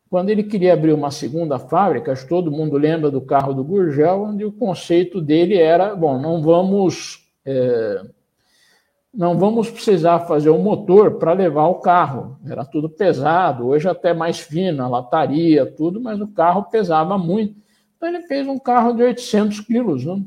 quando 0.08 0.30
ele 0.30 0.42
queria 0.42 0.72
abrir 0.72 0.94
uma 0.94 1.10
segunda 1.10 1.58
fábrica, 1.58 2.14
todo 2.26 2.50
mundo 2.50 2.78
lembra 2.78 3.10
do 3.10 3.20
carro 3.20 3.52
do 3.52 3.62
Gurgel, 3.62 4.22
onde 4.22 4.42
o 4.42 4.52
conceito 4.52 5.20
dele 5.20 5.58
era: 5.58 5.94
bom, 5.94 6.18
não 6.18 6.40
vamos. 6.40 7.28
É, 7.44 8.02
não 9.12 9.36
vamos 9.36 9.70
precisar 9.70 10.20
fazer 10.20 10.48
o 10.48 10.56
um 10.56 10.62
motor 10.62 11.18
para 11.18 11.34
levar 11.34 11.66
o 11.66 11.74
carro. 11.74 12.38
Era 12.44 12.64
tudo 12.64 12.88
pesado, 12.88 13.66
hoje 13.66 13.86
até 13.86 14.14
mais 14.14 14.40
fina, 14.40 14.88
lataria, 14.88 15.66
tudo, 15.66 16.00
mas 16.00 16.22
o 16.22 16.26
carro 16.26 16.64
pesava 16.64 17.18
muito. 17.18 17.54
Então 17.96 18.08
ele 18.08 18.22
fez 18.22 18.48
um 18.48 18.58
carro 18.58 18.94
de 18.94 19.02
800 19.02 19.60
quilos, 19.60 20.06
né? 20.06 20.20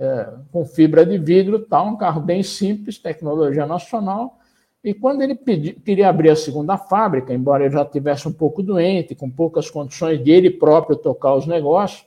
É, 0.00 0.28
com 0.50 0.64
fibra 0.64 1.04
de 1.04 1.18
vidro, 1.18 1.58
tal, 1.58 1.88
um 1.88 1.96
carro 1.96 2.22
bem 2.22 2.42
simples, 2.42 2.98
tecnologia 2.98 3.66
nacional. 3.66 4.38
E 4.82 4.94
quando 4.94 5.20
ele 5.20 5.34
pedi, 5.34 5.74
queria 5.74 6.08
abrir 6.08 6.30
a 6.30 6.36
segunda 6.36 6.78
fábrica, 6.78 7.34
embora 7.34 7.64
ele 7.64 7.74
já 7.74 7.84
tivesse 7.84 8.26
um 8.26 8.32
pouco 8.32 8.62
doente, 8.62 9.14
com 9.14 9.30
poucas 9.30 9.68
condições 9.68 10.24
de 10.24 10.30
ele 10.30 10.48
próprio 10.48 10.96
tocar 10.96 11.34
os 11.34 11.46
negócios, 11.46 12.06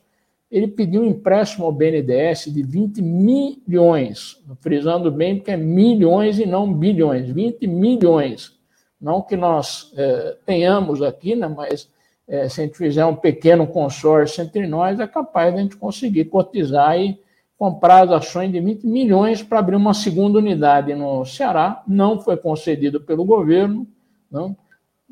ele 0.50 0.68
pediu 0.68 1.04
um 1.04 1.06
empréstimo 1.06 1.66
ao 1.66 1.72
BNDES 1.72 2.46
de 2.46 2.64
20 2.64 3.00
milhões, 3.00 4.42
frisando 4.60 5.12
bem 5.12 5.36
porque 5.36 5.52
é 5.52 5.58
milhões 5.58 6.40
e 6.40 6.48
não 6.48 6.72
bilhões, 6.74 7.30
20 7.30 7.68
milhões. 7.68 8.54
Não 9.00 9.22
que 9.22 9.36
nós 9.36 9.92
é, 9.96 10.38
tenhamos 10.46 11.02
aqui, 11.04 11.36
né, 11.36 11.48
mas 11.48 11.90
é, 12.28 12.50
se 12.50 12.62
a 12.62 12.66
gente 12.66 12.78
fizer 12.78 13.06
um 13.06 13.16
pequeno 13.16 13.68
consórcio 13.68 14.44
entre 14.44 14.66
nós, 14.66 15.00
é 15.00 15.06
capaz 15.06 15.54
de 15.54 15.60
a 15.60 15.64
gente 15.64 15.76
conseguir 15.76 16.26
cotizar 16.26 17.00
e 17.00 17.20
comprar 17.64 18.04
as 18.04 18.12
ações 18.12 18.52
de 18.52 18.60
20 18.60 18.86
milhões 18.86 19.42
para 19.42 19.60
abrir 19.60 19.78
uma 19.78 19.94
segunda 19.94 20.38
unidade 20.38 20.94
no 20.94 21.24
Ceará. 21.24 21.82
Não 21.88 22.20
foi 22.20 22.36
concedido 22.36 23.00
pelo 23.00 23.24
governo, 23.24 23.88
não. 24.30 24.54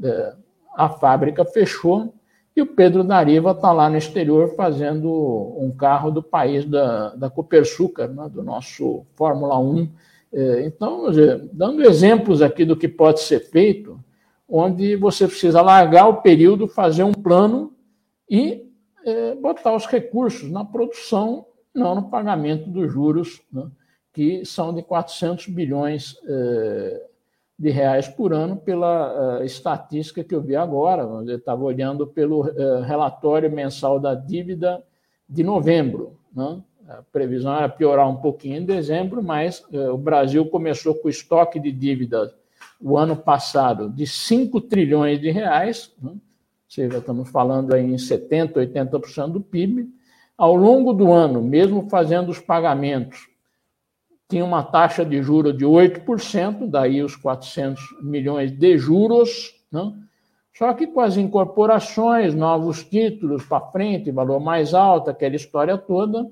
É, 0.04 0.34
a 0.76 0.90
fábrica 0.90 1.46
fechou 1.46 2.14
e 2.54 2.62
o 2.62 2.68
Pedro 2.68 3.06
Dariva 3.06 3.52
está 3.52 3.72
lá 3.72 3.90
no 3.90 3.96
exterior 3.96 4.54
fazendo 4.54 5.10
um 5.58 5.72
carro 5.72 6.12
do 6.12 6.22
país 6.22 6.66
da, 6.66 7.16
da 7.16 7.30
Copersucar, 7.30 8.10
né, 8.10 8.28
do 8.28 8.44
nosso 8.44 9.06
Fórmula 9.16 9.58
1. 9.58 9.90
É, 10.34 10.66
então, 10.66 11.06
dando 11.54 11.82
exemplos 11.84 12.42
aqui 12.42 12.66
do 12.66 12.76
que 12.76 12.90
pode 12.90 13.22
ser 13.22 13.40
feito, 13.40 13.98
onde 14.46 14.98
você 14.98 15.26
precisa 15.26 15.62
largar 15.62 16.10
o 16.10 16.22
período, 16.22 16.68
fazer 16.68 17.06
um 17.06 17.14
plano 17.14 17.72
e 18.30 18.70
é, 19.06 19.36
botar 19.36 19.74
os 19.74 19.86
recursos 19.86 20.52
na 20.52 20.66
produção, 20.66 21.46
não 21.74 21.96
no 21.96 22.10
pagamento 22.10 22.70
dos 22.70 22.92
juros, 22.92 23.42
né, 23.52 23.70
que 24.14 24.46
são 24.46 24.74
de 24.74 24.84
400 24.84 25.48
bilhões 25.48 26.18
é, 26.26 27.08
de 27.62 27.70
reais 27.70 28.08
por 28.08 28.34
ano 28.34 28.58
pela 28.58 29.40
uh, 29.40 29.44
estatística 29.44 30.24
que 30.24 30.34
eu 30.34 30.42
vi 30.42 30.56
agora. 30.56 31.04
Eu 31.04 31.38
estava 31.38 31.64
olhando 31.64 32.08
pelo 32.08 32.42
uh, 32.42 32.82
relatório 32.82 33.52
mensal 33.52 34.00
da 34.00 34.16
dívida 34.16 34.84
de 35.30 35.44
novembro. 35.44 36.18
Né? 36.36 36.60
A 36.90 37.04
previsão 37.12 37.56
era 37.56 37.70
piorar 37.70 38.10
um 38.10 38.16
pouquinho 38.16 38.58
em 38.58 38.66
dezembro, 38.66 39.22
mas 39.22 39.64
o 39.72 39.98
Brasil 39.98 40.44
começou 40.48 40.96
com 40.96 41.08
estoque 41.08 41.60
de 41.60 41.72
dívida 41.72 42.34
o 42.82 42.98
ano 42.98 43.16
passado 43.16 43.90
de 43.90 44.08
5 44.08 44.60
trilhões 44.62 45.22
de 45.22 45.30
reais, 45.30 45.94
né? 46.02 46.12
ou 46.14 46.20
seja, 46.68 46.98
estamos 46.98 47.30
falando 47.30 47.76
aí 47.76 47.86
em 47.86 47.96
70%, 47.96 48.54
80% 48.54 49.32
do 49.34 49.40
PIB. 49.40 49.88
Ao 50.42 50.56
longo 50.56 50.92
do 50.92 51.12
ano, 51.12 51.40
mesmo 51.40 51.88
fazendo 51.88 52.30
os 52.30 52.40
pagamentos 52.40 53.30
tinha 54.28 54.44
uma 54.44 54.64
taxa 54.64 55.06
de 55.06 55.22
juros 55.22 55.56
de 55.56 55.64
8%, 55.64 56.68
daí 56.68 57.04
os 57.04 57.16
400 57.16 57.80
milhões 58.02 58.52
de 58.52 58.76
juros, 58.76 59.54
né? 59.72 59.94
só 60.52 60.74
que 60.74 60.88
com 60.88 61.00
as 61.00 61.16
incorporações, 61.16 62.34
novos 62.34 62.84
títulos 62.84 63.46
para 63.46 63.68
frente, 63.68 64.10
valor 64.10 64.40
mais 64.40 64.74
alto, 64.74 65.12
aquela 65.12 65.36
história 65.36 65.78
toda, 65.78 66.28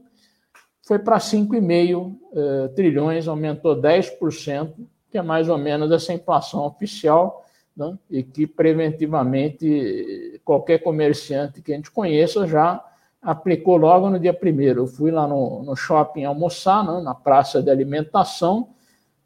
foi 0.87 0.97
para 0.97 1.19
5,5 1.19 2.15
eh, 2.33 2.67
trilhões, 2.69 3.27
aumentou 3.27 3.79
10%, 3.79 4.73
que 5.11 5.19
é 5.19 5.21
mais 5.21 5.47
ou 5.49 5.57
menos 5.59 5.91
essa 5.91 6.13
inflação 6.13 6.65
oficial, 6.65 7.45
né? 7.77 7.95
e 8.09 8.23
que 8.23 8.47
preventivamente 8.47 10.41
qualquer 10.43 10.79
comerciante 10.79 11.61
que 11.61 11.71
a 11.71 11.75
gente 11.75 11.91
conheça 11.91 12.47
já 12.47 12.88
aplicou 13.21 13.77
logo 13.77 14.09
no 14.09 14.19
dia 14.19 14.33
primeiro. 14.33 14.81
Eu 14.81 14.87
fui 14.87 15.11
lá 15.11 15.27
no, 15.27 15.63
no 15.63 15.75
shopping 15.75 16.23
almoçar, 16.23 16.85
né, 16.85 17.01
na 17.01 17.13
praça 17.13 17.61
de 17.61 17.69
alimentação, 17.69 18.69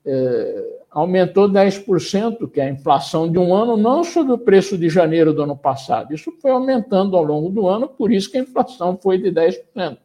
é, 0.05 0.79
aumentou 0.91 1.49
10%, 1.49 2.49
que 2.51 2.59
é 2.59 2.65
a 2.65 2.69
inflação 2.69 3.31
de 3.31 3.37
um 3.37 3.53
ano, 3.53 3.77
não 3.77 4.03
sobre 4.03 4.33
o 4.33 4.37
preço 4.37 4.77
de 4.77 4.89
janeiro 4.89 5.33
do 5.33 5.43
ano 5.43 5.55
passado. 5.55 6.13
Isso 6.13 6.31
foi 6.41 6.51
aumentando 6.51 7.15
ao 7.15 7.23
longo 7.23 7.49
do 7.49 7.67
ano, 7.67 7.87
por 7.87 8.11
isso 8.11 8.29
que 8.29 8.37
a 8.37 8.41
inflação 8.41 8.97
foi 9.01 9.17
de 9.17 9.31
10%. 9.31 9.97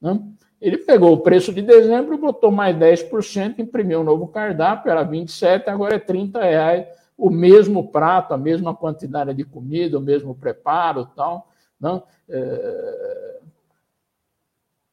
Né? 0.00 0.20
Ele 0.60 0.78
pegou 0.78 1.12
o 1.12 1.18
preço 1.18 1.52
de 1.52 1.62
dezembro, 1.62 2.16
botou 2.16 2.50
mais 2.50 2.76
10%, 2.76 3.58
imprimiu 3.58 4.00
um 4.00 4.04
novo 4.04 4.28
cardápio, 4.28 4.90
era 4.90 5.02
27, 5.02 5.68
agora 5.68 5.96
é 5.96 5.98
30 5.98 6.40
reais, 6.40 6.86
o 7.16 7.30
mesmo 7.30 7.88
prato, 7.88 8.34
a 8.34 8.38
mesma 8.38 8.74
quantidade 8.74 9.32
de 9.34 9.44
comida, 9.44 9.98
o 9.98 10.02
mesmo 10.02 10.34
preparo 10.34 11.06
tal. 11.16 11.48
Não? 11.80 12.02
É, 12.28 13.40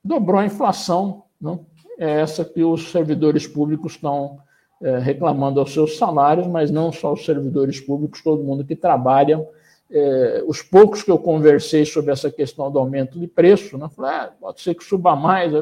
dobrou 0.03 0.39
a 0.39 0.45
inflação, 0.45 1.23
não? 1.39 1.65
é 1.97 2.21
essa 2.21 2.43
que 2.43 2.63
os 2.63 2.91
servidores 2.91 3.47
públicos 3.47 3.93
estão 3.93 4.39
é, 4.81 4.97
reclamando 4.99 5.59
aos 5.59 5.71
seus 5.71 5.97
salários, 5.97 6.47
mas 6.47 6.69
não 6.69 6.91
só 6.91 7.13
os 7.13 7.23
servidores 7.25 7.79
públicos, 7.79 8.21
todo 8.21 8.43
mundo 8.43 8.65
que 8.65 8.75
trabalha. 8.75 9.45
É, 9.89 10.43
os 10.47 10.61
poucos 10.61 11.03
que 11.03 11.11
eu 11.11 11.17
conversei 11.17 11.85
sobre 11.85 12.11
essa 12.11 12.31
questão 12.31 12.71
do 12.71 12.79
aumento 12.79 13.19
de 13.19 13.27
preço, 13.27 13.77
né, 13.77 13.87
falei, 13.95 14.11
ah, 14.11 14.33
pode 14.39 14.61
ser 14.61 14.73
que 14.73 14.83
suba 14.83 15.15
mais, 15.15 15.53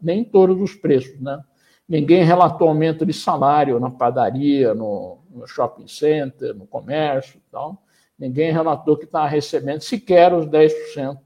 nem 0.00 0.24
todos 0.24 0.60
os 0.60 0.74
preços, 0.74 1.20
né? 1.20 1.42
Ninguém 1.88 2.22
relatou 2.22 2.68
aumento 2.68 3.04
de 3.04 3.12
salário 3.12 3.80
na 3.80 3.90
padaria, 3.90 4.72
no, 4.72 5.18
no 5.28 5.44
shopping 5.44 5.88
center, 5.88 6.54
no 6.54 6.64
comércio 6.64 7.38
e 7.38 7.50
tal. 7.50 7.82
Ninguém 8.20 8.52
relatou 8.52 8.96
que 8.96 9.04
está 9.04 9.26
recebendo 9.26 9.80
sequer 9.80 10.32
os 10.34 10.46
10% 10.46 11.18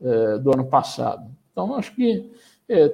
é, 0.00 0.38
do 0.38 0.52
ano 0.52 0.64
passado. 0.64 1.30
Então, 1.52 1.74
acho 1.74 1.94
que, 1.94 2.32
é, 2.66 2.92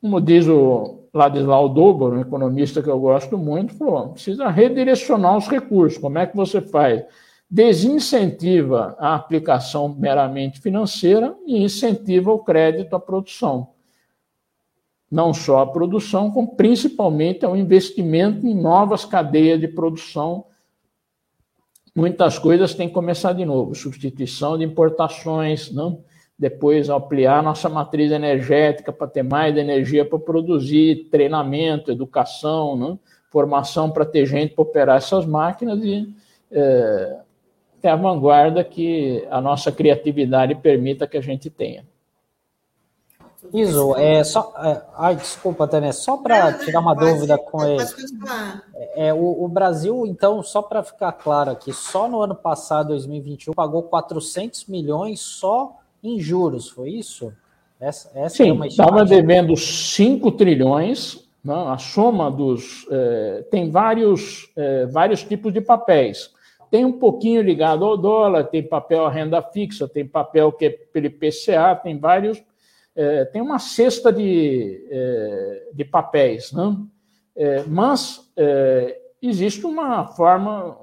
como 0.00 0.20
diz 0.20 0.46
o 0.46 1.04
Ladislau 1.14 1.70
Dober, 1.70 2.08
um 2.08 2.20
economista 2.20 2.82
que 2.82 2.90
eu 2.90 3.00
gosto 3.00 3.38
muito, 3.38 3.74
falou, 3.74 4.10
precisa 4.10 4.48
redirecionar 4.48 5.38
os 5.38 5.48
recursos. 5.48 5.98
Como 5.98 6.18
é 6.18 6.26
que 6.26 6.36
você 6.36 6.60
faz? 6.60 7.02
Desincentiva 7.50 8.94
a 8.98 9.14
aplicação 9.14 9.88
meramente 9.88 10.60
financeira 10.60 11.34
e 11.46 11.64
incentiva 11.64 12.30
o 12.30 12.40
crédito 12.40 12.94
à 12.94 13.00
produção 13.00 13.68
não 15.10 15.32
só 15.32 15.60
a 15.60 15.66
produção, 15.66 16.30
como 16.30 16.54
principalmente 16.54 17.44
ao 17.44 17.56
investimento 17.56 18.46
em 18.46 18.54
novas 18.54 19.04
cadeias 19.04 19.58
de 19.58 19.66
produção. 19.66 20.44
Muitas 21.98 22.38
coisas 22.38 22.74
têm 22.74 22.86
que 22.86 22.94
começar 22.94 23.32
de 23.32 23.44
novo, 23.44 23.74
substituição 23.74 24.56
de 24.56 24.62
importações, 24.62 25.72
não? 25.72 26.04
depois 26.38 26.88
ampliar 26.88 27.42
nossa 27.42 27.68
matriz 27.68 28.12
energética 28.12 28.92
para 28.92 29.08
ter 29.08 29.24
mais 29.24 29.56
energia 29.56 30.04
para 30.04 30.16
produzir, 30.16 31.08
treinamento, 31.10 31.90
educação, 31.90 32.76
não? 32.76 33.00
formação 33.32 33.90
para 33.90 34.04
ter 34.04 34.26
gente 34.26 34.54
para 34.54 34.62
operar 34.62 34.96
essas 34.98 35.26
máquinas 35.26 35.82
e 35.82 36.08
é, 36.52 37.16
ter 37.82 37.88
a 37.88 37.96
vanguarda 37.96 38.62
que 38.62 39.26
a 39.28 39.40
nossa 39.40 39.72
criatividade 39.72 40.54
permita 40.54 41.04
que 41.04 41.16
a 41.16 41.20
gente 41.20 41.50
tenha. 41.50 41.84
Iso, 43.52 43.94
é 43.96 44.24
só. 44.24 44.52
É, 44.58 44.82
ai, 44.96 45.16
desculpa, 45.16 45.68
Tânia, 45.68 45.92
só 45.92 46.16
para 46.16 46.52
tirar 46.54 46.80
uma 46.80 46.94
pode, 46.94 47.12
dúvida 47.12 47.38
com 47.38 47.64
ele. 47.64 47.82
É, 48.74 49.08
é, 49.08 49.14
o, 49.14 49.44
o, 49.44 49.48
Brasil, 49.48 50.04
então, 50.06 50.42
só 50.42 50.60
para 50.60 50.82
ficar 50.82 51.12
claro 51.12 51.50
aqui, 51.50 51.72
só 51.72 52.08
no 52.08 52.20
ano 52.20 52.34
passado, 52.34 52.88
2021, 52.88 53.52
pagou 53.54 53.84
400 53.84 54.66
milhões 54.66 55.20
só 55.20 55.76
em 56.02 56.18
juros, 56.18 56.68
foi 56.68 56.90
isso? 56.90 57.32
Essa, 57.80 58.10
essa 58.14 58.36
Sim, 58.36 58.60
estava 58.64 59.04
devendo 59.04 59.56
5 59.56 60.32
trilhões, 60.32 61.28
não, 61.44 61.66
né, 61.66 61.72
a 61.72 61.78
soma 61.78 62.28
dos. 62.30 62.86
É, 62.90 63.44
tem 63.52 63.70
vários, 63.70 64.50
é, 64.56 64.86
vários 64.86 65.22
tipos 65.22 65.52
de 65.52 65.60
papéis. 65.60 66.30
Tem 66.70 66.84
um 66.84 66.98
pouquinho 66.98 67.40
ligado 67.40 67.84
ao 67.84 67.96
dólar, 67.96 68.44
tem 68.44 68.62
papel 68.62 69.06
à 69.06 69.10
renda 69.10 69.40
fixa, 69.40 69.88
tem 69.88 70.06
papel 70.06 70.50
que 70.52 70.66
é 70.66 70.70
pelo 70.70 71.06
IPCA, 71.06 71.74
tem 71.82 71.98
vários 71.98 72.42
é, 72.98 73.24
tem 73.26 73.40
uma 73.40 73.60
cesta 73.60 74.12
de, 74.12 74.84
é, 74.90 75.68
de 75.72 75.84
papéis, 75.84 76.50
né? 76.52 76.76
É, 77.36 77.62
mas 77.62 78.28
é, 78.36 78.98
existe 79.22 79.64
uma 79.64 80.04
forma, 80.08 80.76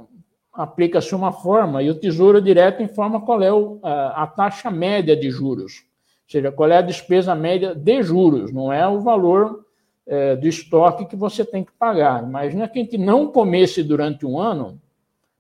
aplica-se 0.54 1.14
uma 1.14 1.34
forma, 1.34 1.84
e 1.84 1.90
o 1.90 2.00
Tesouro 2.00 2.42
Direto 2.42 2.82
informa 2.82 3.20
qual 3.20 3.44
é 3.44 3.52
o, 3.52 3.80
a, 3.84 4.24
a, 4.24 4.28
taxa 4.28 4.72
média 4.72 5.14
de 5.14 5.30
juros, 5.30 5.84
ou 6.24 6.32
seja, 6.32 6.54
qual 6.54 6.70
é 6.70 6.78
a 6.78 6.82
despesa 6.82 7.36
média 7.36 7.76
de 7.76 8.02
juros, 8.02 8.54
não 8.54 8.72
é 8.72 8.88
o 8.88 9.02
valor 9.02 9.66
é, 10.08 10.38
do 10.38 10.48
estoque 10.48 11.08
que 11.08 11.18
você 11.18 11.44
tem 11.44 11.66
que 11.66 11.74
pagar. 11.74 12.24
Imagina 12.24 12.66
que 12.70 12.80
a 12.80 12.82
gente 12.82 12.98
não 12.98 13.28
comesse 13.28 13.84
durante 13.84 14.26
um 14.26 14.40
ano, 14.40 14.80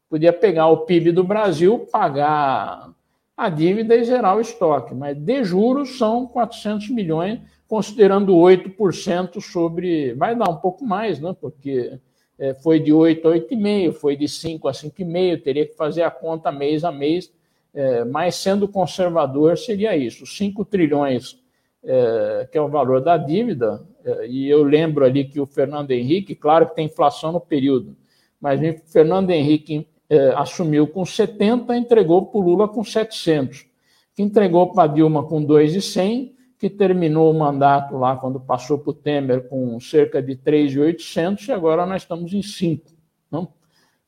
podia 0.09 0.33
pegar 0.33 0.67
o 0.67 0.79
PIB 0.79 1.13
do 1.13 1.23
Brasil, 1.23 1.87
pagar 1.89 2.89
a 3.37 3.49
dívida 3.49 3.95
e 3.95 4.03
zerar 4.03 4.37
o 4.37 4.41
estoque, 4.41 4.93
mas 4.93 5.17
de 5.17 5.43
juros 5.43 5.97
são 5.97 6.25
400 6.25 6.89
milhões, 6.89 7.39
considerando 7.67 8.33
8% 8.33 9.41
sobre. 9.41 10.13
Vai 10.13 10.35
dar 10.35 10.49
um 10.49 10.55
pouco 10.57 10.85
mais, 10.85 11.19
né? 11.19 11.35
porque 11.39 11.99
é, 12.39 12.53
foi 12.53 12.79
de 12.79 12.93
8 12.93 13.27
a 13.27 13.31
8,5, 13.31 13.93
foi 13.93 14.15
de 14.15 14.27
5 14.27 14.67
a 14.67 14.71
5,5, 14.71 15.43
teria 15.43 15.65
que 15.65 15.75
fazer 15.75 16.03
a 16.03 16.11
conta 16.11 16.51
mês 16.51 16.83
a 16.83 16.91
mês, 16.91 17.31
é, 17.73 18.05
mas 18.05 18.35
sendo 18.35 18.67
conservador 18.67 19.57
seria 19.57 19.97
isso: 19.97 20.25
5 20.25 20.63
trilhões, 20.63 21.37
é, 21.83 22.47
que 22.49 22.57
é 22.57 22.61
o 22.61 22.69
valor 22.69 23.01
da 23.01 23.17
dívida, 23.17 23.85
é, 24.03 24.27
e 24.27 24.49
eu 24.49 24.63
lembro 24.63 25.03
ali 25.03 25.25
que 25.25 25.41
o 25.41 25.45
Fernando 25.45 25.91
Henrique, 25.91 26.35
claro 26.35 26.67
que 26.69 26.75
tem 26.75 26.85
inflação 26.85 27.33
no 27.33 27.41
período, 27.41 27.97
mas 28.39 28.61
o 28.61 28.91
Fernando 28.91 29.29
Henrique 29.31 29.87
é, 30.09 30.29
assumiu 30.35 30.87
com 30.87 31.05
70, 31.05 31.75
entregou 31.75 32.25
para 32.25 32.39
o 32.39 32.41
Lula 32.41 32.67
com 32.67 32.83
700, 32.83 33.65
que 34.13 34.21
entregou 34.21 34.71
para 34.71 34.87
Dilma 34.87 35.23
com 35.23 35.43
2,100, 35.43 36.35
que 36.57 36.69
terminou 36.69 37.31
o 37.31 37.37
mandato 37.37 37.97
lá 37.97 38.15
quando 38.15 38.39
passou 38.39 38.79
para 38.79 38.89
o 38.91 38.93
Temer 38.93 39.47
com 39.49 39.79
cerca 39.79 40.21
de 40.21 40.35
3,800 40.35 41.47
e 41.47 41.51
agora 41.51 41.85
nós 41.85 42.03
estamos 42.03 42.33
em 42.33 42.41
5. 42.41 42.91
Não? 43.29 43.49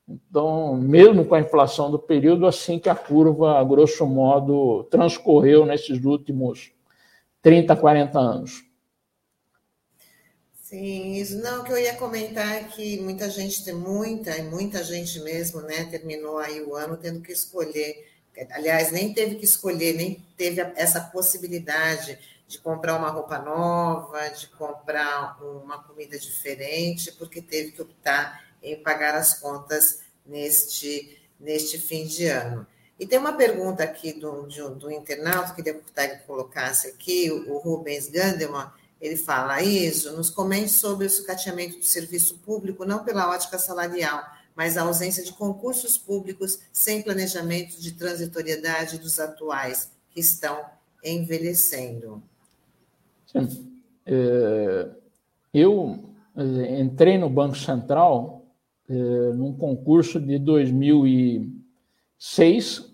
Então, 0.08 0.74
mesmo 0.76 1.24
com 1.24 1.34
a 1.34 1.40
inflação 1.40 1.90
do 1.90 1.98
período, 1.98 2.46
assim 2.46 2.78
que 2.78 2.88
a 2.88 2.94
curva, 2.94 3.62
grosso 3.64 4.06
modo, 4.06 4.84
transcorreu 4.84 5.66
nesses 5.66 6.02
últimos 6.02 6.72
30, 7.42 7.76
40 7.76 8.18
anos. 8.18 8.67
Sim, 10.68 11.14
isso 11.14 11.38
não, 11.38 11.64
que 11.64 11.72
eu 11.72 11.78
ia 11.78 11.96
comentar 11.96 12.56
é 12.56 12.64
que 12.64 13.00
muita 13.00 13.30
gente, 13.30 13.64
tem 13.64 13.72
muita, 13.72 14.36
e 14.36 14.42
muita 14.42 14.84
gente 14.84 15.18
mesmo, 15.20 15.62
né, 15.62 15.84
terminou 15.84 16.36
aí 16.36 16.60
o 16.60 16.74
ano 16.74 16.98
tendo 16.98 17.22
que 17.22 17.32
escolher, 17.32 18.06
aliás, 18.50 18.92
nem 18.92 19.14
teve 19.14 19.36
que 19.36 19.46
escolher, 19.46 19.94
nem 19.94 20.22
teve 20.36 20.60
essa 20.76 21.00
possibilidade 21.00 22.18
de 22.46 22.58
comprar 22.58 22.96
uma 22.96 23.08
roupa 23.08 23.38
nova, 23.38 24.28
de 24.28 24.46
comprar 24.48 25.42
uma 25.42 25.82
comida 25.82 26.18
diferente, 26.18 27.12
porque 27.12 27.40
teve 27.40 27.72
que 27.72 27.80
optar 27.80 28.44
em 28.62 28.76
pagar 28.82 29.14
as 29.14 29.40
contas 29.40 30.00
neste, 30.26 31.18
neste 31.40 31.78
fim 31.78 32.06
de 32.06 32.26
ano. 32.26 32.66
E 33.00 33.06
tem 33.06 33.18
uma 33.18 33.32
pergunta 33.32 33.82
aqui 33.82 34.12
do, 34.12 34.42
do, 34.42 34.90
internauta, 34.90 35.54
que 35.54 35.62
deputado 35.62 36.26
colocasse 36.26 36.88
aqui, 36.88 37.30
o 37.30 37.56
Rubens 37.56 38.08
Gandelman, 38.08 38.70
ele 39.00 39.16
fala 39.16 39.62
isso, 39.62 40.16
nos 40.16 40.30
comente 40.30 40.70
sobre 40.70 41.06
o 41.06 41.10
sucateamento 41.10 41.78
do 41.78 41.84
serviço 41.84 42.38
público, 42.38 42.84
não 42.84 43.04
pela 43.04 43.30
ótica 43.30 43.56
salarial, 43.58 44.24
mas 44.56 44.76
a 44.76 44.82
ausência 44.82 45.22
de 45.22 45.32
concursos 45.32 45.96
públicos 45.96 46.58
sem 46.72 47.00
planejamento 47.02 47.80
de 47.80 47.92
transitoriedade 47.92 48.98
dos 48.98 49.20
atuais, 49.20 49.92
que 50.10 50.18
estão 50.18 50.64
envelhecendo. 51.04 52.20
Sim. 53.26 53.70
É, 54.04 54.88
eu 55.54 56.12
é, 56.36 56.80
entrei 56.80 57.16
no 57.18 57.30
Banco 57.30 57.56
Central 57.56 58.44
é, 58.88 58.94
num 58.94 59.52
concurso 59.52 60.18
de 60.18 60.38
2006 60.38 62.87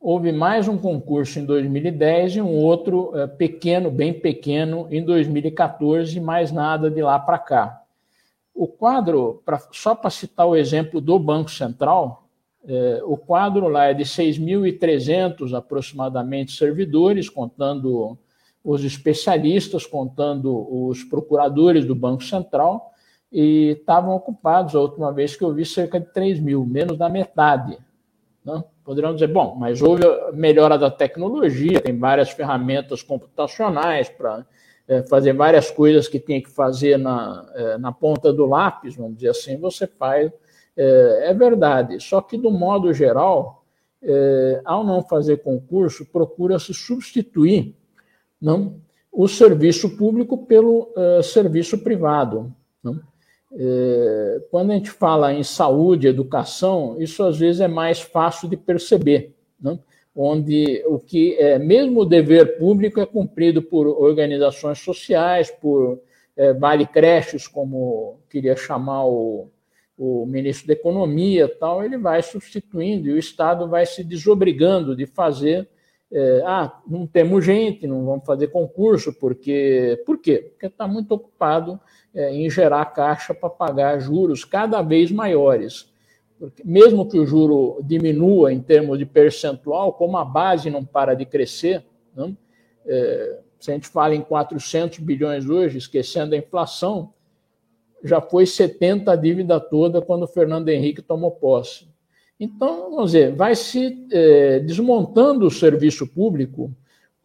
Houve 0.00 0.30
mais 0.30 0.68
um 0.68 0.76
concurso 0.76 1.38
em 1.38 1.44
2010 1.44 2.36
e 2.36 2.40
um 2.40 2.54
outro 2.54 3.18
é, 3.18 3.26
pequeno, 3.26 3.90
bem 3.90 4.12
pequeno, 4.12 4.86
em 4.90 5.02
2014, 5.04 6.16
e 6.16 6.20
mais 6.20 6.52
nada 6.52 6.90
de 6.90 7.02
lá 7.02 7.18
para 7.18 7.38
cá. 7.38 7.82
O 8.54 8.66
quadro, 8.66 9.42
pra, 9.44 9.60
só 9.72 9.94
para 9.94 10.10
citar 10.10 10.46
o 10.46 10.54
exemplo 10.54 11.00
do 11.00 11.18
Banco 11.18 11.50
Central, 11.50 12.26
é, 12.68 13.00
o 13.04 13.16
quadro 13.16 13.68
lá 13.68 13.86
é 13.86 13.94
de 13.94 14.04
6.300 14.04 15.56
aproximadamente 15.56 16.52
servidores, 16.52 17.28
contando 17.28 18.18
os 18.62 18.84
especialistas, 18.84 19.86
contando 19.86 20.66
os 20.88 21.04
procuradores 21.04 21.84
do 21.84 21.94
Banco 21.94 22.22
Central, 22.22 22.92
e 23.32 23.76
estavam 23.78 24.14
ocupados, 24.14 24.74
a 24.74 24.80
última 24.80 25.12
vez 25.12 25.36
que 25.36 25.44
eu 25.44 25.54
vi, 25.54 25.64
cerca 25.64 25.98
de 25.98 26.06
3 26.12 26.38
mil, 26.38 26.66
menos 26.66 26.98
da 26.98 27.08
metade. 27.08 27.78
Né? 28.46 28.62
Poderão 28.84 29.12
dizer, 29.12 29.26
bom, 29.26 29.56
mas 29.58 29.82
houve 29.82 30.04
melhora 30.32 30.78
da 30.78 30.88
tecnologia, 30.88 31.80
tem 31.80 31.98
várias 31.98 32.30
ferramentas 32.30 33.02
computacionais 33.02 34.08
para 34.08 34.46
é, 34.86 35.02
fazer 35.02 35.32
várias 35.32 35.68
coisas 35.68 36.06
que 36.06 36.20
tinha 36.20 36.40
que 36.40 36.48
fazer 36.48 36.96
na, 36.96 37.44
é, 37.54 37.78
na 37.78 37.90
ponta 37.90 38.32
do 38.32 38.46
lápis, 38.46 38.94
vamos 38.94 39.16
dizer 39.16 39.30
assim, 39.30 39.58
você 39.58 39.84
faz. 39.88 40.30
É, 40.76 41.30
é 41.30 41.34
verdade, 41.34 41.98
só 42.00 42.20
que, 42.20 42.38
do 42.38 42.52
modo 42.52 42.92
geral, 42.92 43.64
é, 44.00 44.60
ao 44.64 44.84
não 44.84 45.02
fazer 45.02 45.38
concurso, 45.38 46.06
procura-se 46.06 46.72
substituir 46.72 47.74
não, 48.40 48.80
o 49.10 49.26
serviço 49.26 49.96
público 49.96 50.46
pelo 50.46 50.92
é, 50.96 51.22
serviço 51.22 51.78
privado. 51.78 52.54
É, 53.58 54.42
quando 54.50 54.70
a 54.70 54.74
gente 54.74 54.90
fala 54.90 55.32
em 55.32 55.42
saúde, 55.42 56.06
educação, 56.06 56.96
isso 56.98 57.22
às 57.22 57.38
vezes 57.38 57.60
é 57.62 57.68
mais 57.68 58.00
fácil 58.00 58.50
de 58.50 58.56
perceber, 58.56 59.34
né? 59.58 59.78
onde 60.14 60.82
o 60.86 60.98
que 60.98 61.34
é 61.36 61.58
mesmo 61.58 62.00
o 62.00 62.04
dever 62.04 62.58
público 62.58 63.00
é 63.00 63.06
cumprido 63.06 63.62
por 63.62 63.86
organizações 63.86 64.78
sociais, 64.78 65.50
por 65.50 66.00
é, 66.36 66.52
vale 66.52 66.86
creches, 66.86 67.48
como 67.48 68.18
queria 68.28 68.56
chamar 68.56 69.06
o, 69.06 69.48
o 69.96 70.26
ministro 70.26 70.66
da 70.66 70.74
Economia, 70.74 71.48
tal, 71.48 71.82
ele 71.82 71.96
vai 71.96 72.22
substituindo 72.22 73.08
e 73.08 73.12
o 73.12 73.18
Estado 73.18 73.68
vai 73.68 73.86
se 73.86 74.04
desobrigando 74.04 74.94
de 74.94 75.06
fazer. 75.06 75.66
É, 76.12 76.42
ah, 76.44 76.78
não 76.86 77.06
temos 77.06 77.44
gente, 77.44 77.86
não 77.86 78.04
vamos 78.04 78.24
fazer 78.24 78.48
concurso, 78.48 79.12
porque. 79.14 80.00
Por 80.06 80.18
quê? 80.18 80.50
Porque 80.52 80.66
está 80.66 80.86
muito 80.86 81.10
ocupado 81.12 81.80
é, 82.16 82.34
em 82.34 82.48
gerar 82.48 82.86
caixa 82.86 83.34
para 83.34 83.50
pagar 83.50 84.00
juros 84.00 84.44
cada 84.44 84.80
vez 84.80 85.12
maiores. 85.12 85.92
Porque 86.38 86.62
mesmo 86.64 87.06
que 87.08 87.18
o 87.18 87.26
juro 87.26 87.78
diminua 87.84 88.52
em 88.52 88.60
termos 88.60 88.98
de 88.98 89.04
percentual, 89.04 89.92
como 89.92 90.16
a 90.16 90.24
base 90.24 90.70
não 90.70 90.84
para 90.84 91.14
de 91.14 91.26
crescer, 91.26 91.84
né, 92.14 92.34
é, 92.86 93.38
se 93.60 93.70
a 93.70 93.74
gente 93.74 93.88
fala 93.88 94.14
em 94.14 94.22
400 94.22 94.98
bilhões 94.98 95.48
hoje, 95.48 95.78
esquecendo 95.78 96.34
a 96.34 96.38
inflação, 96.38 97.12
já 98.02 98.20
foi 98.20 98.46
70 98.46 99.12
a 99.12 99.16
dívida 99.16 99.60
toda 99.60 100.00
quando 100.00 100.22
o 100.22 100.28
Fernando 100.28 100.68
Henrique 100.68 101.02
tomou 101.02 101.30
posse. 101.30 101.88
Então, 102.38 102.90
vamos 102.90 103.12
dizer, 103.12 103.34
vai 103.34 103.54
se 103.54 104.06
é, 104.12 104.60
desmontando 104.60 105.46
o 105.46 105.50
serviço 105.50 106.06
público 106.06 106.70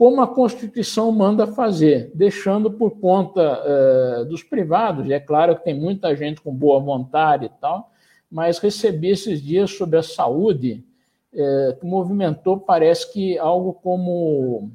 como 0.01 0.19
a 0.19 0.27
Constituição 0.27 1.11
manda 1.11 1.45
fazer, 1.45 2.09
deixando 2.15 2.71
por 2.71 2.99
conta 2.99 3.61
é, 3.63 4.25
dos 4.25 4.41
privados. 4.41 5.05
E 5.05 5.13
é 5.13 5.19
claro 5.19 5.55
que 5.55 5.63
tem 5.63 5.79
muita 5.79 6.15
gente 6.15 6.41
com 6.41 6.51
boa 6.51 6.79
vontade 6.79 7.45
e 7.45 7.49
tal, 7.61 7.91
mas 8.27 8.57
recebi 8.57 9.09
esses 9.09 9.39
dias 9.39 9.69
sobre 9.69 9.99
a 9.99 10.01
saúde, 10.01 10.83
é, 11.31 11.77
que 11.79 11.85
movimentou, 11.85 12.59
parece 12.59 13.13
que 13.13 13.37
algo 13.37 13.73
como 13.75 14.71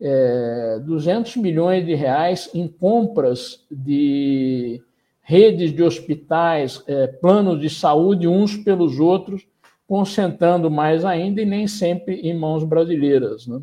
é, 0.00 0.80
200 0.82 1.36
milhões 1.36 1.84
de 1.84 1.94
reais 1.94 2.48
em 2.54 2.66
compras 2.66 3.66
de 3.70 4.82
redes 5.20 5.74
de 5.74 5.82
hospitais, 5.82 6.82
planos 7.20 7.60
de 7.60 7.68
saúde 7.68 8.26
uns 8.26 8.56
pelos 8.56 8.98
outros, 8.98 9.46
concentrando 9.86 10.70
mais 10.70 11.04
ainda 11.04 11.42
e 11.42 11.44
nem 11.44 11.66
sempre 11.66 12.14
em 12.22 12.34
mãos 12.34 12.64
brasileiras. 12.64 13.46
Né? 13.46 13.60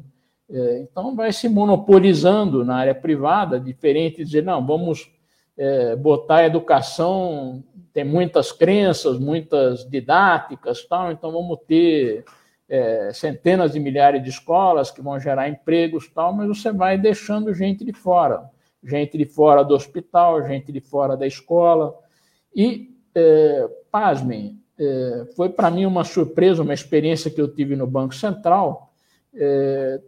É, 0.53 0.81
então, 0.81 1.15
vai 1.15 1.33
se 1.33 1.49
monopolizando 1.49 2.63
na 2.63 2.75
área 2.75 2.93
privada, 2.93 3.59
diferente 3.59 4.17
de 4.17 4.25
dizer, 4.25 4.43
não, 4.43 4.63
vamos 4.63 5.11
é, 5.57 5.95
botar 5.95 6.37
a 6.37 6.45
educação, 6.45 7.63
tem 7.91 8.03
muitas 8.03 8.51
crenças, 8.51 9.17
muitas 9.17 9.89
didáticas, 9.89 10.85
tal, 10.85 11.11
então 11.11 11.31
vamos 11.31 11.57
ter 11.67 12.23
é, 12.69 13.11
centenas 13.13 13.73
de 13.73 13.79
milhares 13.79 14.21
de 14.21 14.29
escolas 14.29 14.91
que 14.91 15.01
vão 15.01 15.19
gerar 15.19 15.49
empregos 15.49 16.07
tal, 16.07 16.31
mas 16.31 16.47
você 16.47 16.71
vai 16.71 16.99
deixando 16.99 17.51
gente 17.51 17.83
de 17.83 17.93
fora, 17.93 18.43
gente 18.83 19.17
de 19.17 19.25
fora 19.25 19.63
do 19.63 19.73
hospital, 19.73 20.45
gente 20.45 20.71
de 20.71 20.81
fora 20.81 21.17
da 21.17 21.25
escola. 21.25 21.95
E, 22.55 22.95
é, 23.15 23.67
pasmem, 23.91 24.59
é, 24.77 25.25
foi 25.35 25.49
para 25.49 25.71
mim 25.71 25.87
uma 25.87 26.03
surpresa, 26.03 26.61
uma 26.61 26.75
experiência 26.75 27.31
que 27.31 27.41
eu 27.41 27.47
tive 27.47 27.75
no 27.75 27.87
Banco 27.87 28.13
Central. 28.13 28.93
É, 29.33 29.99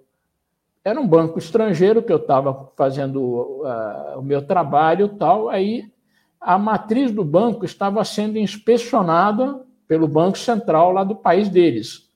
era 0.85 1.01
um 1.01 1.07
banco 1.07 1.39
estrangeiro 1.39 2.03
que 2.03 2.13
eu 2.13 2.17
estava 2.17 2.71
fazendo 2.77 3.19
uh, 3.19 4.19
o 4.19 4.21
meu 4.21 4.45
trabalho 4.45 5.09
tal, 5.09 5.49
aí 5.49 5.91
a 6.39 6.59
matriz 6.59 7.11
do 7.11 7.25
banco 7.25 7.65
estava 7.65 8.05
sendo 8.05 8.37
inspecionada 8.37 9.65
pelo 9.87 10.07
Banco 10.07 10.37
Central 10.37 10.91
lá 10.91 11.03
do 11.03 11.15
país 11.15 11.49
deles. 11.49 12.07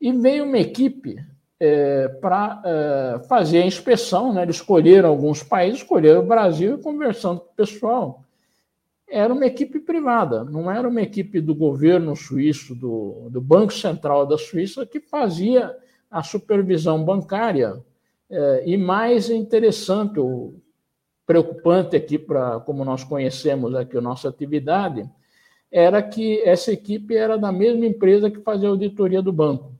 E 0.00 0.12
veio 0.12 0.44
uma 0.44 0.58
equipe 0.58 1.24
é, 1.60 2.08
para 2.08 2.60
é, 2.64 3.28
fazer 3.28 3.62
a 3.62 3.66
inspeção, 3.66 4.32
né? 4.32 4.42
eles 4.42 4.56
escolheram 4.56 5.08
alguns 5.08 5.44
países, 5.44 5.80
escolheram 5.80 6.20
o 6.20 6.26
Brasil 6.26 6.74
e 6.74 6.82
conversando 6.82 7.40
com 7.40 7.52
o 7.52 7.54
pessoal. 7.54 8.24
Era 9.08 9.32
uma 9.32 9.46
equipe 9.46 9.78
privada, 9.78 10.42
não 10.42 10.68
era 10.68 10.88
uma 10.88 11.00
equipe 11.00 11.40
do 11.40 11.54
governo 11.54 12.16
suíço, 12.16 12.74
do, 12.74 13.28
do 13.30 13.40
Banco 13.40 13.72
Central 13.72 14.26
da 14.26 14.36
Suíça, 14.36 14.84
que 14.84 14.98
fazia 14.98 15.76
a 16.18 16.22
supervisão 16.22 17.04
bancária. 17.04 17.82
É, 18.30 18.62
e 18.66 18.76
mais 18.76 19.30
interessante, 19.30 20.18
o 20.18 20.54
preocupante 21.26 21.96
aqui, 21.96 22.18
para 22.18 22.60
como 22.60 22.84
nós 22.84 23.04
conhecemos 23.04 23.74
aqui 23.74 23.96
a 23.96 24.00
nossa 24.00 24.28
atividade, 24.28 25.08
era 25.70 26.02
que 26.02 26.40
essa 26.42 26.72
equipe 26.72 27.16
era 27.16 27.36
da 27.36 27.50
mesma 27.50 27.86
empresa 27.86 28.30
que 28.30 28.40
fazia 28.40 28.68
a 28.68 28.70
auditoria 28.70 29.20
do 29.20 29.32
banco 29.32 29.74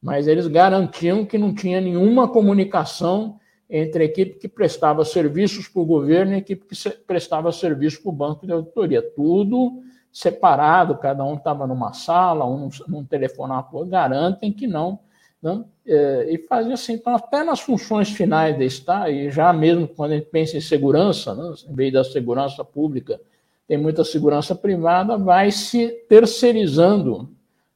mas 0.00 0.26
eles 0.26 0.46
garantiam 0.46 1.24
que 1.24 1.36
não 1.36 1.54
tinha 1.54 1.80
nenhuma 1.80 2.26
comunicação 2.26 3.38
entre 3.68 4.02
a 4.02 4.06
equipe 4.06 4.38
que 4.38 4.48
prestava 4.48 5.04
serviços 5.04 5.68
para 5.68 5.82
o 5.82 5.86
governo 5.86 6.32
e 6.32 6.34
a 6.36 6.38
equipe 6.38 6.66
que 6.66 6.90
prestava 7.06 7.52
serviços 7.52 8.00
para 8.00 8.08
o 8.08 8.14
banco 8.14 8.46
de 8.46 8.52
auditoria. 8.52 9.02
Tudo 9.02 9.82
separado, 10.12 10.96
cada 10.96 11.22
um 11.24 11.34
estava 11.34 11.66
numa 11.66 11.92
sala, 11.92 12.44
um 12.46 12.68
num 12.88 13.04
telefonava, 13.04 13.84
garantem 13.84 14.52
que 14.52 14.66
não. 14.66 14.98
Né? 15.42 15.64
É, 15.86 16.26
e 16.32 16.38
fazia 16.46 16.74
assim, 16.74 16.94
então, 16.94 17.14
até 17.14 17.42
nas 17.42 17.60
funções 17.60 18.10
finais 18.10 18.58
da 18.58 18.64
Estado, 18.64 19.10
e 19.10 19.30
já 19.30 19.52
mesmo 19.52 19.88
quando 19.88 20.12
a 20.12 20.14
gente 20.16 20.26
pensa 20.26 20.56
em 20.56 20.60
segurança, 20.60 21.34
né? 21.34 21.54
em 21.68 21.74
vez 21.74 21.92
da 21.92 22.04
segurança 22.04 22.64
pública, 22.64 23.20
tem 23.66 23.78
muita 23.78 24.04
segurança 24.04 24.54
privada, 24.54 25.16
vai 25.16 25.50
se 25.50 25.88
terceirizando 26.08 27.30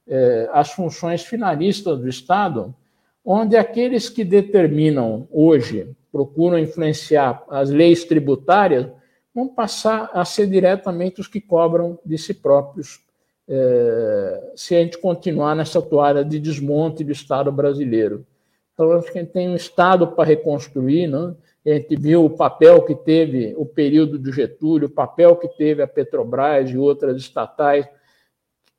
é, 0.07 0.49
as 0.51 0.71
funções 0.71 1.23
finalistas 1.23 1.99
do 1.99 2.07
Estado, 2.07 2.75
onde 3.23 3.55
aqueles 3.57 4.09
que 4.09 4.23
determinam 4.23 5.27
hoje, 5.31 5.89
procuram 6.11 6.59
influenciar 6.59 7.43
as 7.49 7.69
leis 7.69 8.03
tributárias, 8.03 8.87
vão 9.33 9.47
passar 9.47 10.11
a 10.13 10.23
ser 10.23 10.47
diretamente 10.47 11.19
os 11.19 11.27
que 11.27 11.41
cobram 11.41 11.97
de 12.05 12.17
si 12.17 12.33
próprios, 12.33 13.01
é, 13.47 14.51
se 14.55 14.75
a 14.75 14.79
gente 14.79 14.97
continuar 14.97 15.55
nessa 15.55 15.81
toalha 15.81 16.23
de 16.23 16.39
desmonte 16.39 17.03
do 17.03 17.11
Estado 17.11 17.51
brasileiro. 17.51 18.25
Então, 18.73 18.91
acho 18.91 19.11
que 19.11 19.17
a 19.17 19.21
gente 19.21 19.31
tem 19.31 19.49
um 19.49 19.55
Estado 19.55 20.07
para 20.07 20.25
reconstruir, 20.25 21.07
né? 21.07 21.33
a 21.65 21.69
gente 21.69 21.95
viu 21.95 22.25
o 22.25 22.29
papel 22.29 22.81
que 22.83 22.93
teve 22.93 23.55
o 23.57 23.65
período 23.65 24.19
de 24.19 24.31
Getúlio, 24.31 24.87
o 24.87 24.91
papel 24.91 25.35
que 25.35 25.47
teve 25.47 25.81
a 25.81 25.87
Petrobras 25.87 26.69
e 26.69 26.77
outras 26.77 27.17
estatais 27.17 27.87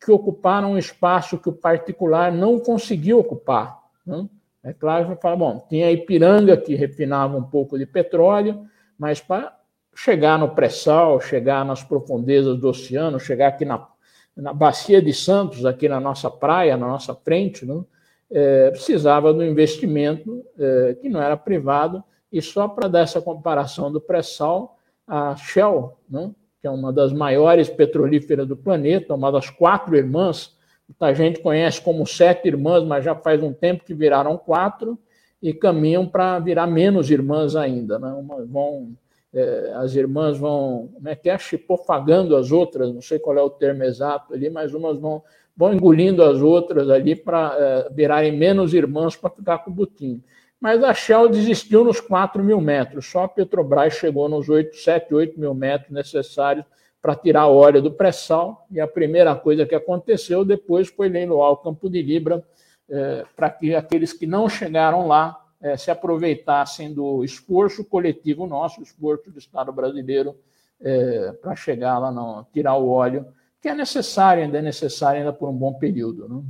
que 0.00 0.12
ocuparam 0.12 0.72
um 0.72 0.78
espaço 0.78 1.38
que 1.38 1.48
o 1.48 1.52
particular 1.52 2.30
não 2.30 2.60
conseguiu 2.60 3.18
ocupar. 3.18 3.78
Né? 4.06 4.28
É 4.62 4.72
claro 4.72 5.08
que 5.08 5.22
fala, 5.22 5.36
bom, 5.36 5.66
tinha 5.68 5.86
a 5.86 5.92
Ipiranga 5.92 6.56
que 6.56 6.74
refinava 6.74 7.36
um 7.36 7.42
pouco 7.42 7.78
de 7.78 7.86
petróleo, 7.86 8.66
mas 8.98 9.20
para 9.20 9.56
chegar 9.94 10.38
no 10.38 10.50
pré-sal, 10.50 11.20
chegar 11.20 11.64
nas 11.64 11.82
profundezas 11.82 12.58
do 12.58 12.68
oceano, 12.68 13.18
chegar 13.18 13.48
aqui 13.48 13.64
na, 13.64 13.88
na 14.36 14.52
bacia 14.52 15.00
de 15.00 15.12
Santos, 15.14 15.64
aqui 15.64 15.88
na 15.88 15.98
nossa 15.98 16.30
praia, 16.30 16.76
na 16.76 16.86
nossa 16.86 17.14
frente, 17.14 17.64
né? 17.64 17.82
é, 18.30 18.70
precisava 18.70 19.32
do 19.32 19.44
investimento 19.44 20.44
é, 20.58 20.96
que 21.00 21.08
não 21.08 21.22
era 21.22 21.36
privado, 21.36 22.02
e 22.32 22.42
só 22.42 22.68
para 22.68 22.88
dar 22.88 23.00
essa 23.00 23.20
comparação 23.20 23.90
do 23.90 24.00
pré-sal, 24.00 24.78
a 25.06 25.36
Shell, 25.36 25.96
né? 26.08 26.30
que 26.60 26.66
é 26.66 26.70
uma 26.70 26.92
das 26.92 27.12
maiores 27.12 27.68
petrolíferas 27.68 28.46
do 28.46 28.56
planeta, 28.56 29.14
uma 29.14 29.30
das 29.30 29.48
quatro 29.48 29.96
irmãs. 29.96 30.56
Muita 30.88 31.14
gente 31.14 31.40
conhece 31.40 31.80
como 31.80 32.06
sete 32.06 32.48
irmãs, 32.48 32.84
mas 32.84 33.04
já 33.04 33.14
faz 33.14 33.42
um 33.42 33.52
tempo 33.52 33.84
que 33.84 33.94
viraram 33.94 34.36
quatro 34.36 34.98
e 35.40 35.54
caminham 35.54 36.06
para 36.06 36.38
virar 36.40 36.66
menos 36.66 37.10
irmãs 37.10 37.54
ainda. 37.54 37.98
Né? 37.98 38.12
Uma, 38.12 38.44
vão, 38.44 38.96
é, 39.36 39.72
as 39.74 39.94
irmãs 39.94 40.38
vão, 40.38 40.88
como 40.94 41.08
é 41.08 41.14
que 41.14 41.28
é, 41.28 41.36
chipofagando 41.36 42.34
as 42.34 42.50
outras, 42.50 42.92
não 42.92 43.02
sei 43.02 43.18
qual 43.18 43.36
é 43.36 43.42
o 43.42 43.50
termo 43.50 43.84
exato 43.84 44.32
ali, 44.32 44.48
mas 44.48 44.72
umas 44.72 44.98
vão, 44.98 45.22
vão 45.54 45.74
engolindo 45.74 46.22
as 46.22 46.40
outras 46.40 46.88
ali 46.88 47.14
para 47.14 47.54
é, 47.58 47.92
virarem 47.92 48.32
menos 48.32 48.72
irmãs 48.72 49.14
para 49.14 49.28
ficar 49.28 49.58
com 49.58 49.70
o 49.70 49.74
butim. 49.74 50.22
Mas 50.58 50.82
a 50.82 50.94
Shell 50.94 51.28
desistiu 51.28 51.84
nos 51.84 52.00
4 52.00 52.42
mil 52.42 52.62
metros, 52.62 53.06
só 53.06 53.24
a 53.24 53.28
Petrobras 53.28 53.92
chegou 53.92 54.26
nos 54.26 54.48
8, 54.48 54.74
7, 54.74 55.14
8 55.14 55.38
mil 55.38 55.52
metros 55.52 55.90
necessários 55.90 56.64
para 57.02 57.14
tirar 57.14 57.46
óleo 57.46 57.82
do 57.82 57.92
pré-sal, 57.92 58.66
e 58.70 58.80
a 58.80 58.88
primeira 58.88 59.34
coisa 59.36 59.66
que 59.66 59.74
aconteceu 59.74 60.46
depois 60.46 60.88
foi 60.88 61.10
leiloar 61.10 61.52
o 61.52 61.58
Campo 61.58 61.90
de 61.90 62.00
Libra 62.00 62.42
é, 62.88 63.24
para 63.36 63.50
que 63.50 63.74
aqueles 63.74 64.14
que 64.14 64.26
não 64.26 64.48
chegaram 64.48 65.06
lá 65.06 65.45
é, 65.60 65.76
se 65.76 65.90
aproveitassem 65.90 66.92
do 66.92 67.24
esforço 67.24 67.84
coletivo 67.84 68.46
nosso, 68.46 68.80
o 68.80 68.82
esforço 68.82 69.30
do 69.30 69.38
Estado 69.38 69.72
brasileiro 69.72 70.36
é, 70.80 71.32
para 71.32 71.56
chegar 71.56 71.98
lá, 71.98 72.10
não, 72.10 72.46
tirar 72.52 72.76
o 72.76 72.88
óleo, 72.88 73.26
que 73.60 73.68
é 73.68 73.74
necessário, 73.74 74.42
ainda 74.42 74.58
é 74.58 74.62
necessário 74.62 75.20
ainda 75.20 75.32
por 75.32 75.48
um 75.48 75.56
bom 75.56 75.74
período. 75.74 76.28
Não? 76.28 76.44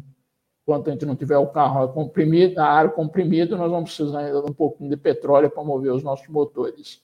Enquanto 0.63 0.89
a 0.89 0.93
gente 0.93 1.07
não 1.07 1.15
tiver 1.15 1.39
o 1.39 1.47
carro 1.47 1.89
comprimido, 1.93 2.61
a 2.61 2.67
ar 2.67 2.91
comprimido, 2.91 3.57
nós 3.57 3.71
vamos 3.71 3.95
precisar 3.95 4.19
ainda 4.19 4.43
de 4.43 4.51
um 4.51 4.55
pouquinho 4.55 4.91
de 4.91 4.97
petróleo 4.97 5.49
para 5.49 5.63
mover 5.63 5.93
os 5.93 6.03
nossos 6.03 6.27
motores. 6.29 7.01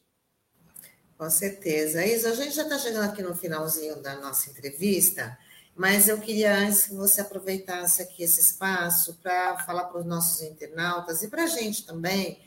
Com 1.16 1.30
certeza. 1.30 2.05
Isa, 2.05 2.30
a 2.30 2.34
gente 2.34 2.57
já 2.57 2.64
está 2.64 2.76
chegando 2.76 3.05
aqui 3.05 3.22
no 3.22 3.32
finalzinho 3.36 4.03
da 4.03 4.16
nossa 4.20 4.50
entrevista, 4.50 5.38
mas 5.77 6.09
eu 6.09 6.18
queria 6.18 6.55
antes 6.55 6.87
que 6.87 6.95
você 6.95 7.20
aproveitasse 7.20 8.03
aqui 8.03 8.23
esse 8.23 8.41
espaço 8.41 9.18
para 9.23 9.59
falar 9.59 9.85
para 9.85 10.01
os 10.01 10.07
nossos 10.07 10.43
internautas 10.43 11.23
e 11.23 11.29
para 11.29 11.45
a 11.45 11.47
gente 11.47 11.87
também. 11.87 12.39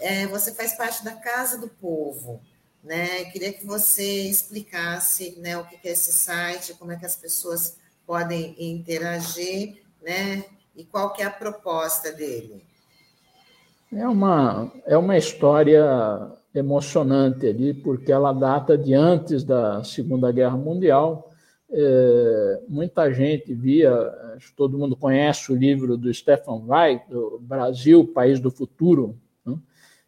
É, 0.00 0.26
você 0.26 0.52
faz 0.52 0.76
parte 0.76 1.04
da 1.04 1.12
Casa 1.12 1.58
do 1.58 1.68
Povo. 1.68 2.40
né? 2.82 3.24
Queria 3.26 3.52
que 3.52 3.64
você 3.64 4.22
explicasse, 4.22 5.38
né, 5.38 5.56
o 5.56 5.64
que 5.64 5.76
é 5.86 5.92
esse 5.92 6.12
site, 6.12 6.74
como 6.74 6.90
é 6.90 6.96
que 6.96 7.06
as 7.06 7.14
pessoas 7.14 7.76
podem 8.04 8.56
interagir, 8.58 9.82
né? 10.02 10.44
E 10.74 10.84
qual 10.84 11.12
que 11.12 11.22
é 11.22 11.26
a 11.26 11.30
proposta 11.30 12.10
dele? 12.10 12.64
É 13.92 14.08
uma, 14.08 14.72
é 14.86 14.96
uma 14.96 15.16
história 15.16 15.84
emocionante 16.54 17.46
ali, 17.46 17.74
porque 17.74 18.10
ela 18.10 18.32
data 18.32 18.76
de 18.76 18.94
antes 18.94 19.44
da 19.44 19.84
Segunda 19.84 20.32
Guerra 20.32 20.56
Mundial. 20.56 21.31
É, 21.74 22.60
muita 22.68 23.10
gente 23.10 23.54
via, 23.54 23.90
todo 24.54 24.76
mundo 24.76 24.94
conhece 24.94 25.50
o 25.50 25.56
livro 25.56 25.96
do 25.96 26.12
Stefan 26.12 26.60
Zweig, 26.66 27.00
do 27.08 27.38
Brasil, 27.40 28.06
País 28.06 28.38
do 28.38 28.50
Futuro, 28.50 29.16
né? 29.44 29.56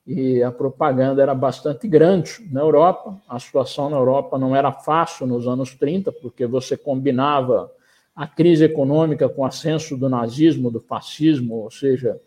e 0.07 0.43
a 0.43 0.53
propaganda 0.53 1.23
era 1.23 1.35
bastante 1.35 1.89
grande 1.89 2.47
na 2.53 2.61
Europa. 2.61 3.19
A 3.27 3.39
situação 3.39 3.89
na 3.89 3.97
Europa 3.97 4.39
não 4.39 4.55
era 4.55 4.71
fácil 4.73 5.27
nos 5.27 5.49
anos 5.49 5.75
30, 5.75 6.13
porque 6.13 6.47
você 6.47 6.77
combinava 6.77 7.71
a 8.15 8.27
crise 8.27 8.65
econômica 8.65 9.27
com 9.27 9.41
o 9.41 9.47
ascenso 9.47 9.97
do 9.97 10.09
nazismo, 10.09 10.71
do 10.71 10.81
fascismo, 10.81 11.55
ou 11.55 11.71
seja, 11.71 12.21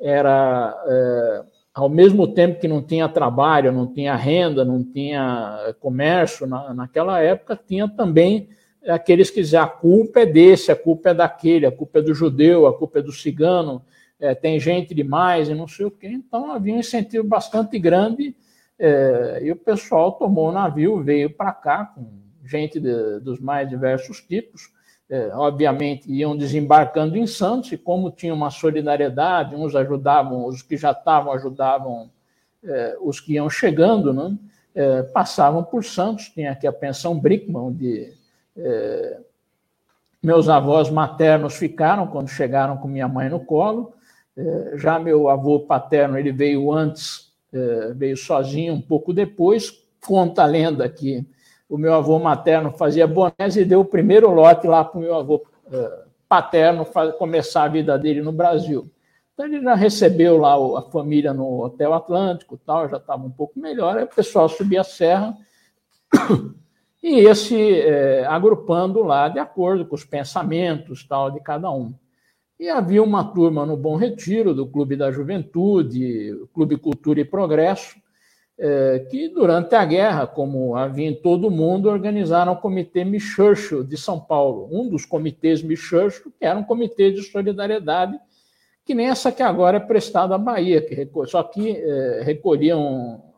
era 0.00 0.74
é, 0.86 1.44
ao 1.72 1.88
mesmo 1.88 2.26
tempo 2.26 2.60
que 2.60 2.66
não 2.66 2.82
tinha 2.82 3.08
trabalho, 3.08 3.70
não 3.70 3.86
tinha 3.86 4.16
renda, 4.16 4.64
não 4.64 4.82
tinha 4.82 5.76
comércio, 5.78 6.44
na, 6.44 6.74
naquela 6.74 7.20
época 7.20 7.56
tinha 7.56 7.88
também 7.88 8.48
aqueles 8.86 9.30
que 9.30 9.40
diziam 9.40 9.62
a 9.62 9.66
culpa 9.66 10.20
é 10.20 10.26
desse, 10.26 10.72
a 10.72 10.76
culpa 10.76 11.10
é 11.10 11.14
daquele, 11.14 11.66
a 11.66 11.72
culpa 11.72 11.98
é 11.98 12.02
do 12.02 12.14
judeu, 12.14 12.66
a 12.66 12.76
culpa 12.76 12.98
é 12.98 13.02
do 13.02 13.12
cigano, 13.12 13.82
é, 14.18 14.34
tem 14.34 14.58
gente 14.58 14.94
demais 14.94 15.48
e 15.48 15.54
não 15.54 15.68
sei 15.68 15.86
o 15.86 15.90
quê. 15.90 16.08
Então 16.08 16.52
havia 16.52 16.74
um 16.74 16.78
incentivo 16.78 17.26
bastante 17.26 17.78
grande 17.78 18.34
é, 18.78 19.40
e 19.42 19.50
o 19.52 19.56
pessoal 19.56 20.12
tomou 20.12 20.48
o 20.48 20.52
navio, 20.52 21.02
veio 21.02 21.30
para 21.30 21.52
cá 21.52 21.84
com 21.84 22.06
gente 22.44 22.80
de, 22.80 23.20
dos 23.20 23.38
mais 23.38 23.68
diversos 23.68 24.20
tipos 24.20 24.70
é, 25.10 25.34
obviamente, 25.34 26.10
iam 26.10 26.36
desembarcando 26.36 27.16
em 27.18 27.26
Santos, 27.26 27.72
e 27.72 27.76
como 27.76 28.12
tinha 28.12 28.32
uma 28.32 28.48
solidariedade, 28.48 29.56
uns 29.56 29.74
ajudavam, 29.74 30.46
os 30.46 30.62
que 30.62 30.76
já 30.76 30.92
estavam 30.92 31.32
ajudavam 31.32 32.08
é, 32.62 32.96
os 33.00 33.18
que 33.18 33.32
iam 33.32 33.50
chegando, 33.50 34.14
né? 34.14 34.38
É, 34.72 35.02
passavam 35.02 35.64
por 35.64 35.84
Santos, 35.84 36.28
tinha 36.28 36.52
aqui 36.52 36.64
a 36.64 36.72
pensão 36.72 37.18
Brickman, 37.18 37.60
onde 37.60 38.12
é, 38.60 39.20
meus 40.22 40.48
avós 40.48 40.90
maternos 40.90 41.56
ficaram 41.56 42.06
quando 42.06 42.28
chegaram 42.28 42.76
com 42.76 42.86
minha 42.86 43.08
mãe 43.08 43.28
no 43.28 43.40
colo, 43.40 43.92
é, 44.36 44.72
já 44.76 44.98
meu 44.98 45.28
avô 45.28 45.60
paterno, 45.60 46.18
ele 46.18 46.32
veio 46.32 46.72
antes, 46.72 47.32
é, 47.52 47.92
veio 47.94 48.16
sozinho 48.16 48.74
um 48.74 48.80
pouco 48.80 49.12
depois, 49.12 49.70
conta 50.06 50.42
a 50.42 50.46
lenda 50.46 50.88
que 50.88 51.26
o 51.70 51.78
meu 51.78 51.94
avô 51.94 52.18
materno 52.18 52.72
fazia 52.72 53.06
bonés 53.06 53.56
e 53.56 53.64
deu 53.64 53.80
o 53.80 53.84
primeiro 53.84 54.30
lote 54.30 54.66
lá 54.66 54.84
para 54.84 54.98
o 54.98 55.00
meu 55.00 55.14
avô 55.14 55.46
eh, 55.72 56.04
paterno 56.28 56.84
começar 57.16 57.62
a 57.62 57.68
vida 57.68 57.96
dele 57.96 58.20
no 58.20 58.32
Brasil. 58.32 58.90
Então 59.32 59.46
ele 59.46 59.62
já 59.62 59.74
recebeu 59.74 60.36
lá 60.36 60.54
a 60.78 60.82
família 60.82 61.32
no 61.32 61.62
Hotel 61.62 61.94
Atlântico, 61.94 62.58
tal, 62.58 62.88
já 62.88 62.96
estava 62.96 63.24
um 63.24 63.30
pouco 63.30 63.58
melhor. 63.58 63.96
Aí 63.96 64.04
o 64.04 64.08
pessoal 64.08 64.48
subia 64.48 64.80
a 64.80 64.84
serra 64.84 65.36
e 67.02 67.20
esse 67.20 67.80
é, 67.80 68.26
agrupando 68.26 69.02
lá 69.02 69.28
de 69.28 69.38
acordo 69.38 69.86
com 69.86 69.94
os 69.94 70.04
pensamentos 70.04 71.04
tal 71.06 71.30
de 71.30 71.40
cada 71.40 71.70
um. 71.70 71.94
E 72.58 72.68
havia 72.68 73.02
uma 73.02 73.24
turma 73.24 73.64
no 73.64 73.76
Bom 73.76 73.96
Retiro 73.96 74.54
do 74.54 74.66
Clube 74.66 74.94
da 74.94 75.10
Juventude, 75.10 76.46
Clube 76.52 76.76
Cultura 76.76 77.20
e 77.20 77.24
Progresso, 77.24 77.96
é, 78.58 79.06
que 79.10 79.30
durante 79.30 79.74
a 79.74 79.82
guerra, 79.86 80.26
como 80.26 80.76
havia 80.76 81.08
em 81.08 81.14
todo 81.14 81.48
o 81.48 81.50
mundo, 81.50 81.88
organizaram 81.88 82.52
o 82.52 82.58
Comitê 82.58 83.02
Michurcho 83.02 83.82
de 83.82 83.96
São 83.96 84.20
Paulo, 84.20 84.68
um 84.70 84.86
dos 84.86 85.06
comitês 85.06 85.62
Michurcho, 85.62 86.30
que 86.38 86.44
era 86.44 86.58
um 86.58 86.62
comitê 86.62 87.10
de 87.10 87.22
solidariedade, 87.22 88.20
que 88.84 88.94
nem 88.94 89.06
essa 89.06 89.32
que 89.32 89.42
agora 89.42 89.78
é 89.78 89.80
prestada 89.80 90.34
à 90.34 90.38
Bahia, 90.38 90.82
que 90.82 91.08
só 91.26 91.42
que 91.42 91.70
é, 91.70 92.20
recolhiam 92.22 93.29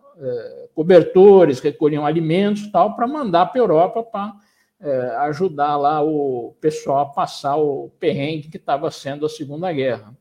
cobertores, 0.75 1.61
recolhiam 1.61 2.07
alimentos 2.07 2.71
tal, 2.71 2.97
para 2.97 3.07
mandar 3.07 3.47
para 3.47 3.61
a 3.61 3.65
Europa 3.65 4.03
para 4.03 4.35
é, 4.81 5.17
ajudar 5.27 5.77
lá 5.77 6.03
o 6.03 6.55
pessoal 6.61 7.01
a 7.01 7.07
passar 7.07 7.57
o 7.57 7.91
perrengue 8.01 8.49
que 8.49 8.57
estava 8.57 8.91
sendo 8.91 9.27
a 9.27 9.29
Segunda 9.29 9.73
Guerra. 9.73 10.17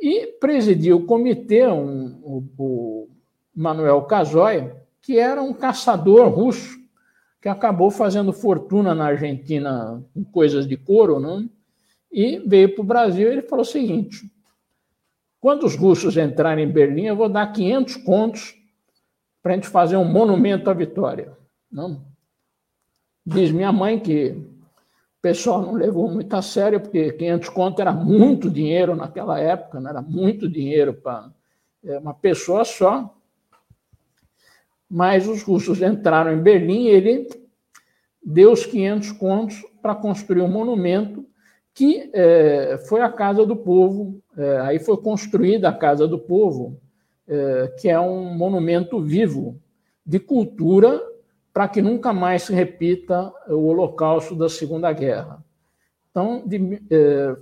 E 0.00 0.26
presidiu 0.40 0.98
o 0.98 1.06
comitê 1.06 1.66
um, 1.66 2.50
o 2.58 3.08
Manuel 3.54 4.02
Casoy, 4.02 4.72
que 5.00 5.18
era 5.18 5.42
um 5.42 5.52
caçador 5.52 6.28
russo 6.28 6.78
que 7.40 7.48
acabou 7.48 7.90
fazendo 7.90 8.32
fortuna 8.32 8.94
na 8.94 9.06
Argentina 9.06 10.02
com 10.12 10.24
coisas 10.24 10.66
de 10.66 10.76
couro, 10.76 11.18
né? 11.18 11.48
e 12.12 12.38
veio 12.40 12.74
para 12.74 12.82
o 12.82 12.86
Brasil. 12.86 13.30
Ele 13.30 13.42
falou 13.42 13.62
o 13.62 13.68
seguinte: 13.68 14.30
quando 15.40 15.64
os 15.64 15.74
russos 15.74 16.16
entrarem 16.16 16.66
em 16.66 16.72
Berlim, 16.72 17.06
eu 17.06 17.16
vou 17.16 17.28
dar 17.28 17.52
500 17.52 17.96
contos 17.96 18.59
para 19.42 19.52
a 19.52 19.54
gente 19.54 19.68
fazer 19.68 19.96
um 19.96 20.04
monumento 20.04 20.68
à 20.70 20.74
vitória. 20.74 21.32
Não? 21.70 22.04
Diz 23.24 23.50
minha 23.50 23.72
mãe 23.72 23.98
que 23.98 24.30
o 24.30 25.22
pessoal 25.22 25.62
não 25.62 25.74
levou 25.74 26.10
muito 26.10 26.34
a 26.34 26.42
sério, 26.42 26.80
porque 26.80 27.12
500 27.12 27.48
contos 27.50 27.80
era 27.80 27.92
muito 27.92 28.50
dinheiro 28.50 28.94
naquela 28.94 29.38
época, 29.38 29.80
né? 29.80 29.90
era 29.90 30.02
muito 30.02 30.48
dinheiro 30.48 30.94
para 30.94 31.30
é, 31.84 31.98
uma 31.98 32.14
pessoa 32.14 32.64
só 32.64 33.14
mas 34.90 35.28
os 35.28 35.44
russos 35.44 35.80
entraram 35.80 36.32
em 36.32 36.42
Berlim 36.42 36.86
e 36.86 36.88
ele 36.88 37.28
deu 38.20 38.50
os 38.50 38.66
500 38.66 39.12
contos 39.12 39.64
para 39.80 39.94
construir 39.94 40.42
um 40.42 40.48
monumento 40.48 41.24
que 41.72 42.10
é, 42.12 42.76
foi 42.88 43.00
a 43.00 43.08
Casa 43.08 43.46
do 43.46 43.54
Povo. 43.54 44.20
É, 44.36 44.58
aí 44.62 44.80
foi 44.80 44.96
construída 44.96 45.68
a 45.68 45.72
Casa 45.72 46.08
do 46.08 46.18
Povo, 46.18 46.80
que 47.78 47.88
é 47.88 48.00
um 48.00 48.34
monumento 48.34 49.00
vivo 49.00 49.60
de 50.04 50.18
cultura 50.18 51.00
para 51.52 51.68
que 51.68 51.80
nunca 51.80 52.12
mais 52.12 52.42
se 52.42 52.52
repita 52.52 53.32
o 53.48 53.66
Holocausto 53.66 54.34
da 54.34 54.48
Segunda 54.48 54.92
Guerra. 54.92 55.44
Então, 56.10 56.42
de, 56.46 56.82
é, 56.90 57.36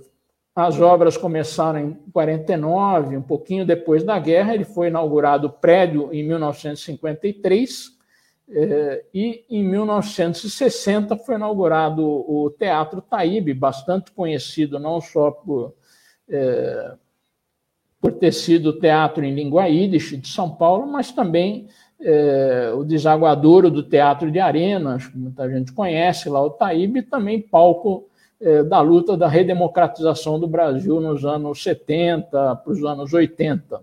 as 0.55 0.79
obras 0.81 1.15
começaram 1.15 1.79
em 1.79 1.93
49, 2.11 3.17
um 3.17 3.21
pouquinho 3.21 3.65
depois 3.65 4.03
da 4.03 4.19
guerra. 4.19 4.53
Ele 4.53 4.65
foi 4.65 4.87
inaugurado 4.87 5.47
o 5.47 5.51
prédio 5.51 6.13
em 6.13 6.21
1953 6.23 7.97
eh, 8.49 9.05
e 9.13 9.45
em 9.49 9.63
1960 9.63 11.15
foi 11.17 11.35
inaugurado 11.35 12.03
o 12.03 12.49
Teatro 12.49 13.01
Taíbe, 13.01 13.53
bastante 13.53 14.11
conhecido 14.11 14.79
não 14.79 14.99
só 14.99 15.31
por, 15.31 15.73
eh, 16.27 16.93
por 18.01 18.13
ter 18.13 18.33
sido 18.33 18.79
teatro 18.79 19.23
em 19.23 19.33
língua 19.33 19.67
yiddish 19.67 20.19
de 20.19 20.27
São 20.27 20.49
Paulo, 20.49 20.87
mas 20.87 21.11
também 21.11 21.67
eh, 22.01 22.71
o 22.75 22.83
desaguadouro 22.83 23.69
do 23.69 23.83
Teatro 23.83 24.31
de 24.31 24.39
Arenas, 24.39 25.07
que 25.07 25.17
muita 25.17 25.49
gente 25.49 25.73
conhece 25.73 26.29
lá, 26.29 26.41
o 26.41 26.49
Taíbe, 26.49 27.01
também 27.01 27.41
palco 27.41 28.09
é, 28.41 28.63
da 28.63 28.79
luta 28.79 29.17
da 29.17 29.27
redemocratização 29.27 30.39
do 30.39 30.47
Brasil 30.47 31.01
nos 31.01 31.25
anos 31.25 31.61
70 31.61 32.55
para 32.55 32.71
os 32.71 32.83
anos 32.85 33.13
80. 33.13 33.81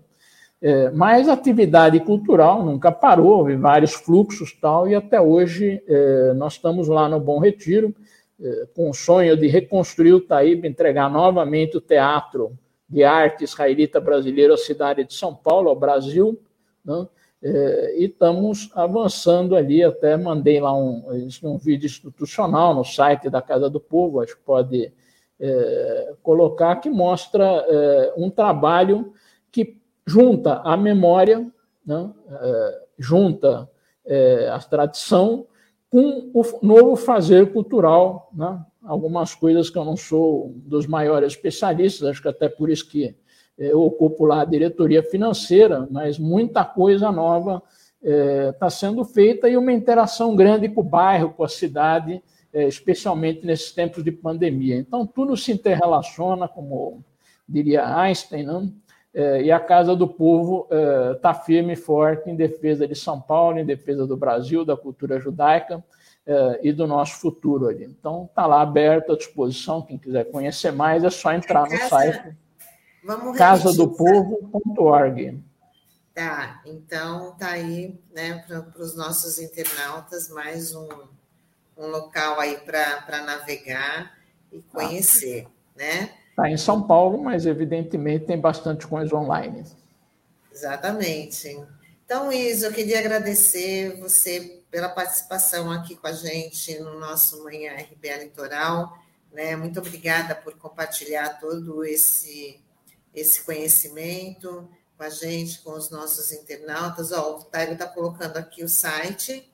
É, 0.59 0.89
mas 0.89 1.29
a 1.29 1.33
atividade 1.33 1.99
cultural 1.99 2.65
nunca 2.65 2.91
parou, 2.91 3.37
houve 3.37 3.55
vários 3.55 3.93
fluxos 3.93 4.51
tal, 4.59 4.87
e 4.87 4.95
até 4.95 5.21
hoje 5.21 5.79
é, 5.87 6.33
nós 6.33 6.53
estamos 6.53 6.87
lá 6.87 7.07
no 7.07 7.19
Bom 7.19 7.37
Retiro, 7.37 7.93
é, 8.41 8.67
com 8.75 8.89
o 8.89 8.93
sonho 8.95 9.37
de 9.37 9.45
reconstruir 9.47 10.13
o 10.13 10.21
Taíba, 10.21 10.65
entregar 10.65 11.07
novamente 11.07 11.77
o 11.77 11.81
teatro 11.81 12.51
de 12.89 13.03
arte 13.03 13.43
israelita 13.43 13.99
brasileiro 13.99 14.53
à 14.53 14.57
cidade 14.57 15.03
de 15.03 15.13
São 15.13 15.35
Paulo, 15.35 15.69
ao 15.69 15.75
Brasil, 15.75 16.39
né? 16.83 17.07
É, 17.41 17.99
e 17.99 18.05
estamos 18.05 18.71
avançando 18.73 19.55
ali, 19.55 19.83
até 19.83 20.17
mandei 20.17 20.59
lá 20.59 20.75
um, 20.75 21.03
um 21.43 21.57
vídeo 21.57 21.85
institucional 21.85 22.73
no 22.73 22.83
site 22.83 23.29
da 23.29 23.43
Casa 23.43 23.69
do 23.69 23.79
Povo, 23.79 24.21
acho 24.21 24.35
que 24.35 24.41
pode 24.41 24.91
é, 25.39 26.13
colocar, 26.23 26.77
que 26.77 26.89
mostra 26.89 27.43
é, 27.43 28.13
um 28.17 28.29
trabalho 28.29 29.13
que 29.51 29.77
junta 30.03 30.61
a 30.63 30.75
memória, 30.75 31.47
né, 31.85 32.11
é, 32.31 32.81
junta 32.97 33.69
é, 34.03 34.49
a 34.49 34.57
tradição 34.57 35.45
com 35.91 36.31
o 36.33 36.43
novo 36.63 36.95
fazer 36.95 37.53
cultural, 37.53 38.31
né, 38.33 38.59
algumas 38.87 39.35
coisas 39.35 39.69
que 39.69 39.77
eu 39.77 39.83
não 39.83 39.97
sou 39.97 40.53
dos 40.55 40.87
maiores 40.87 41.33
especialistas, 41.33 42.07
acho 42.07 42.21
que 42.21 42.27
até 42.27 42.47
por 42.47 42.69
isso 42.69 42.89
que 42.89 43.15
eu 43.57 43.81
ocupo 43.81 44.23
lá 44.25 44.41
a 44.41 44.45
diretoria 44.45 45.03
financeira, 45.03 45.87
mas 45.91 46.17
muita 46.17 46.63
coisa 46.63 47.11
nova 47.11 47.61
está 48.01 48.67
é, 48.67 48.69
sendo 48.69 49.03
feita 49.03 49.49
e 49.49 49.57
uma 49.57 49.73
interação 49.73 50.35
grande 50.35 50.69
com 50.69 50.81
o 50.81 50.83
bairro, 50.83 51.31
com 51.31 51.43
a 51.43 51.49
cidade, 51.49 52.21
é, 52.53 52.67
especialmente 52.67 53.45
nesses 53.45 53.71
tempos 53.71 54.03
de 54.03 54.11
pandemia. 54.11 54.77
Então, 54.77 55.05
tudo 55.05 55.35
se 55.35 55.51
interrelaciona, 55.51 56.47
como 56.47 57.03
diria 57.49 57.97
Einstein, 57.97 58.43
não? 58.43 58.71
é, 59.13 59.41
e 59.41 59.51
a 59.51 59.59
Casa 59.59 59.95
do 59.95 60.07
Povo 60.07 60.67
está 61.15 61.33
firme 61.33 61.73
e 61.73 61.77
forte 61.77 62.29
em 62.29 62.35
defesa 62.35 62.87
de 62.87 62.95
São 62.95 63.19
Paulo, 63.19 63.57
em 63.57 63.65
defesa 63.65 64.05
do 64.05 64.15
Brasil, 64.15 64.63
da 64.63 64.77
cultura 64.77 65.19
judaica 65.19 65.83
é, 66.27 66.59
e 66.61 66.71
do 66.73 66.85
nosso 66.85 67.21
futuro 67.21 67.69
ali. 67.69 67.85
Então, 67.85 68.25
está 68.25 68.45
lá 68.45 68.61
aberto 68.61 69.13
à 69.13 69.15
disposição. 69.15 69.81
Quem 69.81 69.97
quiser 69.97 70.29
conhecer 70.29 70.71
mais, 70.71 71.05
é 71.05 71.09
só 71.09 71.31
entrar 71.31 71.69
no 71.69 71.77
site 71.87 72.35
casadopovo.org. 73.37 75.41
Tá, 76.13 76.61
então 76.65 77.33
tá 77.39 77.51
aí, 77.51 77.97
né, 78.13 78.43
para 78.45 78.67
os 78.77 78.97
nossos 78.97 79.39
internautas, 79.39 80.27
mais 80.29 80.75
um, 80.75 80.89
um 81.77 81.87
local 81.87 82.41
aí 82.41 82.57
para 82.57 83.23
navegar 83.23 84.17
e 84.51 84.61
conhecer, 84.63 85.47
ah. 85.47 85.51
né? 85.77 86.09
Está 86.31 86.49
em 86.49 86.57
São 86.57 86.83
Paulo, 86.83 87.23
mas 87.23 87.45
evidentemente 87.45 88.25
tem 88.25 88.37
bastante 88.39 88.85
coisa 88.85 89.15
online. 89.15 89.63
Exatamente. 90.51 91.57
Então, 92.03 92.29
Isa, 92.31 92.67
eu 92.67 92.73
queria 92.73 92.99
agradecer 92.99 93.97
você 93.99 94.56
pela 94.69 94.89
participação 94.89 95.71
aqui 95.71 95.95
com 95.95 96.07
a 96.07 96.13
gente 96.13 96.77
no 96.79 96.99
nosso 96.99 97.43
Manhã 97.43 97.73
RBA 97.73 98.23
Litoral. 98.23 98.97
Né? 99.31 99.55
Muito 99.55 99.79
obrigada 99.79 100.35
por 100.35 100.57
compartilhar 100.57 101.39
todo 101.39 101.83
esse, 101.83 102.59
esse 103.13 103.43
conhecimento 103.43 104.69
com 104.97 105.03
a 105.03 105.09
gente, 105.09 105.59
com 105.59 105.71
os 105.71 105.89
nossos 105.89 106.31
internautas. 106.31 107.11
Ó, 107.11 107.37
o 107.37 107.43
Taigo 107.43 107.73
está 107.73 107.87
colocando 107.87 108.37
aqui 108.37 108.63
o 108.63 108.69
site, 108.69 109.49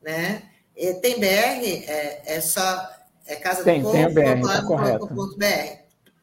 né? 0.00 0.50
E 0.76 0.92
tem 0.94 1.18
BR, 1.18 1.26
é, 1.26 2.36
é 2.36 2.40
só 2.40 2.90
é 3.26 3.36
casa 3.36 3.64
tem, 3.64 3.82
do 3.82 3.90
povo, 3.90 3.96
tem 3.96 4.14
BR, 4.14 4.46
tá 4.46 4.62
correto. 4.62 5.08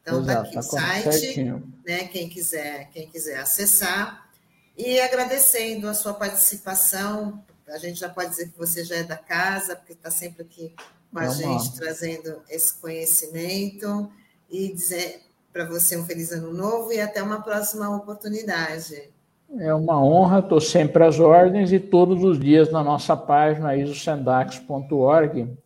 Então 0.00 0.20
está 0.20 0.40
aqui 0.40 0.54
tá 0.54 0.60
o 0.60 0.62
site, 0.62 1.44
né? 1.84 2.04
Quem 2.08 2.28
quiser, 2.28 2.88
quem 2.90 3.08
quiser 3.08 3.38
acessar. 3.38 4.30
E 4.76 4.98
agradecendo 5.00 5.86
a 5.88 5.94
sua 5.94 6.14
participação, 6.14 7.44
a 7.72 7.78
gente 7.78 7.98
já 7.98 8.08
pode 8.08 8.30
dizer 8.30 8.50
que 8.50 8.58
você 8.58 8.84
já 8.84 8.96
é 8.96 9.02
da 9.02 9.16
casa, 9.16 9.74
porque 9.74 9.92
está 9.92 10.10
sempre 10.10 10.42
aqui 10.42 10.74
com 11.12 11.18
a 11.18 11.28
gente 11.28 11.74
trazendo 11.76 12.40
esse 12.48 12.74
conhecimento 12.80 14.10
e 14.50 14.72
dizer 14.72 15.22
para 15.52 15.64
você 15.64 15.96
um 15.96 16.04
feliz 16.04 16.32
ano 16.32 16.52
novo 16.52 16.92
e 16.92 17.00
até 17.00 17.22
uma 17.22 17.42
próxima 17.42 17.94
oportunidade. 17.94 19.10
É 19.58 19.74
uma 19.74 20.02
honra, 20.02 20.38
estou 20.38 20.60
sempre 20.60 21.04
às 21.04 21.18
ordens 21.18 21.72
e 21.72 21.78
todos 21.78 22.24
os 22.24 22.38
dias 22.38 22.70
na 22.72 22.82
nossa 22.82 23.16
página 23.16 23.76
isosendax.org 23.76 25.58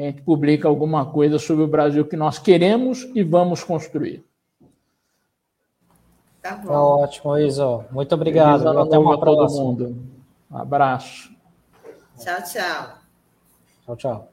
a 0.00 0.02
gente 0.02 0.22
publica 0.22 0.66
alguma 0.66 1.04
coisa 1.04 1.38
sobre 1.38 1.62
o 1.62 1.68
Brasil 1.68 2.06
que 2.06 2.16
nós 2.16 2.38
queremos 2.38 3.02
e 3.14 3.22
vamos 3.22 3.62
construir. 3.62 4.24
Tá 6.40 6.56
bom. 6.56 6.68
Tá 6.68 6.82
ótimo, 6.82 7.36
Iso. 7.36 7.84
Muito 7.90 8.14
obrigado. 8.14 8.66
Até 8.66 8.98
uma 8.98 9.20
próxima. 9.20 9.46
todo 9.48 9.62
mundo. 9.62 9.96
Um 10.50 10.56
abraço. 10.56 11.30
Tchau, 12.20 12.42
tchau. 12.42 12.98
Tchau, 13.84 13.96
tchau. 13.96 14.32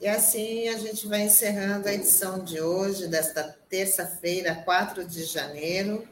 E 0.00 0.06
assim 0.06 0.68
a 0.68 0.78
gente 0.78 1.08
vai 1.08 1.22
encerrando 1.22 1.88
a 1.88 1.92
edição 1.92 2.44
de 2.44 2.60
hoje, 2.60 3.08
desta 3.08 3.42
terça-feira, 3.68 4.54
4 4.54 5.04
de 5.04 5.24
janeiro. 5.24 6.06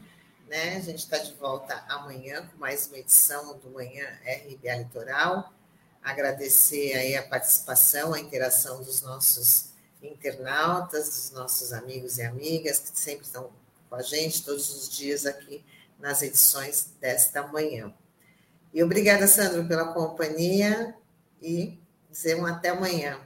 Né? 0.49 0.77
A 0.77 0.81
gente 0.81 0.99
está 0.99 1.19
de 1.19 1.35
volta 1.35 1.85
amanhã 1.89 2.47
com 2.47 2.59
mais 2.59 2.89
uma 2.89 2.99
edição 2.99 3.59
do 3.59 3.71
Manhã 3.71 4.07
RBA 4.25 4.77
Litoral 4.77 5.53
agradecer 6.07 6.95
aí 6.95 7.17
a 7.17 7.27
participação, 7.27 8.15
a 8.15 8.21
interação 8.21 8.81
dos 8.81 9.03
nossos 9.03 9.73
internautas, 10.01 11.09
dos 11.09 11.31
nossos 11.33 11.73
amigos 11.73 12.19
e 12.19 12.23
amigas 12.23 12.79
que 12.79 12.97
sempre 12.97 13.27
estão 13.27 13.51
com 13.91 13.97
a 13.97 14.03
gente 14.03 14.45
todos 14.45 14.73
os 14.73 14.89
dias 14.89 15.27
aqui 15.27 15.65
nas 15.99 16.23
edições 16.23 16.93
desta 17.01 17.45
manhã. 17.49 17.93
E 18.73 18.83
obrigada, 18.83 19.27
Sandro, 19.27 19.67
pela 19.67 19.93
companhia 19.93 20.95
e 21.41 21.79
dizer 22.11 22.35
um 22.35 22.47
até 22.47 22.71
amanhã. 22.71 23.19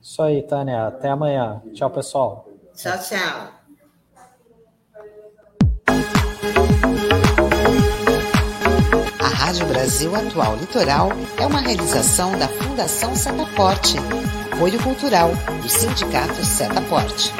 Isso 0.00 0.20
aí, 0.22 0.42
Tânia. 0.42 0.86
Até 0.86 1.08
amanhã. 1.08 1.62
Tchau, 1.72 1.90
pessoal. 1.90 2.48
Tchau, 2.74 2.98
tchau. 2.98 3.62
Rádio 9.52 9.66
Brasil 9.66 10.16
Atual 10.16 10.56
Litoral 10.56 11.10
é 11.38 11.46
uma 11.46 11.60
realização 11.60 12.36
da 12.38 12.48
Fundação 12.48 13.14
Setaporte, 13.14 13.96
apoio 14.50 14.82
cultural 14.82 15.30
do 15.60 15.68
Sindicato 15.68 16.42
Setaporte. 16.42 17.32